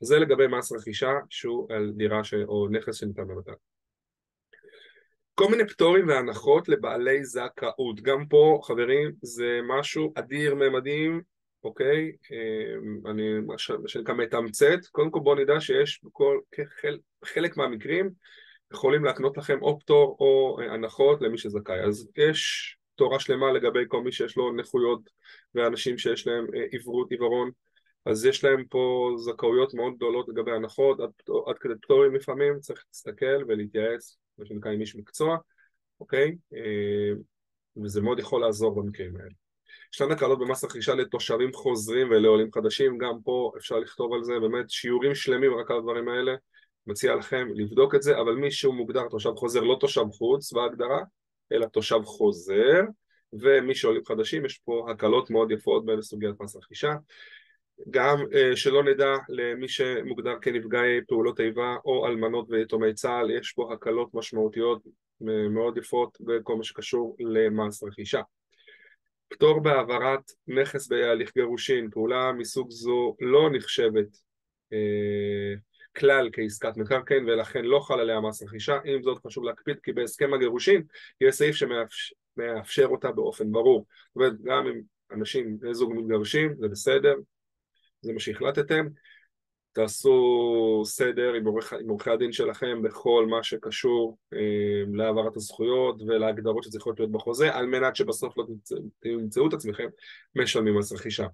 זה 0.00 0.18
לגבי 0.18 0.46
מס 0.46 0.72
רכישה 0.72 1.12
שהוא 1.30 1.72
על 1.72 1.92
דירה 1.96 2.24
ש... 2.24 2.34
או 2.34 2.68
נכס 2.68 2.96
שניתן 2.96 3.28
במתנה. 3.28 3.54
כל 5.34 5.48
מיני 5.50 5.68
פטורים 5.68 6.08
והנחות 6.08 6.68
לבעלי 6.68 7.24
זכאות. 7.24 8.00
גם 8.02 8.26
פה, 8.26 8.60
חברים, 8.62 9.12
זה 9.22 9.60
משהו 9.68 10.12
אדיר 10.16 10.54
ממדים, 10.54 11.20
אוקיי? 11.64 12.12
אמ, 12.30 13.06
אני 13.06 13.40
מה 13.40 13.58
שנקרא 13.88 14.14
מתמצת. 14.14 14.86
קודם 14.92 15.10
כל 15.10 15.20
בואו 15.20 15.34
נדע 15.34 15.60
שיש 15.60 16.00
בכל 16.04 16.38
חלק, 16.80 17.00
חלק 17.24 17.56
מהמקרים 17.56 18.10
יכולים 18.72 19.04
להקנות 19.04 19.36
לכם 19.36 19.62
או 19.62 19.78
פטור 19.78 20.16
או 20.20 20.58
אה, 20.60 20.74
הנחות 20.74 21.22
למי 21.22 21.38
שזכאי. 21.38 21.80
אז 21.80 22.08
יש 22.16 22.76
תורה 22.94 23.20
שלמה 23.20 23.52
לגבי 23.52 23.84
כל 23.88 24.02
מי 24.02 24.12
שיש 24.12 24.36
לו 24.36 24.52
נכויות 24.52 25.00
ואנשים 25.54 25.98
שיש 25.98 26.26
להם 26.26 26.46
אה, 26.54 26.64
עברות, 26.72 27.10
עיוורון, 27.10 27.50
אז 28.06 28.24
יש 28.24 28.44
להם 28.44 28.64
פה 28.70 29.14
זכאויות 29.18 29.74
מאוד 29.74 29.96
גדולות 29.96 30.28
לגבי 30.28 30.52
הנחות, 30.52 31.00
עד, 31.00 31.10
עד 31.46 31.58
כדי 31.58 31.74
פטורים 31.82 32.14
לפעמים, 32.14 32.60
צריך 32.60 32.84
להסתכל 32.88 33.44
ולהתייעץ, 33.48 34.16
מה 34.38 34.46
שנקרא 34.46 34.72
עם 34.72 34.80
איש 34.80 34.96
מקצוע, 34.96 35.36
אוקיי? 36.00 36.36
אה, 36.54 37.12
וזה 37.82 38.00
מאוד 38.00 38.18
יכול 38.18 38.40
לעזור 38.40 38.74
במקרים 38.74 39.16
האלה. 39.16 39.30
ישנן 39.94 40.10
הקלות 40.10 40.38
במס 40.38 40.64
רכישה 40.64 40.94
לתושבים 40.94 41.52
חוזרים 41.52 42.10
ולעולים 42.10 42.52
חדשים, 42.52 42.98
גם 42.98 43.14
פה 43.24 43.52
אפשר 43.56 43.78
לכתוב 43.78 44.12
על 44.14 44.24
זה 44.24 44.32
באמת 44.40 44.70
שיעורים 44.70 45.14
שלמים 45.14 45.54
רק 45.54 45.70
על 45.70 45.76
הדברים 45.76 46.08
האלה 46.08 46.32
מציע 46.86 47.14
לכם 47.14 47.48
לבדוק 47.54 47.94
את 47.94 48.02
זה, 48.02 48.20
אבל 48.20 48.34
מי 48.34 48.50
שהוא 48.50 48.74
מוגדר 48.74 49.08
תושב 49.10 49.34
חוזר, 49.36 49.60
לא 49.60 49.76
תושב 49.80 50.04
חוץ 50.12 50.52
בהגדרה, 50.52 51.00
אלא 51.52 51.66
תושב 51.66 52.00
חוזר, 52.04 52.80
ומי 53.32 53.74
שעולים 53.74 54.04
חדשים, 54.04 54.44
יש 54.44 54.58
פה 54.58 54.86
הקלות 54.90 55.30
מאוד 55.30 55.50
יפות 55.50 55.84
בסוגיית 55.86 56.40
מס 56.40 56.56
רכישה. 56.56 56.92
גם 57.90 58.16
uh, 58.18 58.56
שלא 58.56 58.84
נדע 58.84 59.14
למי 59.28 59.68
שמוגדר 59.68 60.34
כנפגעי 60.42 61.00
פעולות 61.08 61.40
איבה 61.40 61.76
או 61.84 62.06
אלמנות 62.06 62.46
ויתומי 62.50 62.94
צה"ל, 62.94 63.30
יש 63.30 63.52
פה 63.52 63.72
הקלות 63.72 64.14
משמעותיות 64.14 64.82
אה, 65.28 65.48
מאוד 65.48 65.76
יפות 65.76 66.18
בכל 66.20 66.56
מה 66.56 66.64
שקשור 66.64 67.16
למס 67.20 67.82
רכישה. 67.82 68.20
פטור 69.28 69.60
בהעברת 69.60 70.20
נכס 70.48 70.88
בהליך 70.88 71.34
גירושין, 71.34 71.90
פעולה 71.90 72.32
מסוג 72.32 72.70
זו 72.70 73.16
לא 73.20 73.50
נחשבת 73.52 74.16
uh, 74.72 75.58
כלל 75.96 76.28
כעסקת 76.32 76.76
מקרקעין 76.76 77.24
ולכן 77.28 77.64
לא 77.64 77.80
חל 77.80 78.00
עליה 78.00 78.20
מס 78.20 78.42
רכישה, 78.42 78.78
עם 78.84 79.02
זאת 79.02 79.26
חשוב 79.26 79.44
להקפיד 79.44 79.76
כי 79.82 79.92
בהסכם 79.92 80.34
הגירושין 80.34 80.82
יש 81.20 81.34
סעיף 81.34 81.56
שמאפשר 81.56 82.86
אותה 82.86 83.12
באופן 83.12 83.52
ברור, 83.52 83.86
זאת 84.08 84.16
אומרת 84.16 84.42
גם 84.42 84.66
אם 84.66 84.80
אנשים, 85.12 85.58
בני 85.58 85.74
זוג 85.74 85.92
מתגרשים 85.96 86.54
זה 86.58 86.68
בסדר, 86.68 87.14
זה 88.00 88.12
מה 88.12 88.20
שהחלטתם, 88.20 88.86
תעשו 89.72 90.82
סדר 90.84 91.32
עם 91.32 91.44
עורכי 91.88 92.10
הדין 92.10 92.32
שלכם 92.32 92.82
בכל 92.82 93.26
מה 93.30 93.42
שקשור 93.42 94.18
אה, 94.32 94.38
להעברת 94.92 95.36
הזכויות 95.36 96.02
ולהגדרות 96.02 96.64
שצריכות 96.64 97.00
להיות 97.00 97.12
בחוזה 97.12 97.54
על 97.54 97.66
מנת 97.66 97.96
שבסוף 97.96 98.38
לא 98.38 98.44
תמצאו 99.00 99.48
את 99.48 99.52
עצמכם 99.52 99.88
משלמים 100.34 100.78
מס 100.78 100.92
רכישה. 100.92 101.26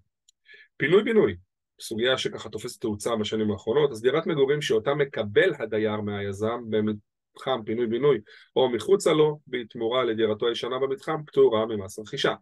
פינוי 0.76 1.02
בינוי 1.02 1.36
סוגיה 1.80 2.18
שככה 2.18 2.48
תופסת 2.48 2.80
תאוצה 2.80 3.16
בשנים 3.16 3.50
האחרונות, 3.50 3.90
אז 3.90 4.02
דירת 4.02 4.26
מגורים 4.26 4.62
שאותה 4.62 4.94
מקבל 4.94 5.52
הדייר 5.58 6.00
מהיזם 6.00 6.60
במתחם 6.70 7.60
פינוי-בינוי 7.64 8.20
או 8.56 8.68
מחוצה 8.70 9.12
לו 9.12 9.38
בתמורה 9.46 10.04
לדירתו 10.04 10.48
הישנה 10.48 10.78
במתחם 10.78 11.22
פטורה 11.26 11.66
ממס 11.66 11.98
רכישה. 11.98 12.34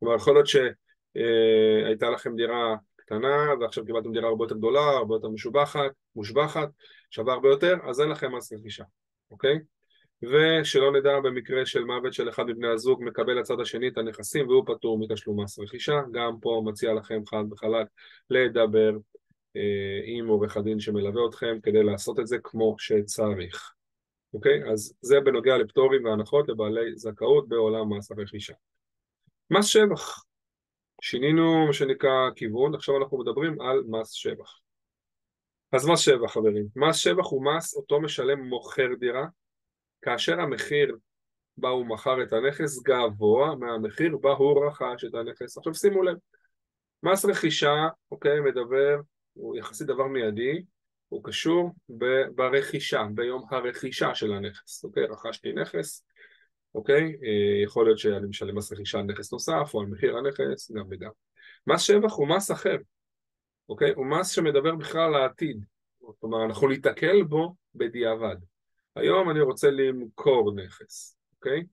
כלומר 0.00 0.16
יכול 0.16 0.34
להיות 0.34 0.46
שהייתה 0.46 2.10
לכם 2.10 2.36
דירה 2.36 2.76
קטנה 2.96 3.46
ועכשיו 3.60 3.84
קיבלתם 3.84 4.12
דירה 4.12 4.28
הרבה 4.28 4.44
יותר 4.44 4.56
גדולה, 4.56 4.90
הרבה 4.90 5.14
יותר 5.14 5.28
משובחת, 5.28 5.90
מושבחת, 6.16 6.68
שווה 7.10 7.34
הרבה 7.34 7.48
יותר, 7.48 7.76
אז 7.88 8.00
אין 8.00 8.08
לכם 8.08 8.34
מס 8.36 8.52
רכישה, 8.52 8.84
אוקיי? 9.30 9.58
ושלא 10.22 10.92
נדע 10.92 11.20
במקרה 11.20 11.66
של 11.66 11.84
מוות 11.84 12.12
של 12.12 12.28
אחד 12.28 12.46
מבני 12.46 12.68
הזוג 12.68 13.02
מקבל 13.04 13.38
הצד 13.38 13.60
השני 13.60 13.88
את 13.88 13.98
הנכסים 13.98 14.48
והוא 14.48 14.64
פטור 14.66 14.98
מתשלום 14.98 15.40
מס 15.40 15.58
רכישה, 15.58 16.00
גם 16.12 16.36
פה 16.40 16.62
מציע 16.64 16.94
לכם 16.94 17.26
חד 17.26 17.44
וחלק 17.50 17.86
לדבר 18.30 18.96
אה, 19.56 20.00
עם 20.04 20.28
עורך 20.28 20.56
הדין 20.56 20.80
שמלווה 20.80 21.26
אתכם 21.28 21.58
כדי 21.62 21.82
לעשות 21.82 22.20
את 22.20 22.26
זה 22.26 22.36
כמו 22.42 22.74
שצריך, 22.78 23.72
אוקיי? 24.34 24.70
אז 24.72 24.94
זה 25.00 25.20
בנוגע 25.20 25.58
לפטורים 25.58 26.04
והנחות 26.04 26.48
לבעלי 26.48 26.96
זכאות 26.96 27.48
בעולם 27.48 27.98
מס 27.98 28.10
הרכישה. 28.10 28.54
מס 29.50 29.66
שבח, 29.66 30.24
שינינו 31.00 31.66
מה 31.66 31.72
שנקרא 31.72 32.30
כיוון, 32.36 32.74
עכשיו 32.74 32.96
אנחנו 32.98 33.18
מדברים 33.18 33.60
על 33.60 33.82
מס 33.88 34.10
שבח. 34.10 34.58
אז 35.72 35.88
מס 35.88 36.00
שבח 36.00 36.32
חברים, 36.32 36.66
מס 36.76 36.96
שבח 36.96 37.26
הוא 37.26 37.44
מס 37.44 37.76
אותו 37.76 38.00
משלם 38.00 38.40
מוכר 38.40 38.88
דירה 38.98 39.26
כאשר 40.02 40.40
המחיר 40.40 40.96
בה 41.56 41.68
הוא 41.68 41.86
מכר 41.86 42.22
את 42.22 42.32
הנכס 42.32 42.82
גבוה 42.82 43.54
מהמחיר 43.54 44.16
בה 44.16 44.30
הוא 44.30 44.66
רכש 44.66 45.04
את 45.04 45.14
הנכס. 45.14 45.58
עכשיו 45.58 45.74
שימו 45.74 46.02
לב, 46.02 46.16
מס 47.02 47.24
רכישה, 47.24 47.88
אוקיי, 48.10 48.40
מדבר, 48.40 49.00
הוא 49.32 49.56
יחסית 49.56 49.86
דבר 49.86 50.06
מיידי, 50.06 50.62
הוא 51.08 51.24
קשור 51.24 51.70
ברכישה, 52.34 53.02
ביום 53.14 53.44
הרכישה 53.50 54.14
של 54.14 54.32
הנכס, 54.32 54.84
אוקיי? 54.84 55.04
רכשתי 55.04 55.52
נכס, 55.52 56.04
אוקיי? 56.74 57.02
אה, 57.02 57.62
יכול 57.64 57.86
להיות 57.86 57.98
שאני 57.98 58.26
משלם 58.28 58.58
מס 58.58 58.72
רכישה 58.72 58.98
על 58.98 59.04
נכס 59.04 59.32
נוסף 59.32 59.70
או 59.74 59.80
על 59.80 59.86
מחיר 59.86 60.16
הנכס, 60.16 60.72
גם 60.72 60.84
וגם. 60.90 61.10
מס 61.66 61.82
שבח 61.82 62.12
הוא 62.12 62.28
מס 62.28 62.50
אחר, 62.50 62.76
אוקיי? 63.68 63.92
הוא 63.94 64.06
מס 64.06 64.30
שמדבר 64.30 64.74
בכלל 64.76 65.14
על 65.14 65.22
העתיד, 65.22 65.64
כלומר 66.20 66.44
אנחנו 66.44 66.68
ניתקל 66.68 67.22
בו 67.22 67.54
בדיעבד. 67.74 68.36
היום 68.96 69.30
אני 69.30 69.40
רוצה 69.40 69.70
למכור 69.70 70.54
נכס, 70.54 71.16
אוקיי? 71.36 71.64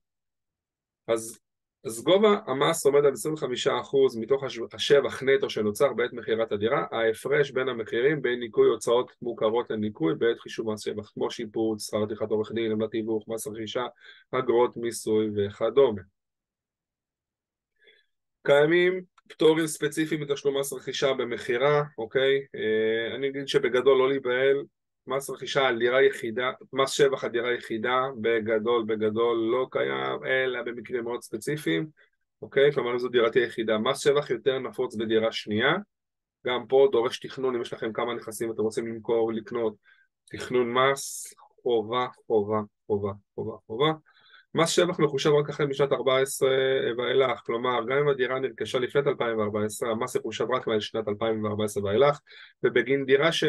אז 1.08 1.40
אז 1.84 2.02
גובה 2.02 2.38
המס 2.46 2.86
עומד 2.86 3.04
על 3.04 3.12
25% 3.12 4.20
מתוך 4.20 4.44
השבח 4.72 5.22
נטו 5.22 5.50
שנוצר 5.50 5.92
בעת 5.92 6.12
מכירת 6.12 6.52
הדירה, 6.52 6.86
ההפרש 6.90 7.50
בין 7.50 7.68
המחירים 7.68 8.22
בין 8.22 8.40
ניכוי 8.40 8.68
הוצאות 8.68 9.12
מוכרות 9.22 9.70
לניכוי 9.70 10.14
בעת 10.14 10.40
חישוב 10.40 10.72
מס 10.72 10.84
שבח, 10.84 11.10
כמו 11.14 11.30
שיפוץ, 11.30 11.86
שכר 11.86 12.06
טרחת 12.06 12.30
עורך 12.30 12.52
דין, 12.52 12.72
עמלת 12.72 12.90
תיווך, 12.90 13.28
מס 13.28 13.46
רכישה, 13.46 13.84
אגרות 14.30 14.76
מיסוי 14.76 15.28
וכדומה. 15.36 16.02
קיימים 18.42 19.02
פטורים 19.28 19.66
ספציפיים 19.66 20.20
מתשלום 20.20 20.60
מס 20.60 20.72
רכישה 20.72 21.12
במכירה, 21.12 21.82
אוקיי? 21.98 22.46
אה, 22.54 23.14
אני 23.16 23.28
אגיד 23.28 23.48
שבגדול 23.48 23.98
לא 23.98 24.08
להיבהל, 24.08 24.64
מס 25.10 25.30
רכישה 25.30 25.66
על 25.68 25.78
דירה 25.78 26.02
יחידה, 26.02 26.50
מס 26.72 26.90
שבח 26.90 27.24
על 27.24 27.30
דירה 27.30 27.52
יחידה 27.54 28.02
בגדול 28.20 28.84
בגדול 28.86 29.38
לא 29.38 29.66
קיים 29.70 30.24
אלא 30.26 30.62
במקרים 30.62 31.04
מאוד 31.04 31.22
ספציפיים 31.22 31.86
אוקיי? 32.42 32.72
כלומר 32.72 32.98
זו 32.98 33.08
דירתי 33.08 33.38
יחידה. 33.38 33.78
מס 33.78 33.98
שבח 33.98 34.30
יותר 34.30 34.58
נפוץ 34.58 34.94
בדירה 34.94 35.32
שנייה 35.32 35.74
גם 36.46 36.66
פה 36.66 36.88
דורש 36.92 37.18
תכנון 37.18 37.54
אם 37.54 37.62
יש 37.62 37.72
לכם 37.72 37.92
כמה 37.92 38.14
נכסים 38.14 38.52
אתם 38.52 38.62
רוצים 38.62 38.86
למכור, 38.86 39.32
לקנות 39.32 39.74
תכנון 40.30 40.72
מס, 40.72 41.34
חובה, 41.62 42.06
חובה, 42.26 42.60
חובה, 42.86 43.12
חובה, 43.34 43.56
חובה 43.66 43.92
מס 44.54 44.70
שבח 44.70 45.00
מחושב 45.00 45.30
רק 45.30 45.50
החל 45.50 45.66
משנת 45.66 45.92
14 45.92 46.50
ואילך, 46.98 47.40
כלומר 47.46 47.84
גם 47.86 47.98
אם 47.98 48.08
הדירה 48.08 48.40
נרכשה 48.40 48.78
לפני 48.78 49.02
2014, 49.06 49.90
המס 49.90 50.14
יחושב 50.14 50.50
רק 50.50 50.66
משנת 50.66 51.08
2014 51.08 51.84
ואילך, 51.84 52.18
ובגין 52.62 53.06
דירה 53.06 53.32
ש... 53.32 53.44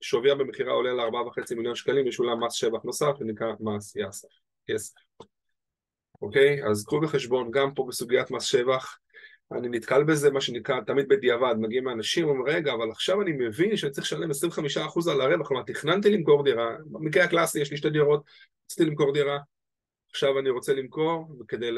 שוויה 0.00 0.34
במכירה 0.34 0.72
עולה 0.72 0.92
ל-4.5 0.92 1.54
מיליון 1.56 1.74
שקלים, 1.74 2.06
ישולם 2.06 2.44
מס 2.44 2.52
שבח 2.52 2.82
נוסף 2.84 3.12
ונקרא 3.20 3.52
מס 3.60 3.96
יסף. 4.68 4.94
אוקיי? 6.22 6.64
אז 6.70 6.84
קחו 6.84 7.00
בחשבון, 7.00 7.50
גם 7.50 7.74
פה 7.74 7.86
בסוגיית 7.88 8.30
מס 8.30 8.42
שבח, 8.42 8.98
אני 9.52 9.68
נתקל 9.68 10.04
בזה, 10.04 10.30
מה 10.30 10.40
שנקרא, 10.40 10.80
תמיד 10.80 11.08
בדיעבד, 11.08 11.54
מגיעים 11.58 11.88
האנשים, 11.88 12.28
אומרים, 12.28 12.56
רגע, 12.56 12.72
אבל 12.72 12.90
עכשיו 12.90 13.22
אני 13.22 13.32
מבין 13.32 13.76
שאני 13.76 13.92
צריך 13.92 14.06
לשלם 14.06 14.30
25% 14.30 15.10
על 15.10 15.20
הרווח, 15.20 15.48
כלומר, 15.48 15.62
תכננתי 15.62 16.10
למכור 16.10 16.44
דירה, 16.44 16.76
במקרה 16.86 17.24
הקלאסי, 17.24 17.60
יש 17.60 17.70
לי 17.70 17.76
שתי 17.76 17.90
דירות, 17.90 18.22
רציתי 18.66 18.90
למכור 18.90 19.12
דירה, 19.12 19.38
עכשיו 20.10 20.38
אני 20.38 20.50
רוצה 20.50 20.74
למכור, 20.74 21.36
וכדי 21.40 21.70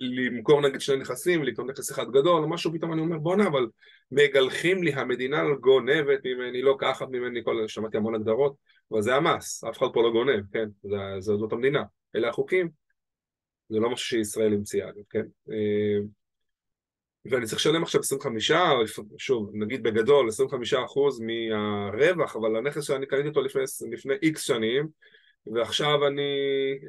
למכור 0.00 0.60
נגיד 0.60 0.80
שני 0.80 0.96
נכסים, 0.96 1.42
לקנות 1.42 1.70
נכס 1.70 1.90
אחד 1.92 2.10
גדול 2.10 2.42
או 2.42 2.48
משהו, 2.48 2.72
פתאום 2.72 2.92
אני 2.92 3.00
אומר 3.00 3.18
בואנה, 3.18 3.46
אבל 3.46 3.66
מגלחים 4.10 4.82
לי, 4.82 4.92
המדינה 4.92 5.42
גונבת 5.60 6.26
ממני, 6.26 6.62
לא 6.62 6.72
לקחת 6.72 7.08
ממני, 7.08 7.44
כל... 7.44 7.68
שמעתי 7.68 7.96
המון 7.96 8.14
הגדרות, 8.14 8.56
אבל 8.92 9.02
זה 9.02 9.14
המס, 9.14 9.64
אף 9.64 9.78
אחד 9.78 9.86
פה 9.92 10.02
לא 10.02 10.10
גונב, 10.10 10.40
כן, 10.52 10.68
זה, 10.82 10.96
זה, 11.18 11.36
זאת 11.36 11.52
המדינה, 11.52 11.82
אלה 12.16 12.28
החוקים, 12.28 12.68
זה 13.68 13.78
לא 13.78 13.90
משהו 13.90 14.06
שישראל 14.06 14.52
המציאה, 14.52 14.88
כן, 15.10 15.24
אה, 15.50 15.98
ואני 17.24 17.46
צריך 17.46 17.58
לשלם 17.58 17.82
עכשיו 17.82 18.00
25, 18.00 18.52
שוב, 19.18 19.50
נגיד 19.54 19.82
בגדול 19.82 20.28
25 20.28 20.74
אחוז 20.74 21.20
מהרווח, 21.20 22.36
אבל 22.36 22.56
הנכס 22.56 22.84
שאני 22.84 23.06
קניתי 23.06 23.28
אותו 23.28 23.40
לפני 23.40 24.14
איקס 24.22 24.42
שנים, 24.42 24.88
ועכשיו 25.46 26.06
אני 26.06 26.32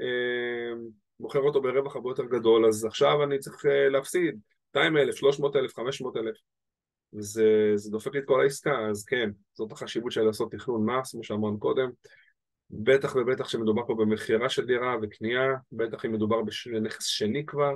אה, 0.01 0.75
מוכר 1.19 1.39
אותו 1.39 1.61
ברווח 1.61 1.95
הרבה 1.95 2.09
יותר 2.09 2.25
גדול, 2.25 2.65
אז 2.65 2.85
עכשיו 2.85 3.23
אני 3.23 3.39
צריך 3.39 3.65
אה, 3.65 3.89
להפסיד 3.89 4.39
200 4.75 4.97
אלף, 4.97 5.15
300 5.15 5.55
אלף, 5.55 5.75
500 5.75 6.17
אלף. 6.17 6.37
וזה 7.13 7.91
דופק 7.91 8.13
לי 8.13 8.19
את 8.19 8.25
כל 8.25 8.41
העסקה, 8.41 8.89
אז 8.89 9.05
כן, 9.05 9.29
זאת 9.53 9.71
החשיבות 9.71 10.11
של 10.11 10.21
לעשות 10.21 10.51
תכנון 10.51 10.89
מס, 10.89 11.11
כמו 11.11 11.23
שאמרנו 11.23 11.59
קודם. 11.59 11.89
בטח 12.69 13.15
ובטח 13.15 13.49
שמדובר 13.49 13.87
פה 13.87 13.95
במכירה 13.95 14.49
של 14.49 14.65
דירה 14.65 14.95
וקנייה, 15.01 15.47
בטח 15.71 16.05
אם 16.05 16.11
מדובר 16.11 16.37
בנכס 16.71 17.05
שני 17.05 17.45
כבר. 17.45 17.73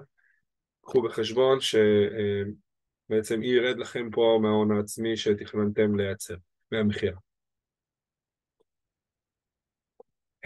קחו 0.81 1.01
בחשבון 1.01 1.59
שבעצם 1.61 3.41
אה, 3.41 3.47
ירד 3.47 3.77
לכם 3.77 4.09
פה 4.11 4.39
מההון 4.41 4.71
העצמי 4.71 5.17
שתכננתם 5.17 5.95
לייצר, 5.95 6.35
מהמכירה 6.71 7.26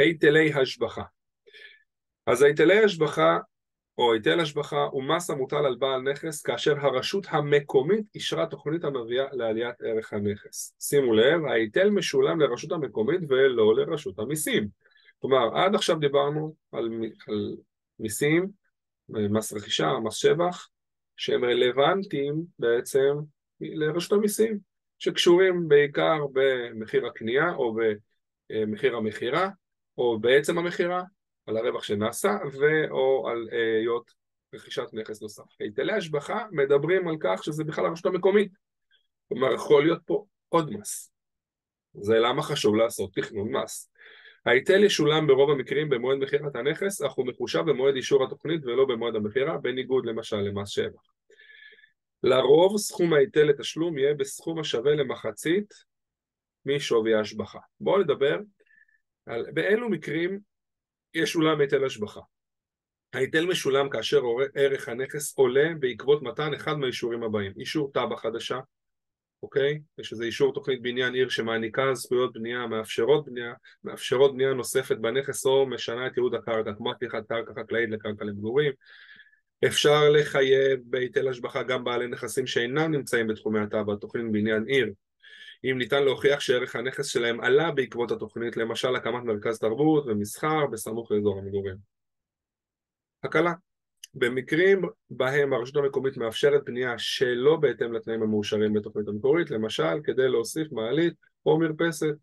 היטלי 0.01 0.53
השבחה. 0.53 1.03
אז 2.25 2.41
היטלי 2.41 2.83
השבחה 2.83 3.37
או 3.97 4.13
היטל 4.13 4.39
השבחה 4.39 4.83
הוא 4.83 5.03
מס 5.03 5.29
המוטל 5.29 5.65
על 5.65 5.75
בעל 5.75 6.01
נכס 6.01 6.41
כאשר 6.41 6.79
הרשות 6.79 7.25
המקומית 7.29 8.05
אישרה 8.15 8.45
תוכנית 8.45 8.83
המביאה 8.83 9.25
לעליית 9.31 9.75
ערך 9.81 10.13
הנכס. 10.13 10.75
שימו 10.79 11.13
לב, 11.13 11.45
ההיטל 11.45 11.89
משולם 11.89 12.39
לרשות 12.39 12.71
המקומית 12.71 13.21
ולא 13.29 13.75
לרשות 13.75 14.19
המיסים. 14.19 14.67
כלומר, 15.19 15.57
עד 15.57 15.75
עכשיו 15.75 15.99
דיברנו 15.99 16.55
על, 16.71 16.89
על 17.27 17.55
מיסים, 17.99 18.49
מס 19.09 19.53
רכישה, 19.53 19.91
מס 20.03 20.15
שבח, 20.15 20.69
שהם 21.17 21.45
רלוונטיים 21.45 22.43
בעצם 22.59 23.13
לרשות 23.61 24.11
המיסים, 24.11 24.59
שקשורים 24.99 25.67
בעיקר 25.67 26.17
במחיר 26.33 27.05
הקנייה 27.05 27.51
או 27.53 27.75
במחיר 28.49 28.95
המכירה 28.95 29.49
או 29.97 30.19
בעצם 30.19 30.58
המכירה, 30.58 31.04
על 31.45 31.58
הרווח 31.58 31.84
שנעשה, 31.84 32.38
ו/או 32.60 33.30
על 33.30 33.49
אה, 33.51 33.80
היות 33.80 34.12
רכישת 34.54 34.88
נכס 34.93 35.21
נוסף. 35.21 35.43
היטלי 35.60 35.93
השבחה 35.93 36.45
מדברים 36.51 37.08
על 37.08 37.15
כך 37.19 37.43
שזה 37.43 37.63
בכלל 37.63 37.86
הרשות 37.86 38.06
המקומית. 38.06 38.51
כלומר, 39.30 39.54
יכול 39.54 39.84
להיות 39.84 40.01
פה 40.06 40.25
עוד 40.49 40.71
מס. 40.71 41.12
זה 41.93 42.19
למה 42.19 42.41
חשוב 42.41 42.75
לעשות 42.75 43.13
תכנון 43.13 43.56
מס. 43.56 43.91
ההיטל 44.45 44.84
ישולם 44.84 45.27
ברוב 45.27 45.51
המקרים 45.51 45.89
במועד 45.89 46.17
מכירת 46.17 46.56
הנכס, 46.56 47.01
אך 47.01 47.12
הוא 47.12 47.27
מחושב 47.27 47.60
במועד 47.60 47.95
אישור 47.95 48.23
התוכנית 48.23 48.65
ולא 48.65 48.86
במועד 48.86 49.15
המכירה, 49.15 49.58
בניגוד 49.58 50.06
למשל 50.06 50.38
למס 50.38 50.69
שבח. 50.69 51.12
לרוב 52.23 52.77
סכום 52.77 53.13
ההיטל 53.13 53.43
לתשלום 53.43 53.97
יהיה 53.97 54.13
בסכום 54.13 54.60
השווה 54.60 54.95
למחצית 54.95 55.73
משווי 56.65 57.13
ההשבחה. 57.13 57.60
בואו 57.80 58.01
נדבר 58.01 58.39
באילו 59.53 59.89
מקרים 59.89 60.39
יש 61.13 61.35
אולם 61.35 61.61
היטל 61.61 61.85
השבחה. 61.85 62.21
ההיטל 63.13 63.45
משולם 63.45 63.89
כאשר 63.89 64.21
ערך 64.55 64.89
הנכס 64.89 65.37
עולה 65.37 65.69
בעקבות 65.79 66.21
מתן 66.21 66.53
אחד 66.53 66.73
מהאישורים 66.73 67.23
הבאים 67.23 67.51
אישור 67.59 67.91
תב"ע 67.93 68.17
חדשה, 68.17 68.59
אוקיי? 69.43 69.79
יש 69.97 70.11
איזה 70.11 70.23
אישור 70.23 70.53
תוכנית 70.53 70.81
בניין 70.81 71.13
עיר 71.13 71.29
שמעניקה 71.29 71.93
זכויות 71.93 72.33
בנייה, 72.33 72.67
מאפשרות 72.67 73.25
בנייה, 73.25 73.53
מאפשרות 73.83 74.33
בנייה 74.33 74.53
נוספת 74.53 74.97
בנכס 74.97 75.45
או 75.45 75.65
משנה 75.65 76.07
את 76.07 76.17
ייעוד 76.17 76.35
הקרקע 76.35 76.73
כמו 76.73 76.91
הפיכת 76.91 77.27
קרקע 77.27 77.53
חקלאית 77.61 77.89
לקרקע 77.89 78.25
למגורים 78.25 78.71
אפשר 79.67 80.09
לחייב 80.09 80.79
בהיטל 80.85 81.27
השבחה 81.27 81.63
גם 81.63 81.83
בעלי 81.83 82.07
נכסים 82.07 82.47
שאינם 82.47 82.91
נמצאים 82.91 83.27
בתחומי 83.27 83.59
התב"ע, 83.59 83.95
תוכנית 83.95 84.31
בניין 84.31 84.63
עיר 84.63 84.93
אם 85.63 85.78
ניתן 85.78 86.04
להוכיח 86.04 86.39
שערך 86.39 86.76
הנכס 86.76 87.06
שלהם 87.08 87.41
עלה 87.41 87.71
בעקבות 87.71 88.12
התוכנית, 88.12 88.58
למשל 88.58 88.95
הקמת 88.95 89.24
מרכז 89.24 89.60
תרבות 89.60 90.04
ומסחר 90.08 90.65
בסמוך 90.71 91.12
לאזור 91.12 91.39
המגורים. 91.39 91.76
הקלה 93.24 93.54
במקרים 94.13 94.82
בהם 95.10 95.54
הרשות 95.54 95.76
המקומית 95.76 96.17
מאפשרת 96.17 96.65
בנייה 96.65 96.97
שלא 96.97 97.56
בהתאם 97.56 97.93
לתנאים 97.93 98.24
המאושרים 98.24 98.74
בתוכנית 98.74 99.08
המקורית, 99.08 99.52
למשל 99.52 100.02
כדי 100.04 100.30
להוסיף 100.30 100.71
מעלית 100.71 101.13
או 101.45 101.60
מרפסת, 101.60 102.13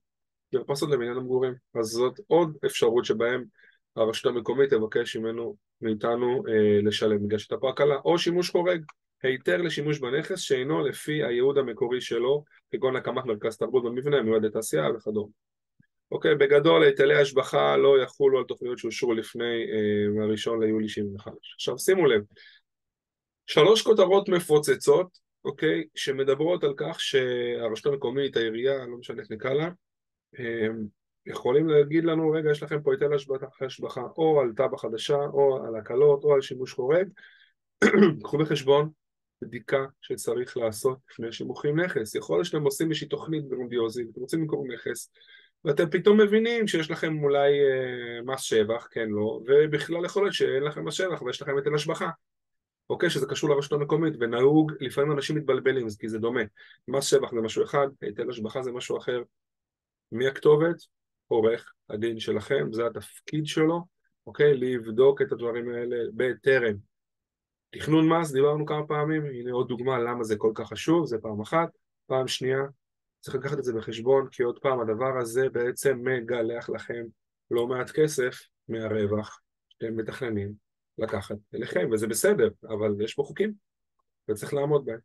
מרפסות 0.52 0.90
לבניין 0.90 1.16
המגורים. 1.16 1.54
אז 1.74 1.86
זאת 1.86 2.20
עוד 2.26 2.56
אפשרות 2.66 3.04
שבהם 3.04 3.44
הרשות 3.96 4.26
המקומית 4.34 4.70
תבקש 4.70 5.16
ממנו, 5.16 5.56
מאיתנו 5.80 6.42
אה, 6.48 6.80
לשלם 6.82 7.26
בגלל 7.26 7.38
שאתה 7.38 7.56
פה 7.56 7.70
הקלה, 7.70 7.96
או 8.04 8.18
שימוש 8.18 8.50
חורג. 8.50 8.84
היתר 9.22 9.56
לשימוש 9.56 9.98
בנכס 9.98 10.38
שאינו 10.38 10.86
לפי 10.86 11.24
הייעוד 11.24 11.58
המקורי 11.58 12.00
שלו, 12.00 12.44
כגון 12.70 12.96
הקמת 12.96 13.24
מרכז 13.24 13.56
תרבות 13.56 13.84
במבנה, 13.84 14.22
מיועד 14.22 14.44
לתעשייה 14.44 14.90
וכדומה. 14.90 15.30
אוקיי, 16.10 16.34
בגדול 16.34 16.82
היטלי 16.82 17.20
השבחה 17.20 17.76
לא 17.76 18.02
יחולו 18.02 18.38
על 18.38 18.44
תוכניות 18.44 18.78
שאושרו 18.78 19.14
לפני 19.14 19.64
אה, 19.72 20.24
הראשון 20.24 20.62
ליולי 20.62 20.88
75. 20.88 21.34
עכשיו 21.54 21.78
שימו 21.78 22.06
לב, 22.06 22.22
שלוש 23.46 23.82
כותרות 23.82 24.28
מפוצצות, 24.28 25.18
אוקיי, 25.44 25.84
שמדברות 25.94 26.64
על 26.64 26.74
כך 26.76 27.00
שהרשות 27.00 27.92
המקומית, 27.92 28.36
העירייה, 28.36 28.86
לא 28.86 28.96
משנה 28.98 29.22
איך 29.22 29.30
נקרא 29.30 29.52
לה, 29.52 29.68
אה, 30.38 30.68
יכולים 31.26 31.68
להגיד 31.68 32.04
לנו, 32.04 32.30
רגע, 32.30 32.50
יש 32.50 32.62
לכם 32.62 32.82
פה 32.82 32.92
היטל 32.92 33.14
השבחה 33.60 34.02
או 34.18 34.40
על 34.40 34.52
תב"ע 34.56 34.78
חדשה, 34.78 35.18
או 35.32 35.66
על 35.66 35.76
הקלות, 35.76 36.24
או 36.24 36.34
על 36.34 36.40
שימוש 36.40 36.72
חורג, 36.72 37.08
קחו 38.24 38.38
בחשבון 38.38 38.90
בדיקה 39.42 39.84
שצריך 40.00 40.56
לעשות 40.56 40.98
לפני 41.10 41.32
שמוכרים 41.32 41.80
נכס. 41.80 42.14
יכול 42.14 42.36
להיות 42.36 42.46
שאתם 42.46 42.62
עושים 42.62 42.88
איזושהי 42.88 43.08
תוכנית 43.08 43.48
גרנדיוזית, 43.48 44.08
אתם 44.12 44.20
רוצים 44.20 44.40
למכור 44.40 44.66
נכס, 44.74 45.10
ואתם 45.64 45.90
פתאום 45.90 46.20
מבינים 46.20 46.68
שיש 46.68 46.90
לכם 46.90 47.24
אולי 47.24 47.50
אה, 47.50 48.22
מס 48.24 48.40
שבח, 48.40 48.88
כן, 48.90 49.08
לא, 49.08 49.40
ובכלל 49.46 50.04
יכול 50.04 50.22
להיות 50.22 50.34
שאין 50.34 50.62
לכם 50.62 50.84
מס 50.84 50.94
שבח 50.94 51.22
ויש 51.22 51.42
לכם 51.42 51.56
היטל 51.56 51.74
השבחה. 51.74 52.10
אוקיי? 52.90 53.10
שזה 53.10 53.26
קשור 53.26 53.50
לרשות 53.50 53.72
המקומית, 53.72 54.14
ונהוג, 54.20 54.72
לפעמים 54.80 55.12
אנשים 55.12 55.36
מתבלבלים, 55.36 55.86
כי 55.98 56.08
זה 56.08 56.18
דומה. 56.18 56.40
מס 56.88 57.04
שבח 57.04 57.30
זה 57.34 57.40
משהו 57.40 57.64
אחד, 57.64 57.86
היטל 58.00 58.30
השבחה 58.30 58.62
זה 58.62 58.72
משהו 58.72 58.98
אחר. 58.98 59.22
מי 60.12 60.26
הכתובת? 60.26 60.76
עורך 61.28 61.72
הדין 61.90 62.20
שלכם, 62.20 62.72
זה 62.72 62.86
התפקיד 62.86 63.46
שלו, 63.46 63.80
אוקיי? 64.26 64.54
לבדוק 64.54 65.22
את 65.22 65.32
הדברים 65.32 65.70
האלה 65.70 65.96
בטרם. 66.14 66.87
תכנון 67.70 68.08
מס, 68.12 68.32
דיברנו 68.32 68.66
כמה 68.66 68.86
פעמים, 68.86 69.24
הנה 69.26 69.52
עוד 69.52 69.68
דוגמה 69.68 69.98
למה 69.98 70.24
זה 70.24 70.36
כל 70.36 70.52
כך 70.54 70.68
חשוב, 70.68 71.06
זה 71.06 71.18
פעם 71.18 71.40
אחת. 71.40 71.68
פעם 72.06 72.28
שנייה, 72.28 72.62
צריך 73.20 73.36
לקחת 73.36 73.58
את 73.58 73.64
זה 73.64 73.72
בחשבון, 73.72 74.28
כי 74.30 74.42
עוד 74.42 74.58
פעם 74.58 74.80
הדבר 74.80 75.18
הזה 75.20 75.48
בעצם 75.48 75.98
מגלח 76.02 76.70
לכם 76.70 77.04
לא 77.50 77.66
מעט 77.66 77.90
כסף 77.90 78.38
מהרווח 78.68 79.40
שאתם 79.68 79.96
מתכננים 79.96 80.52
לקחת 80.98 81.36
אליכם, 81.54 81.88
וזה 81.92 82.06
בסדר, 82.06 82.48
אבל 82.64 82.94
יש 83.00 83.14
פה 83.14 83.22
חוקים 83.22 83.52
וצריך 84.28 84.54
לעמוד 84.54 84.84
בהם. 84.84 84.98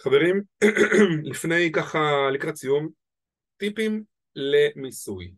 חברים, 0.00 0.42
לפני 1.30 1.72
ככה, 1.72 2.30
לקראת 2.32 2.56
סיום, 2.56 2.88
טיפים 3.56 4.04
למיסוי. 4.36 5.32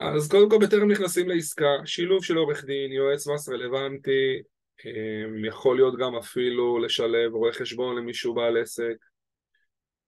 אז 0.00 0.28
קודם 0.30 0.50
כל 0.50 0.58
בטרם 0.60 0.90
נכנסים 0.90 1.28
לעסקה, 1.28 1.72
שילוב 1.84 2.24
של 2.24 2.36
עורך 2.36 2.64
דין, 2.64 2.92
יועץ 2.92 3.26
מס 3.26 3.48
רלוונטי, 3.48 4.42
אמ, 4.84 5.44
יכול 5.44 5.76
להיות 5.76 5.98
גם 5.98 6.16
אפילו 6.16 6.78
לשלב 6.78 7.34
רואה 7.34 7.52
חשבון 7.52 7.96
למישהו 7.96 8.34
בעל 8.34 8.56
עסק, 8.56 8.96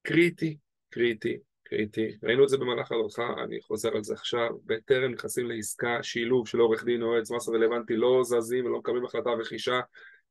קריטי, 0.02 0.56
קריטי, 0.90 1.38
קריטי. 1.64 2.08
ראינו 2.22 2.44
את 2.44 2.48
זה 2.48 2.56
במהלך 2.58 2.92
הדרכה, 2.92 3.42
אני 3.44 3.60
חוזר 3.62 3.96
על 3.96 4.04
זה 4.04 4.14
עכשיו. 4.14 4.48
בטרם 4.66 5.12
נכנסים 5.12 5.48
לעסקה, 5.48 5.98
שילוב 6.02 6.48
של 6.48 6.58
עורך 6.58 6.84
דין 6.84 7.00
יועץ 7.00 7.30
מס 7.30 7.48
רלוונטי 7.48 7.96
לא 7.96 8.20
זזים 8.24 8.66
ולא 8.66 8.78
מקבלים 8.78 9.04
החלטה 9.04 9.30
רכישה 9.30 9.80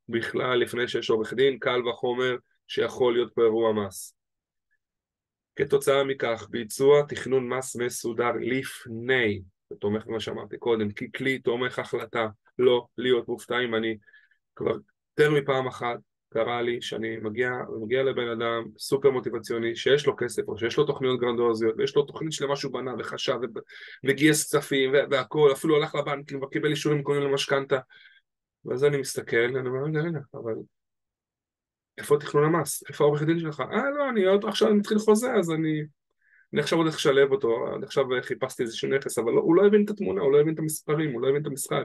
בכלל 0.09 0.59
לפני 0.59 0.87
שיש 0.87 1.09
עורך 1.09 1.33
דין, 1.33 1.59
קל 1.59 1.87
וחומר 1.87 2.35
שיכול 2.67 3.13
להיות 3.13 3.33
פה 3.33 3.41
אירוע 3.41 3.73
מס. 3.73 4.16
כתוצאה 5.57 6.03
מכך, 6.03 6.47
ביצוע 6.49 7.01
תכנון 7.01 7.49
מס 7.49 7.75
מסודר 7.75 8.31
לפני, 8.41 9.41
זה 9.69 9.75
תומך 9.75 10.05
במה 10.05 10.19
שאמרתי 10.19 10.57
קודם, 10.57 10.91
כי 10.91 11.11
כלי 11.11 11.39
תומך 11.39 11.79
החלטה 11.79 12.27
לא 12.59 12.85
להיות 12.97 13.27
מופתעים, 13.27 13.75
אני 13.75 13.97
כבר 14.55 14.75
יותר 15.19 15.31
מפעם 15.31 15.67
אחת 15.67 15.97
קרה 16.33 16.61
לי 16.61 16.81
שאני 16.81 17.17
מגיע, 17.17 17.51
מגיע 17.81 18.03
לבן 18.03 18.27
אדם 18.27 18.63
סופר 18.77 19.11
מוטיבציוני 19.11 19.75
שיש 19.75 20.07
לו 20.07 20.15
כסף 20.17 20.47
או 20.47 20.57
שיש 20.57 20.77
לו 20.77 20.85
תוכניות 20.85 21.19
גרנדוזיות 21.19 21.75
ויש 21.77 21.95
לו 21.95 22.03
תוכנית 22.03 22.33
שלמה 22.33 22.55
שהוא 22.55 22.73
בנה 22.73 22.91
וחשב 22.99 23.37
וגייס 24.03 24.43
כספים 24.43 24.91
והכל, 25.11 25.51
אפילו 25.51 25.75
הלך 25.75 25.95
לבנקים 25.95 26.43
וקיבל 26.43 26.69
אישורים 26.71 27.03
קונים 27.03 27.23
למשכנתה. 27.23 27.79
ואז 28.65 28.83
אני 28.83 28.97
מסתכל, 28.97 29.37
אני 29.37 29.69
אומר, 29.69 29.83
רגע, 29.83 29.99
רגע, 29.99 30.19
אבל 30.33 30.53
איפה 31.97 32.17
תכנון 32.19 32.43
המס? 32.43 32.83
איפה 32.89 33.03
העורך 33.03 33.23
דין 33.23 33.39
שלך? 33.39 33.59
אה, 33.59 33.89
לא, 33.97 34.09
אני 34.09 34.25
עוד 34.25 34.45
עכשיו 34.45 34.75
מתחיל 34.75 34.99
חוזה, 34.99 35.33
אז 35.33 35.51
אני... 35.51 35.81
אני 36.53 36.61
עכשיו 36.61 36.77
הולך 36.77 36.95
לשלב 36.95 37.31
אותו, 37.31 37.75
אני 37.75 37.85
עכשיו 37.85 38.05
חיפשתי 38.21 38.63
איזשהו 38.63 38.89
נכס, 38.89 39.17
אבל 39.17 39.31
לא, 39.31 39.41
הוא 39.41 39.55
לא 39.55 39.65
הבין 39.65 39.85
את 39.85 39.89
התמונה, 39.89 40.21
הוא 40.21 40.31
לא 40.31 40.39
הבין 40.39 40.53
את 40.53 40.59
המספרים, 40.59 41.13
הוא 41.13 41.21
לא 41.21 41.29
הבין 41.29 41.41
את 41.41 41.47
המשחק. 41.47 41.83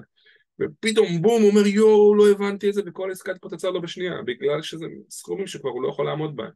ופתאום 0.60 1.22
בום, 1.22 1.42
הוא 1.42 1.50
אומר 1.50 1.66
יואו, 1.66 2.14
לא 2.14 2.30
הבנתי 2.30 2.68
את 2.68 2.74
זה, 2.74 2.82
וכל 2.86 3.10
עסקה 3.10 3.32
התפוצצה 3.32 3.70
לו 3.70 3.82
בשנייה, 3.82 4.22
בגלל 4.22 4.62
שזה 4.62 4.86
סכומים 5.10 5.46
שכבר 5.46 5.70
הוא 5.70 5.82
לא 5.82 5.88
יכול 5.88 6.06
לעמוד 6.06 6.36
בהם. 6.36 6.50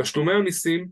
תשלומי 0.00 0.32
המיסים 0.32 0.88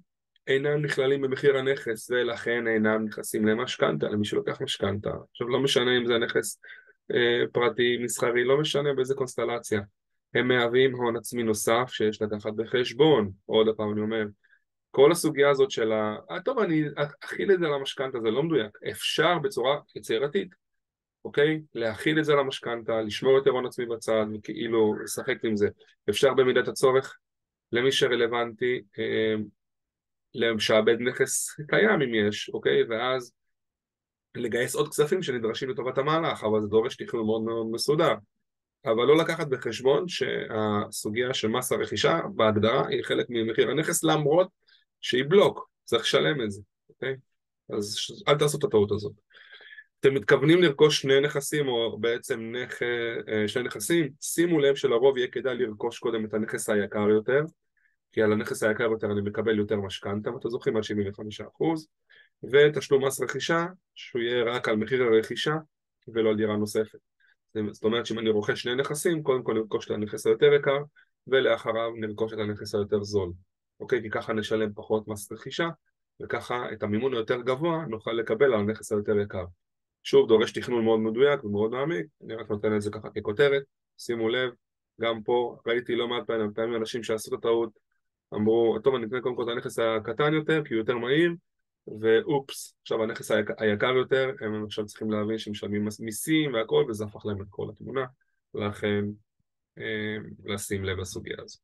אינם 0.47 0.85
נכללים 0.85 1.23
במחיר 1.23 1.57
הנכס, 1.57 2.11
ולכן 2.11 2.67
אינם 2.67 3.05
נכנסים 3.05 3.47
למשכנתה, 3.47 4.09
למי 4.09 4.25
שלוקח 4.25 4.61
משכנתה. 4.61 5.11
עכשיו 5.31 5.49
לא 5.49 5.61
משנה 5.61 5.97
אם 5.97 6.07
זה 6.07 6.19
נכס 6.19 6.61
אה, 7.15 7.47
פרטי, 7.53 7.99
מסחרי, 8.05 8.45
לא 8.45 8.61
משנה 8.61 8.95
באיזה 8.95 9.15
קונסטלציה. 9.15 9.81
הם 10.35 10.49
מהווים 10.49 10.95
הון 10.95 11.17
עצמי 11.17 11.43
נוסף 11.43 11.89
שיש 11.89 12.23
לקחת 12.23 12.53
בחשבון. 12.57 13.31
עוד 13.47 13.77
פעם 13.77 13.93
אני 13.93 14.01
אומר, 14.01 14.25
כל 14.91 15.13
הסוגיה 15.13 15.51
הזאת 15.51 15.71
של 15.71 15.93
ה... 15.93 16.17
אה, 16.31 16.41
טוב, 16.41 16.59
אני 16.59 16.85
אכיל 17.25 17.53
את 17.53 17.59
זה 17.59 17.67
למשכנתה, 17.67 18.21
זה 18.21 18.31
לא 18.31 18.43
מדויק. 18.43 18.79
אפשר 18.91 19.39
בצורה 19.39 19.79
יצירתית 19.97 20.49
אוקיי? 21.25 21.61
להכיל 21.75 22.19
את 22.19 22.25
זה 22.25 22.35
למשכנתה, 22.35 23.01
לשמור 23.01 23.33
יותר 23.33 23.51
הון 23.51 23.67
עצמי 23.67 23.87
בצד 23.87 24.25
וכאילו 24.35 24.95
לשחק 25.05 25.45
עם 25.45 25.57
זה. 25.57 25.69
אפשר 26.11 26.35
במידת 26.35 26.69
הצורך 26.69 27.17
למי 27.73 27.93
שרלוונטי 27.93 28.83
אה, 28.99 29.35
לשעבד 30.35 30.97
נכס 31.01 31.61
קיים 31.69 32.03
אם 32.03 32.15
יש, 32.15 32.51
אוקיי? 32.55 32.85
ואז 32.89 33.33
לגייס 34.35 34.75
עוד 34.75 34.89
כספים 34.89 35.23
שנדרשים 35.23 35.71
לטובת 35.71 35.99
המהלך, 35.99 36.45
אבל 36.45 36.61
זה 36.61 36.67
דורש 36.67 36.97
תכנון 36.97 37.27
מאוד 37.27 37.43
מאוד 37.43 37.67
מסודר. 37.73 38.15
אבל 38.85 39.05
לא 39.05 39.17
לקחת 39.17 39.47
בחשבון 39.47 40.09
שהסוגיה 40.09 41.35
של 41.35 41.49
מס 41.49 41.73
הרכישה 41.73 42.21
בהגדרה 42.35 42.89
היא 42.89 43.05
חלק 43.05 43.27
ממחיר 43.29 43.71
הנכס 43.71 44.05
למרות 44.05 44.49
שהיא 45.01 45.25
בלוק, 45.29 45.71
צריך 45.85 46.03
לשלם 46.03 46.43
את 46.43 46.51
זה, 46.51 46.63
אוקיי? 46.89 47.17
אז 47.77 47.97
אל 48.29 48.39
תעשו 48.39 48.59
את 48.59 48.65
הטעות 48.65 48.93
הזאת. 48.93 49.13
אתם 50.01 50.15
מתכוונים 50.15 50.63
לרכוש 50.63 51.01
שני 51.01 51.21
נכסים 51.21 51.69
או 51.69 51.99
בעצם 52.01 52.53
נכ... 52.55 52.83
אה, 53.29 53.49
שני 53.49 53.63
נכסים, 53.63 54.09
שימו 54.21 54.59
לב 54.59 54.75
שלרוב 54.75 55.17
יהיה 55.17 55.29
כדאי 55.29 55.57
לרכוש 55.57 55.99
קודם 55.99 56.25
את 56.25 56.35
הנכס 56.35 56.69
היקר 56.71 57.09
יותר 57.09 57.43
כי 58.13 58.23
על 58.23 58.33
הנכס 58.33 58.63
היקר 58.63 58.85
יותר 58.85 59.13
אני 59.13 59.21
מקבל 59.21 59.59
יותר 59.59 59.77
משכנתה, 59.77 60.31
אם 60.31 60.37
אתם 60.37 60.49
זוכרים, 60.49 60.77
עד 60.77 60.83
75% 60.83 60.87
ותשלום 62.53 63.05
מס 63.05 63.21
רכישה 63.21 63.67
שהוא 63.95 64.23
יהיה 64.23 64.45
רק 64.45 64.69
על 64.69 64.77
מחיר 64.77 65.03
הרכישה 65.03 65.55
ולא 66.09 66.31
על 66.31 66.37
דירה 66.37 66.57
נוספת 66.57 66.99
זאת 67.71 67.85
אומרת 67.85 68.07
שאם 68.07 68.19
אני 68.19 68.31
רוכש 68.31 68.63
שני 68.63 68.75
נכסים, 68.75 69.23
קודם 69.23 69.43
כל 69.43 69.55
נרכוש 69.55 69.87
את 69.87 69.91
הנכס 69.91 70.27
היותר 70.27 70.53
יקר 70.53 70.79
ולאחריו 71.27 71.91
נרכוש 72.01 72.33
את 72.33 72.39
הנכס 72.39 72.75
היותר 72.75 73.03
זול. 73.03 73.33
אוקיי? 73.81 74.03
כי 74.03 74.11
ככה 74.11 74.33
נשלם 74.33 74.73
פחות 74.75 75.09
מס 75.09 75.33
רכישה 75.33 75.69
וככה 76.23 76.73
את 76.73 76.83
המימון 76.83 77.15
היותר 77.15 77.41
גבוה 77.41 77.85
נוכל 77.89 78.13
לקבל 78.13 78.47
על 78.47 78.61
הנכס 78.61 78.93
היותר 78.93 79.19
יקר. 79.19 79.45
שוב, 80.05 80.29
דורש 80.29 80.53
תכנון 80.53 80.85
מאוד 80.85 81.01
מדויק 81.01 81.45
ומאוד 81.45 81.71
מעמיק, 81.71 82.07
אני 82.25 82.35
רק 82.35 82.51
נותן 82.51 82.77
את 82.77 82.83
זה 82.83 82.91
ככה 82.91 83.09
ככותרת, 83.11 83.63
שימו 83.99 84.29
לב, 84.29 84.51
גם 85.01 85.23
פה 85.23 85.57
ראיתי 85.67 85.97
לא 85.97 86.09
מעט 86.09 86.27
פעמים, 86.27 86.77
אנשים 86.77 87.03
שעשו 87.03 87.35
את 87.35 87.39
הטעות, 87.39 87.71
אמרו, 88.35 88.79
טוב 88.85 88.95
אני 88.95 89.07
אקנה 89.07 89.21
קודם 89.21 89.37
כל 89.37 89.43
את 89.43 89.49
הנכס 89.49 89.79
הקטן 89.79 90.35
יותר 90.35 90.65
כי 90.65 90.75
הוא 90.75 90.79
יותר 90.79 90.99
מהיר, 90.99 91.33
ואופס, 92.01 92.75
עכשיו 92.83 93.03
הנכס 93.03 93.31
היקר 93.59 93.93
יותר, 93.97 94.31
הם 94.41 94.65
עכשיו 94.65 94.87
צריכים 94.87 95.11
להבין 95.11 95.39
שהם 95.39 95.53
משלמים 95.53 95.89
מיסים 96.01 96.55
והכל, 96.55 96.85
וזה 96.89 97.05
הפך 97.05 97.27
להם 97.27 97.43
את 97.43 97.47
כל 97.51 97.69
התמונה, 97.73 98.05
לכן 98.55 99.05
אה, 99.79 100.17
לשים 100.45 100.85
לב 100.85 100.99
לסוגיה 100.99 101.37
הזאת. 101.45 101.63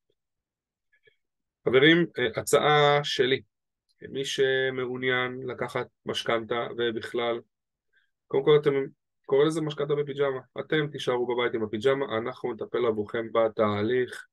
חברים, 1.68 2.06
אה, 2.18 2.40
הצעה 2.40 3.00
שלי, 3.02 3.42
מי 4.08 4.24
שמעוניין 4.24 5.40
לקחת 5.46 5.86
משכנתה 6.06 6.66
ובכלל 6.78 7.40
קודם 8.26 8.44
כל 8.44 8.58
אתם 8.62 8.72
קורא 9.26 9.44
לזה 9.44 9.60
משכנתה 9.60 9.94
בפיג'מה, 9.94 10.40
אתם 10.60 10.86
תישארו 10.86 11.26
בבית 11.26 11.54
עם 11.54 11.64
הפיג'מה, 11.64 12.18
אנחנו 12.18 12.52
נטפל 12.52 12.86
עבורכם 12.86 13.26
בתהליך, 13.32 14.26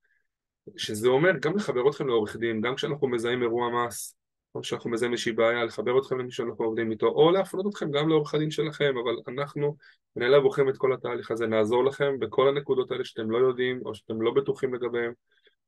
שזה 0.77 1.07
אומר 1.07 1.31
גם 1.41 1.55
לחבר 1.55 1.89
אתכם 1.89 2.07
לעורך 2.07 2.35
דין, 2.35 2.61
גם 2.61 2.75
כשאנחנו 2.75 3.07
מזהים 3.07 3.41
אירוע 3.41 3.69
מס, 3.69 4.15
או 4.55 4.61
כשאנחנו 4.61 4.89
מזהים 4.89 5.11
איזושהי 5.11 5.31
בעיה, 5.31 5.65
לחבר 5.65 5.99
אתכם 5.99 6.19
למי 6.19 6.31
שאנחנו 6.31 6.65
עובדים 6.65 6.91
איתו, 6.91 7.07
או 7.07 7.31
להפנות 7.31 7.65
אתכם 7.69 7.91
גם 7.91 8.09
לעורך 8.09 8.33
הדין 8.33 8.51
שלכם, 8.51 8.93
אבל 9.03 9.33
אנחנו 9.37 9.75
ננהל 10.15 10.33
עבורכם 10.33 10.69
את 10.69 10.77
כל 10.77 10.93
התהליך 10.93 11.31
הזה, 11.31 11.47
נעזור 11.47 11.85
לכם 11.85 12.19
בכל 12.19 12.47
הנקודות 12.47 12.91
האלה 12.91 13.05
שאתם 13.05 13.31
לא 13.31 13.37
יודעים 13.37 13.81
או 13.85 13.95
שאתם 13.95 14.21
לא 14.21 14.31
בטוחים 14.31 14.73
לגביהם, 14.73 15.13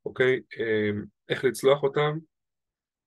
אוקיי? 0.06 0.42
אמ, 0.60 1.04
איך 1.30 1.44
לצלוח 1.44 1.84
אותם, 1.84 2.18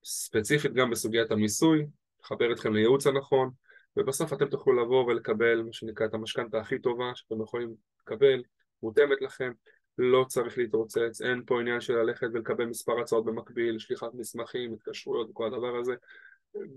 ספציפית 0.05 0.73
גם 0.73 0.91
בסוגיית 0.91 1.31
המיסוי, 1.31 1.87
לחבר 2.21 2.53
אתכם 2.53 2.75
לייעוץ 2.75 3.07
הנכון, 3.07 3.51
ובסוף 3.97 4.33
אתם 4.33 4.49
תוכלו 4.49 4.83
לבוא 4.83 5.05
ולקבל 5.05 5.63
מה 5.63 5.73
שנקרא 5.73 6.07
את 6.07 6.15
המשכנתה 6.15 6.61
הכי 6.61 6.79
טובה 6.79 7.13
שאתם 7.15 7.43
יכולים 7.43 7.75
לקבל, 8.01 8.43
מותאמת 8.83 9.23
לכם, 9.23 9.53
לא 9.99 10.25
צריך 10.29 10.59
להתרוצץ, 10.59 11.23
אין 11.23 11.43
פה 11.47 11.61
עניין 11.61 11.81
של 11.81 11.97
ללכת 11.97 12.27
ולקבל 12.33 12.67
מספר 12.67 13.01
הצעות 13.01 13.25
במקביל, 13.25 13.79
שליחת 13.79 14.15
מסמכים, 14.15 14.73
התקשרויות 14.73 15.31
וכל 15.31 15.47
הדבר 15.47 15.77
הזה, 15.77 15.95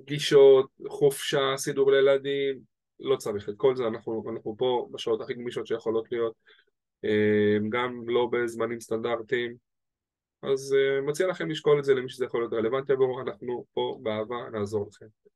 פגישות, 0.01 0.69
חופשה, 0.87 1.53
סידור 1.57 1.91
לילדים, 1.91 2.59
לא 2.99 3.15
צריך 3.15 3.49
את 3.49 3.53
כל 3.57 3.75
זה, 3.75 3.87
אנחנו, 3.87 4.23
אנחנו 4.33 4.55
פה 4.57 4.87
בשעות 4.91 5.21
הכי 5.21 5.33
גמישות 5.33 5.67
שיכולות 5.67 6.11
להיות, 6.11 6.33
אה, 7.05 7.57
גם 7.69 8.09
לא 8.09 8.29
בזמנים 8.31 8.79
סטנדרטיים, 8.79 9.55
אז 10.41 10.75
אה, 10.77 11.01
מציע 11.01 11.27
לכם 11.27 11.49
לשקול 11.49 11.79
את 11.79 11.83
זה 11.83 11.93
למי 11.93 12.09
שזה 12.09 12.25
יכול 12.25 12.41
להיות 12.41 12.53
רלוונטי 12.53 12.93
עבור, 12.93 13.21
אנחנו 13.21 13.65
פה 13.73 13.99
באהבה 14.03 14.49
נעזור 14.51 14.87
לכם. 14.87 15.28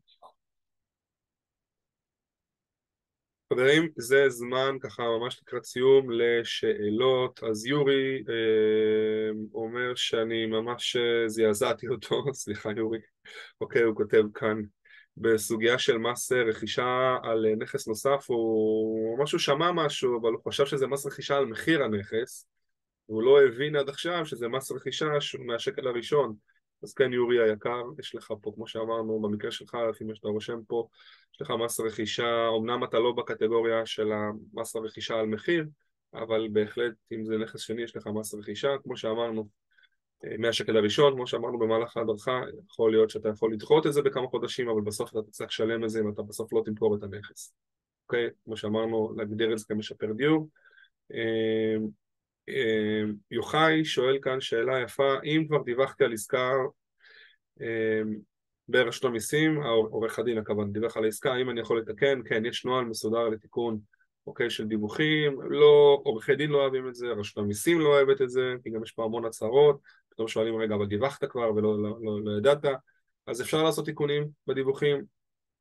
חברים, 3.54 3.90
זה 3.98 4.30
זמן 4.30 4.78
ככה 4.82 5.04
ממש 5.04 5.40
לקראת 5.42 5.66
סיום 5.66 6.12
לשאלות. 6.12 7.44
אז 7.44 7.66
יורי 7.66 8.24
אה, 8.30 9.30
אומר 9.54 9.96
שאני 9.96 10.46
ממש 10.46 10.96
אה, 10.96 11.30
זעזעתי 11.30 11.88
אותו, 11.88 12.24
סליחה 12.34 12.70
יורי, 12.78 13.00
אוקיי, 13.62 13.82
הוא 13.82 13.96
כותב 13.96 14.24
כאן 14.34 14.62
בסוגיה 15.18 15.80
של 15.80 15.98
מס 15.98 16.32
רכישה 16.32 17.18
על 17.24 17.46
נכס 17.60 17.88
נוסף, 17.88 18.26
הוא 18.28 19.18
ממש 19.18 19.32
הוא 19.32 19.40
שמע 19.40 19.72
משהו, 19.72 20.22
אבל 20.22 20.32
הוא 20.32 20.42
חשב 20.48 20.66
שזה 20.66 20.88
מס 20.88 21.06
רכישה 21.06 21.38
על 21.38 21.46
מחיר 21.46 21.84
הנכס, 21.84 22.48
והוא 23.10 23.24
לא 23.24 23.44
הבין 23.44 23.76
עד 23.76 23.90
עכשיו 23.90 24.26
שזה 24.26 24.48
מס 24.48 24.72
רכישה 24.72 25.06
מהשקל 25.40 25.88
הראשון. 25.88 26.36
אז 26.84 26.94
כן 26.94 27.14
יורי 27.14 27.44
היקר, 27.44 27.82
יש 28.00 28.16
לך 28.16 28.34
פה, 28.42 28.52
כמו 28.56 28.68
שאמרנו, 28.68 29.22
במקרה 29.22 29.52
שלך, 29.52 29.78
לפי 29.90 30.04
מה 30.04 30.16
שאתה 30.16 30.28
רושם 30.28 30.60
פה, 30.68 30.88
יש 31.34 31.42
לך 31.42 31.52
מס 31.66 31.80
רכישה, 31.80 32.48
אמנם 32.60 32.84
אתה 32.84 33.00
לא 33.00 33.12
בקטגוריה 33.12 33.86
של 33.86 34.12
המס 34.12 34.76
הרכישה 34.76 35.20
על 35.20 35.26
מחיר, 35.26 35.66
אבל 36.14 36.48
בהחלט 36.52 36.94
אם 37.12 37.26
זה 37.26 37.38
נכס 37.38 37.60
שני 37.60 37.82
יש 37.82 37.96
לך 37.96 38.08
מס 38.08 38.34
רכישה, 38.34 38.70
כמו 38.84 38.98
שאמרנו, 38.98 39.48
אה, 40.26 40.38
מהשקל 40.38 40.78
הראשון, 40.78 41.14
כמו 41.14 41.28
שאמרנו 41.28 41.60
במהלך 41.60 41.98
ההדרכה, 41.98 42.42
יכול 42.70 42.92
להיות 42.92 43.10
שאתה 43.10 43.30
יכול 43.30 43.54
לדחות 43.54 43.88
את 43.88 43.94
זה 43.94 44.02
בכמה 44.02 44.28
חודשים, 44.28 44.70
אבל 44.70 44.82
בסוף 44.82 45.12
אתה 45.12 45.22
תצטרך 45.22 45.48
לשלם 45.48 45.84
את 45.84 45.90
זה 45.90 46.00
אם 46.00 46.10
אתה 46.10 46.22
בסוף 46.22 46.54
לא 46.54 46.62
תמכור 46.66 46.96
את 46.96 47.04
הנכס. 47.04 47.54
אוקיי? 48.08 48.30
כמו 48.46 48.58
שאמרנו, 48.58 49.14
להגדיר 49.18 49.54
את 49.54 49.58
זה 49.58 49.66
כמשפר 49.68 50.14
דיור. 50.14 50.48
אה, 52.50 53.02
יוחאי 53.32 53.86
שואל 53.86 54.18
כאן 54.22 54.42
שאלה 54.42 54.80
יפה, 54.80 55.14
אם 55.24 55.46
כבר 55.48 55.62
דיווחתי 55.62 56.04
על 56.04 56.14
עסקה 56.14 56.52
ברשות 58.68 59.06
המיסים, 59.06 59.64
עורך 59.64 60.20
הדין 60.20 60.38
הכוון 60.38 60.74
דיווח 60.74 60.98
על 60.98 61.04
העסקה, 61.04 61.34
האם 61.34 61.50
אני 61.50 61.62
יכול 61.62 61.80
לתקן? 61.80 62.20
כן, 62.26 62.46
יש 62.46 62.66
נוהל 62.66 62.86
מסודר 62.86 63.30
לתיקון 63.30 63.80
אוקיי, 64.28 64.50
של 64.50 64.68
דיווחים, 64.68 65.42
לא, 65.42 66.02
עורכי 66.04 66.36
דין 66.36 66.50
לא 66.50 66.58
אוהבים 66.58 66.88
את 66.88 66.96
זה, 66.96 67.08
רשות 67.08 67.38
המיסים 67.38 67.80
לא 67.80 67.88
אוהבת 67.88 68.22
את 68.22 68.30
זה, 68.30 68.54
כי 68.64 68.70
גם 68.70 68.84
יש 68.84 68.92
פה 68.92 69.04
המון 69.04 69.26
הצהרות, 69.26 69.80
פתאום 70.10 70.28
שואלים 70.28 70.56
רגע, 70.56 70.76
אבל 70.76 70.86
דיווחת 70.86 71.24
כבר 71.26 71.54
ולא 71.56 71.84
לא, 71.84 71.98
לא, 72.02 72.24
לא 72.24 72.38
ידעת, 72.38 72.66
אז 73.28 73.42
אפשר 73.42 73.64
לעשות 73.64 73.86
תיקונים 73.86 74.28
בדיווחים, 74.48 75.04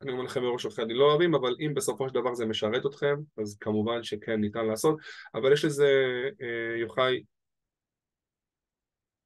אני 0.03 0.13
אומר 0.13 0.23
לכם 0.23 0.43
מראש 0.43 0.65
עורכי 0.65 0.83
הדין 0.83 0.97
לא 0.97 1.05
אוהבים, 1.05 1.35
אבל 1.35 1.57
אם 1.61 1.75
בסופו 1.75 2.09
של 2.09 2.15
דבר 2.15 2.35
זה 2.35 2.47
משרת 2.47 2.87
אתכם, 2.87 3.17
אז 3.39 3.57
כמובן 3.61 4.03
שכן 4.03 4.41
ניתן 4.41 4.67
לעשות, 4.67 4.97
אבל 5.35 5.53
יש 5.53 5.65
לזה, 5.65 5.89
אה, 6.43 6.79
יוחאי, 6.81 7.23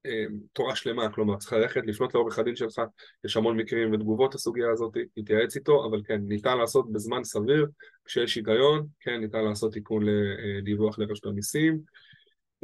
אה, 0.07 0.25
תורה 0.53 0.77
שלמה, 0.77 1.13
כלומר 1.13 1.37
צריך 1.37 1.53
ללכת, 1.53 1.81
לפנות 1.87 2.15
לעורך 2.15 2.39
הדין 2.39 2.57
שלך, 2.57 2.81
יש 3.25 3.37
המון 3.37 3.57
מקרים 3.57 3.93
ותגובות 3.93 4.35
לסוגיה 4.35 4.71
הזאת, 4.71 4.97
תתייעץ 5.15 5.57
איתו, 5.57 5.87
אבל 5.91 6.03
כן, 6.05 6.21
ניתן 6.29 6.59
לעשות 6.59 6.93
בזמן 6.93 7.25
סביר, 7.25 7.67
כשיש 8.05 8.35
היגיון, 8.35 8.87
כן, 9.01 9.21
ניתן 9.21 9.45
לעשות 9.45 9.73
תיקון 9.73 10.05
לדיווח 10.07 10.99
לרשות 10.99 11.27
המיסים. 11.27 11.81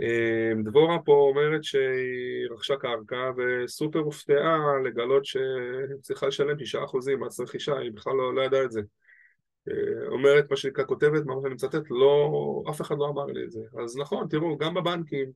אה, 0.01 0.53
דבורה 0.65 0.99
פה 1.05 1.13
אומרת 1.13 1.65
שהיא 1.65 2.51
רכשה 2.51 2.77
קרקע 2.77 3.31
וסופר 3.37 3.99
הופתעה 3.99 4.59
לגלות 4.85 5.25
שצריכה 5.25 6.27
לשלם 6.27 6.57
9% 6.57 7.17
מס 7.21 7.41
רכישה, 7.41 7.79
היא 7.79 7.93
בכלל 7.93 8.15
לא, 8.15 8.35
לא 8.35 8.43
ידעה 8.43 8.65
את 8.65 8.73
זה. 8.73 8.81
אה, 9.69 10.09
אומרת 10.09 10.51
מה 10.51 10.57
שנקרא 10.57 10.85
כותבת, 10.85 11.25
מה 11.25 11.35
שאני 11.43 11.55
מצטט, 11.55 11.91
לא, 11.91 12.33
אף 12.71 12.81
אחד 12.81 12.99
לא 12.99 13.09
אמר 13.09 13.25
לי 13.25 13.45
את 13.45 13.51
זה. 13.51 13.61
אז 13.83 13.97
נכון, 13.97 14.29
תראו, 14.29 14.59
גם 14.59 14.75
בבנקים 14.75 15.33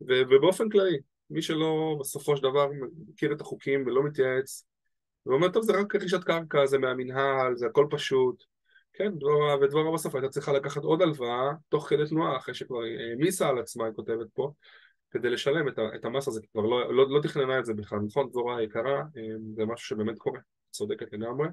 ובאופן 0.00 0.68
כללי, 0.68 0.98
מי 1.30 1.42
שלא 1.42 1.96
בסופו 2.00 2.36
של 2.36 2.42
דבר 2.42 2.68
מכיר 3.08 3.32
את 3.32 3.40
החוקים 3.40 3.86
ולא 3.86 4.02
מתייעץ 4.02 4.66
ואומר 5.26 5.48
טוב 5.48 5.62
זה 5.62 5.72
רק 5.72 5.94
רכישת 5.94 6.24
קרקע, 6.24 6.66
זה 6.66 6.78
מהמינהל, 6.78 7.56
זה 7.56 7.66
הכל 7.66 7.86
פשוט 7.90 8.44
כן, 8.98 9.18
דבורה, 9.18 9.56
ודבורה 9.60 9.94
בסוף 9.94 10.14
הייתה 10.14 10.28
צריכה 10.28 10.52
לקחת 10.52 10.82
עוד 10.82 11.02
הלוואה 11.02 11.52
תוך 11.68 11.88
כדי 11.88 12.06
תנועה 12.08 12.36
אחרי 12.36 12.54
שכבר 12.54 12.78
העמיסה 12.82 13.48
על 13.48 13.58
עצמה, 13.58 13.84
היא 13.84 13.94
כותבת 13.94 14.26
פה 14.34 14.52
כדי 15.10 15.30
לשלם 15.30 15.68
את, 15.68 15.78
את 15.94 16.04
המס 16.04 16.28
הזה, 16.28 16.40
כבר 16.52 16.62
לא, 16.62 16.94
לא, 16.94 17.10
לא 17.10 17.20
תכננה 17.22 17.58
את 17.58 17.64
זה 17.64 17.74
בכלל, 17.74 17.98
נכון? 17.98 18.28
דבורה 18.28 18.58
היקרה, 18.58 18.98
אה, 18.98 19.36
זה 19.56 19.64
משהו 19.66 19.86
שבאמת 19.88 20.18
קורה, 20.18 20.40
צודקת 20.70 21.12
לגמרי 21.12 21.48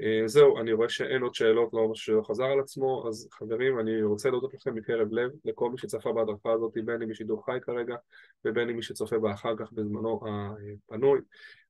אה, 0.00 0.22
זהו, 0.26 0.58
אני 0.58 0.72
רואה 0.72 0.88
שאין 0.88 1.22
עוד 1.22 1.34
שאלות, 1.34 1.70
לא 1.72 1.88
משהו 1.88 2.04
שלא 2.04 2.22
חזר 2.22 2.44
על 2.44 2.60
עצמו, 2.60 3.08
אז 3.08 3.28
חברים, 3.32 3.80
אני 3.80 4.02
רוצה 4.02 4.30
להודות 4.30 4.54
לכם 4.54 4.74
מקרב 4.74 5.12
לב, 5.12 5.30
לכל 5.44 5.70
מי 5.70 5.78
שצפה 5.78 6.12
בהדרכה 6.12 6.52
הזאת, 6.52 6.72
בין 6.84 7.02
אם 7.02 7.10
משידור 7.10 7.44
חי 7.44 7.58
כרגע, 7.62 7.94
ובין 8.44 8.68
אם 8.68 8.76
מי 8.76 8.82
שצופה 8.82 9.18
בה 9.18 9.32
אחר 9.32 9.56
כך 9.56 9.72
בזמנו 9.72 10.20
הפנוי. 10.88 11.20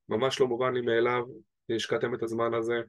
ממש 0.09 0.39
לא 0.39 0.47
מובן 0.47 0.73
לי 0.73 0.81
מאליו, 0.81 1.23
השקעתם 1.69 2.15
את 2.15 2.23
הזמן 2.23 2.53
הזה, 2.53 2.81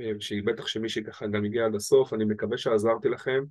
אה, 0.00 0.12
בטח 0.44 0.66
שמישהי 0.66 1.04
ככה 1.04 1.26
גם 1.26 1.44
הגיע 1.44 1.64
עד 1.64 1.74
הסוף, 1.74 2.12
אני 2.14 2.24
מקווה 2.24 2.58
שעזרתי 2.58 3.08
לכם. 3.08 3.44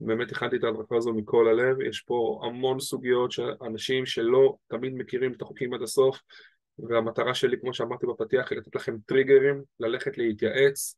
באמת 0.00 0.32
הכנתי 0.32 0.56
את 0.56 0.64
ההדרכה 0.64 0.96
הזו 0.96 1.12
מכל 1.12 1.48
הלב, 1.48 1.80
יש 1.80 2.00
פה 2.00 2.40
המון 2.44 2.80
סוגיות 2.80 3.32
של 3.32 3.50
אנשים 3.66 4.06
שלא 4.06 4.56
תמיד 4.68 4.92
מכירים 4.94 5.32
את 5.32 5.42
החוקים 5.42 5.74
עד 5.74 5.82
הסוף, 5.82 6.18
והמטרה 6.78 7.34
שלי, 7.34 7.60
כמו 7.60 7.74
שאמרתי 7.74 8.06
בפתיח, 8.06 8.50
היא 8.50 8.58
לתת 8.58 8.74
לכם 8.74 8.96
טריגרים, 9.06 9.62
ללכת 9.80 10.18
להתייעץ 10.18 10.96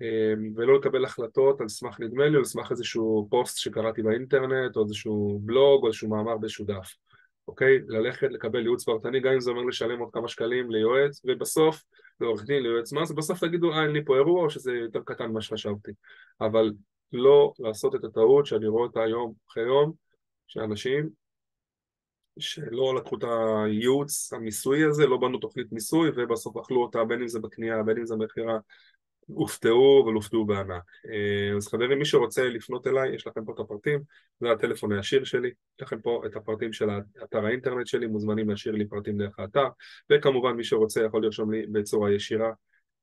אמ, 0.00 0.52
ולא 0.56 0.78
לקבל 0.78 1.04
החלטות 1.04 1.60
על 1.60 1.68
סמך 1.68 2.00
נדמה 2.00 2.28
לי, 2.28 2.34
או 2.34 2.38
על 2.38 2.44
סמך 2.44 2.70
איזשהו 2.70 3.26
פוסט 3.30 3.58
שקראתי 3.58 4.02
באינטרנט, 4.02 4.76
או 4.76 4.82
איזשהו 4.82 5.40
בלוג, 5.42 5.82
או 5.82 5.86
איזשהו 5.86 6.08
מאמר 6.08 6.36
באיזשהו 6.36 6.64
דף, 6.64 6.94
אוקיי? 7.48 7.78
ללכת 7.88 8.28
לקבל 8.30 8.60
ייעוץ 8.60 8.84
פרטני, 8.84 9.20
גם 9.20 9.32
אם 9.32 9.40
זה 9.40 9.50
אומר 9.50 9.62
לשלם 9.62 9.98
עוד 9.98 10.10
כמה 10.12 10.28
שקלים 10.28 10.70
ליועץ, 10.70 11.20
ובסוף, 11.24 11.82
לעורך 12.20 12.44
דין, 12.44 12.62
ליועץ 12.62 12.92
מס, 12.92 13.10
ובסוף 13.10 13.44
תגידו, 13.44 13.72
אה, 13.72 13.82
אין 13.82 13.90
לי 13.90 14.04
פה 14.04 14.16
אירוע, 14.16 14.44
או 14.44 14.50
שזה 14.50 14.72
יותר 14.72 15.00
קטן 15.04 15.26
ממה 15.26 15.40
שחשבתי. 15.40 15.92
אבל 16.40 16.72
לא 17.12 17.52
לעשות 17.58 17.94
את 17.94 18.04
הטעות 18.04 18.46
שאני 18.46 18.66
רואה 18.66 18.82
אותה 18.82 19.00
יום 19.00 19.32
אחרי 19.48 19.62
יום, 19.62 19.92
שאנשים 20.46 21.08
שלא 22.38 22.94
לקחו 22.96 23.16
את 23.16 23.24
הייעוץ 23.24 24.32
המיסוי 24.32 24.84
הזה, 24.84 25.06
לא 25.06 25.16
בנו 25.16 25.38
תוכנית 25.38 25.72
מיסוי 25.72 26.10
ובסוף 26.16 26.56
אכלו 26.56 26.82
אותה 26.82 27.04
בין 27.04 27.20
אם 27.22 27.28
זה 27.28 27.40
בקנייה 27.40 27.82
בין 27.82 27.98
אם 27.98 28.06
זה 28.06 28.16
במכירה 28.16 28.58
הופתעו 29.26 30.02
אבל 30.04 30.14
הופתעו 30.14 30.44
בענק. 30.44 30.82
אה, 31.12 31.56
אז 31.56 31.68
חברים 31.68 31.98
מי 31.98 32.04
שרוצה 32.04 32.48
לפנות 32.48 32.86
אליי 32.86 33.14
יש 33.14 33.26
לכם 33.26 33.44
פה 33.44 33.52
את 33.52 33.58
הפרטים, 33.58 34.00
זה 34.40 34.52
הטלפון 34.52 34.92
הישיר 34.92 35.24
שלי, 35.24 35.48
יש 35.48 35.82
לכם 35.82 36.00
פה 36.00 36.22
את 36.26 36.36
הפרטים 36.36 36.72
של 36.72 36.90
אתר 37.24 37.46
האינטרנט 37.46 37.86
שלי, 37.86 38.06
מוזמנים 38.06 38.50
להשאיר 38.50 38.74
לי 38.74 38.86
פרטים 38.86 39.18
דרך 39.18 39.38
האתר 39.38 39.68
וכמובן 40.10 40.52
מי 40.52 40.64
שרוצה 40.64 41.04
יכול 41.04 41.24
לרשום 41.24 41.52
לי 41.52 41.66
בצורה 41.66 42.12
ישירה 42.12 42.52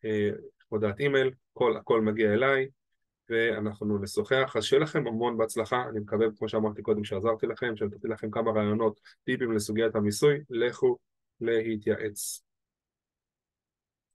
אה, 0.05 0.30
הודעת 0.67 0.99
אימייל, 0.99 1.32
הכל, 1.51 1.78
הכל 1.78 2.01
מגיע 2.01 2.34
אליי 2.34 2.67
ואנחנו 3.30 3.97
נשוחח. 3.97 4.53
אז 4.57 4.63
שיהיה 4.63 4.84
לכם 4.84 5.07
המון 5.07 5.38
בהצלחה, 5.38 5.84
אני 5.89 5.99
מקווה, 5.99 6.26
כמו 6.38 6.49
שאמרתי 6.49 6.82
קודם, 6.82 7.03
שעזרתי 7.03 7.47
לכם, 7.47 7.76
שנתתי 7.76 8.07
לכם 8.07 8.32
כמה 8.32 8.51
רעיונות, 8.51 8.99
טיפים 9.24 9.51
לסוגיית 9.51 9.95
המיסוי, 9.95 10.39
לכו 10.49 10.97
להתייעץ. 11.41 12.49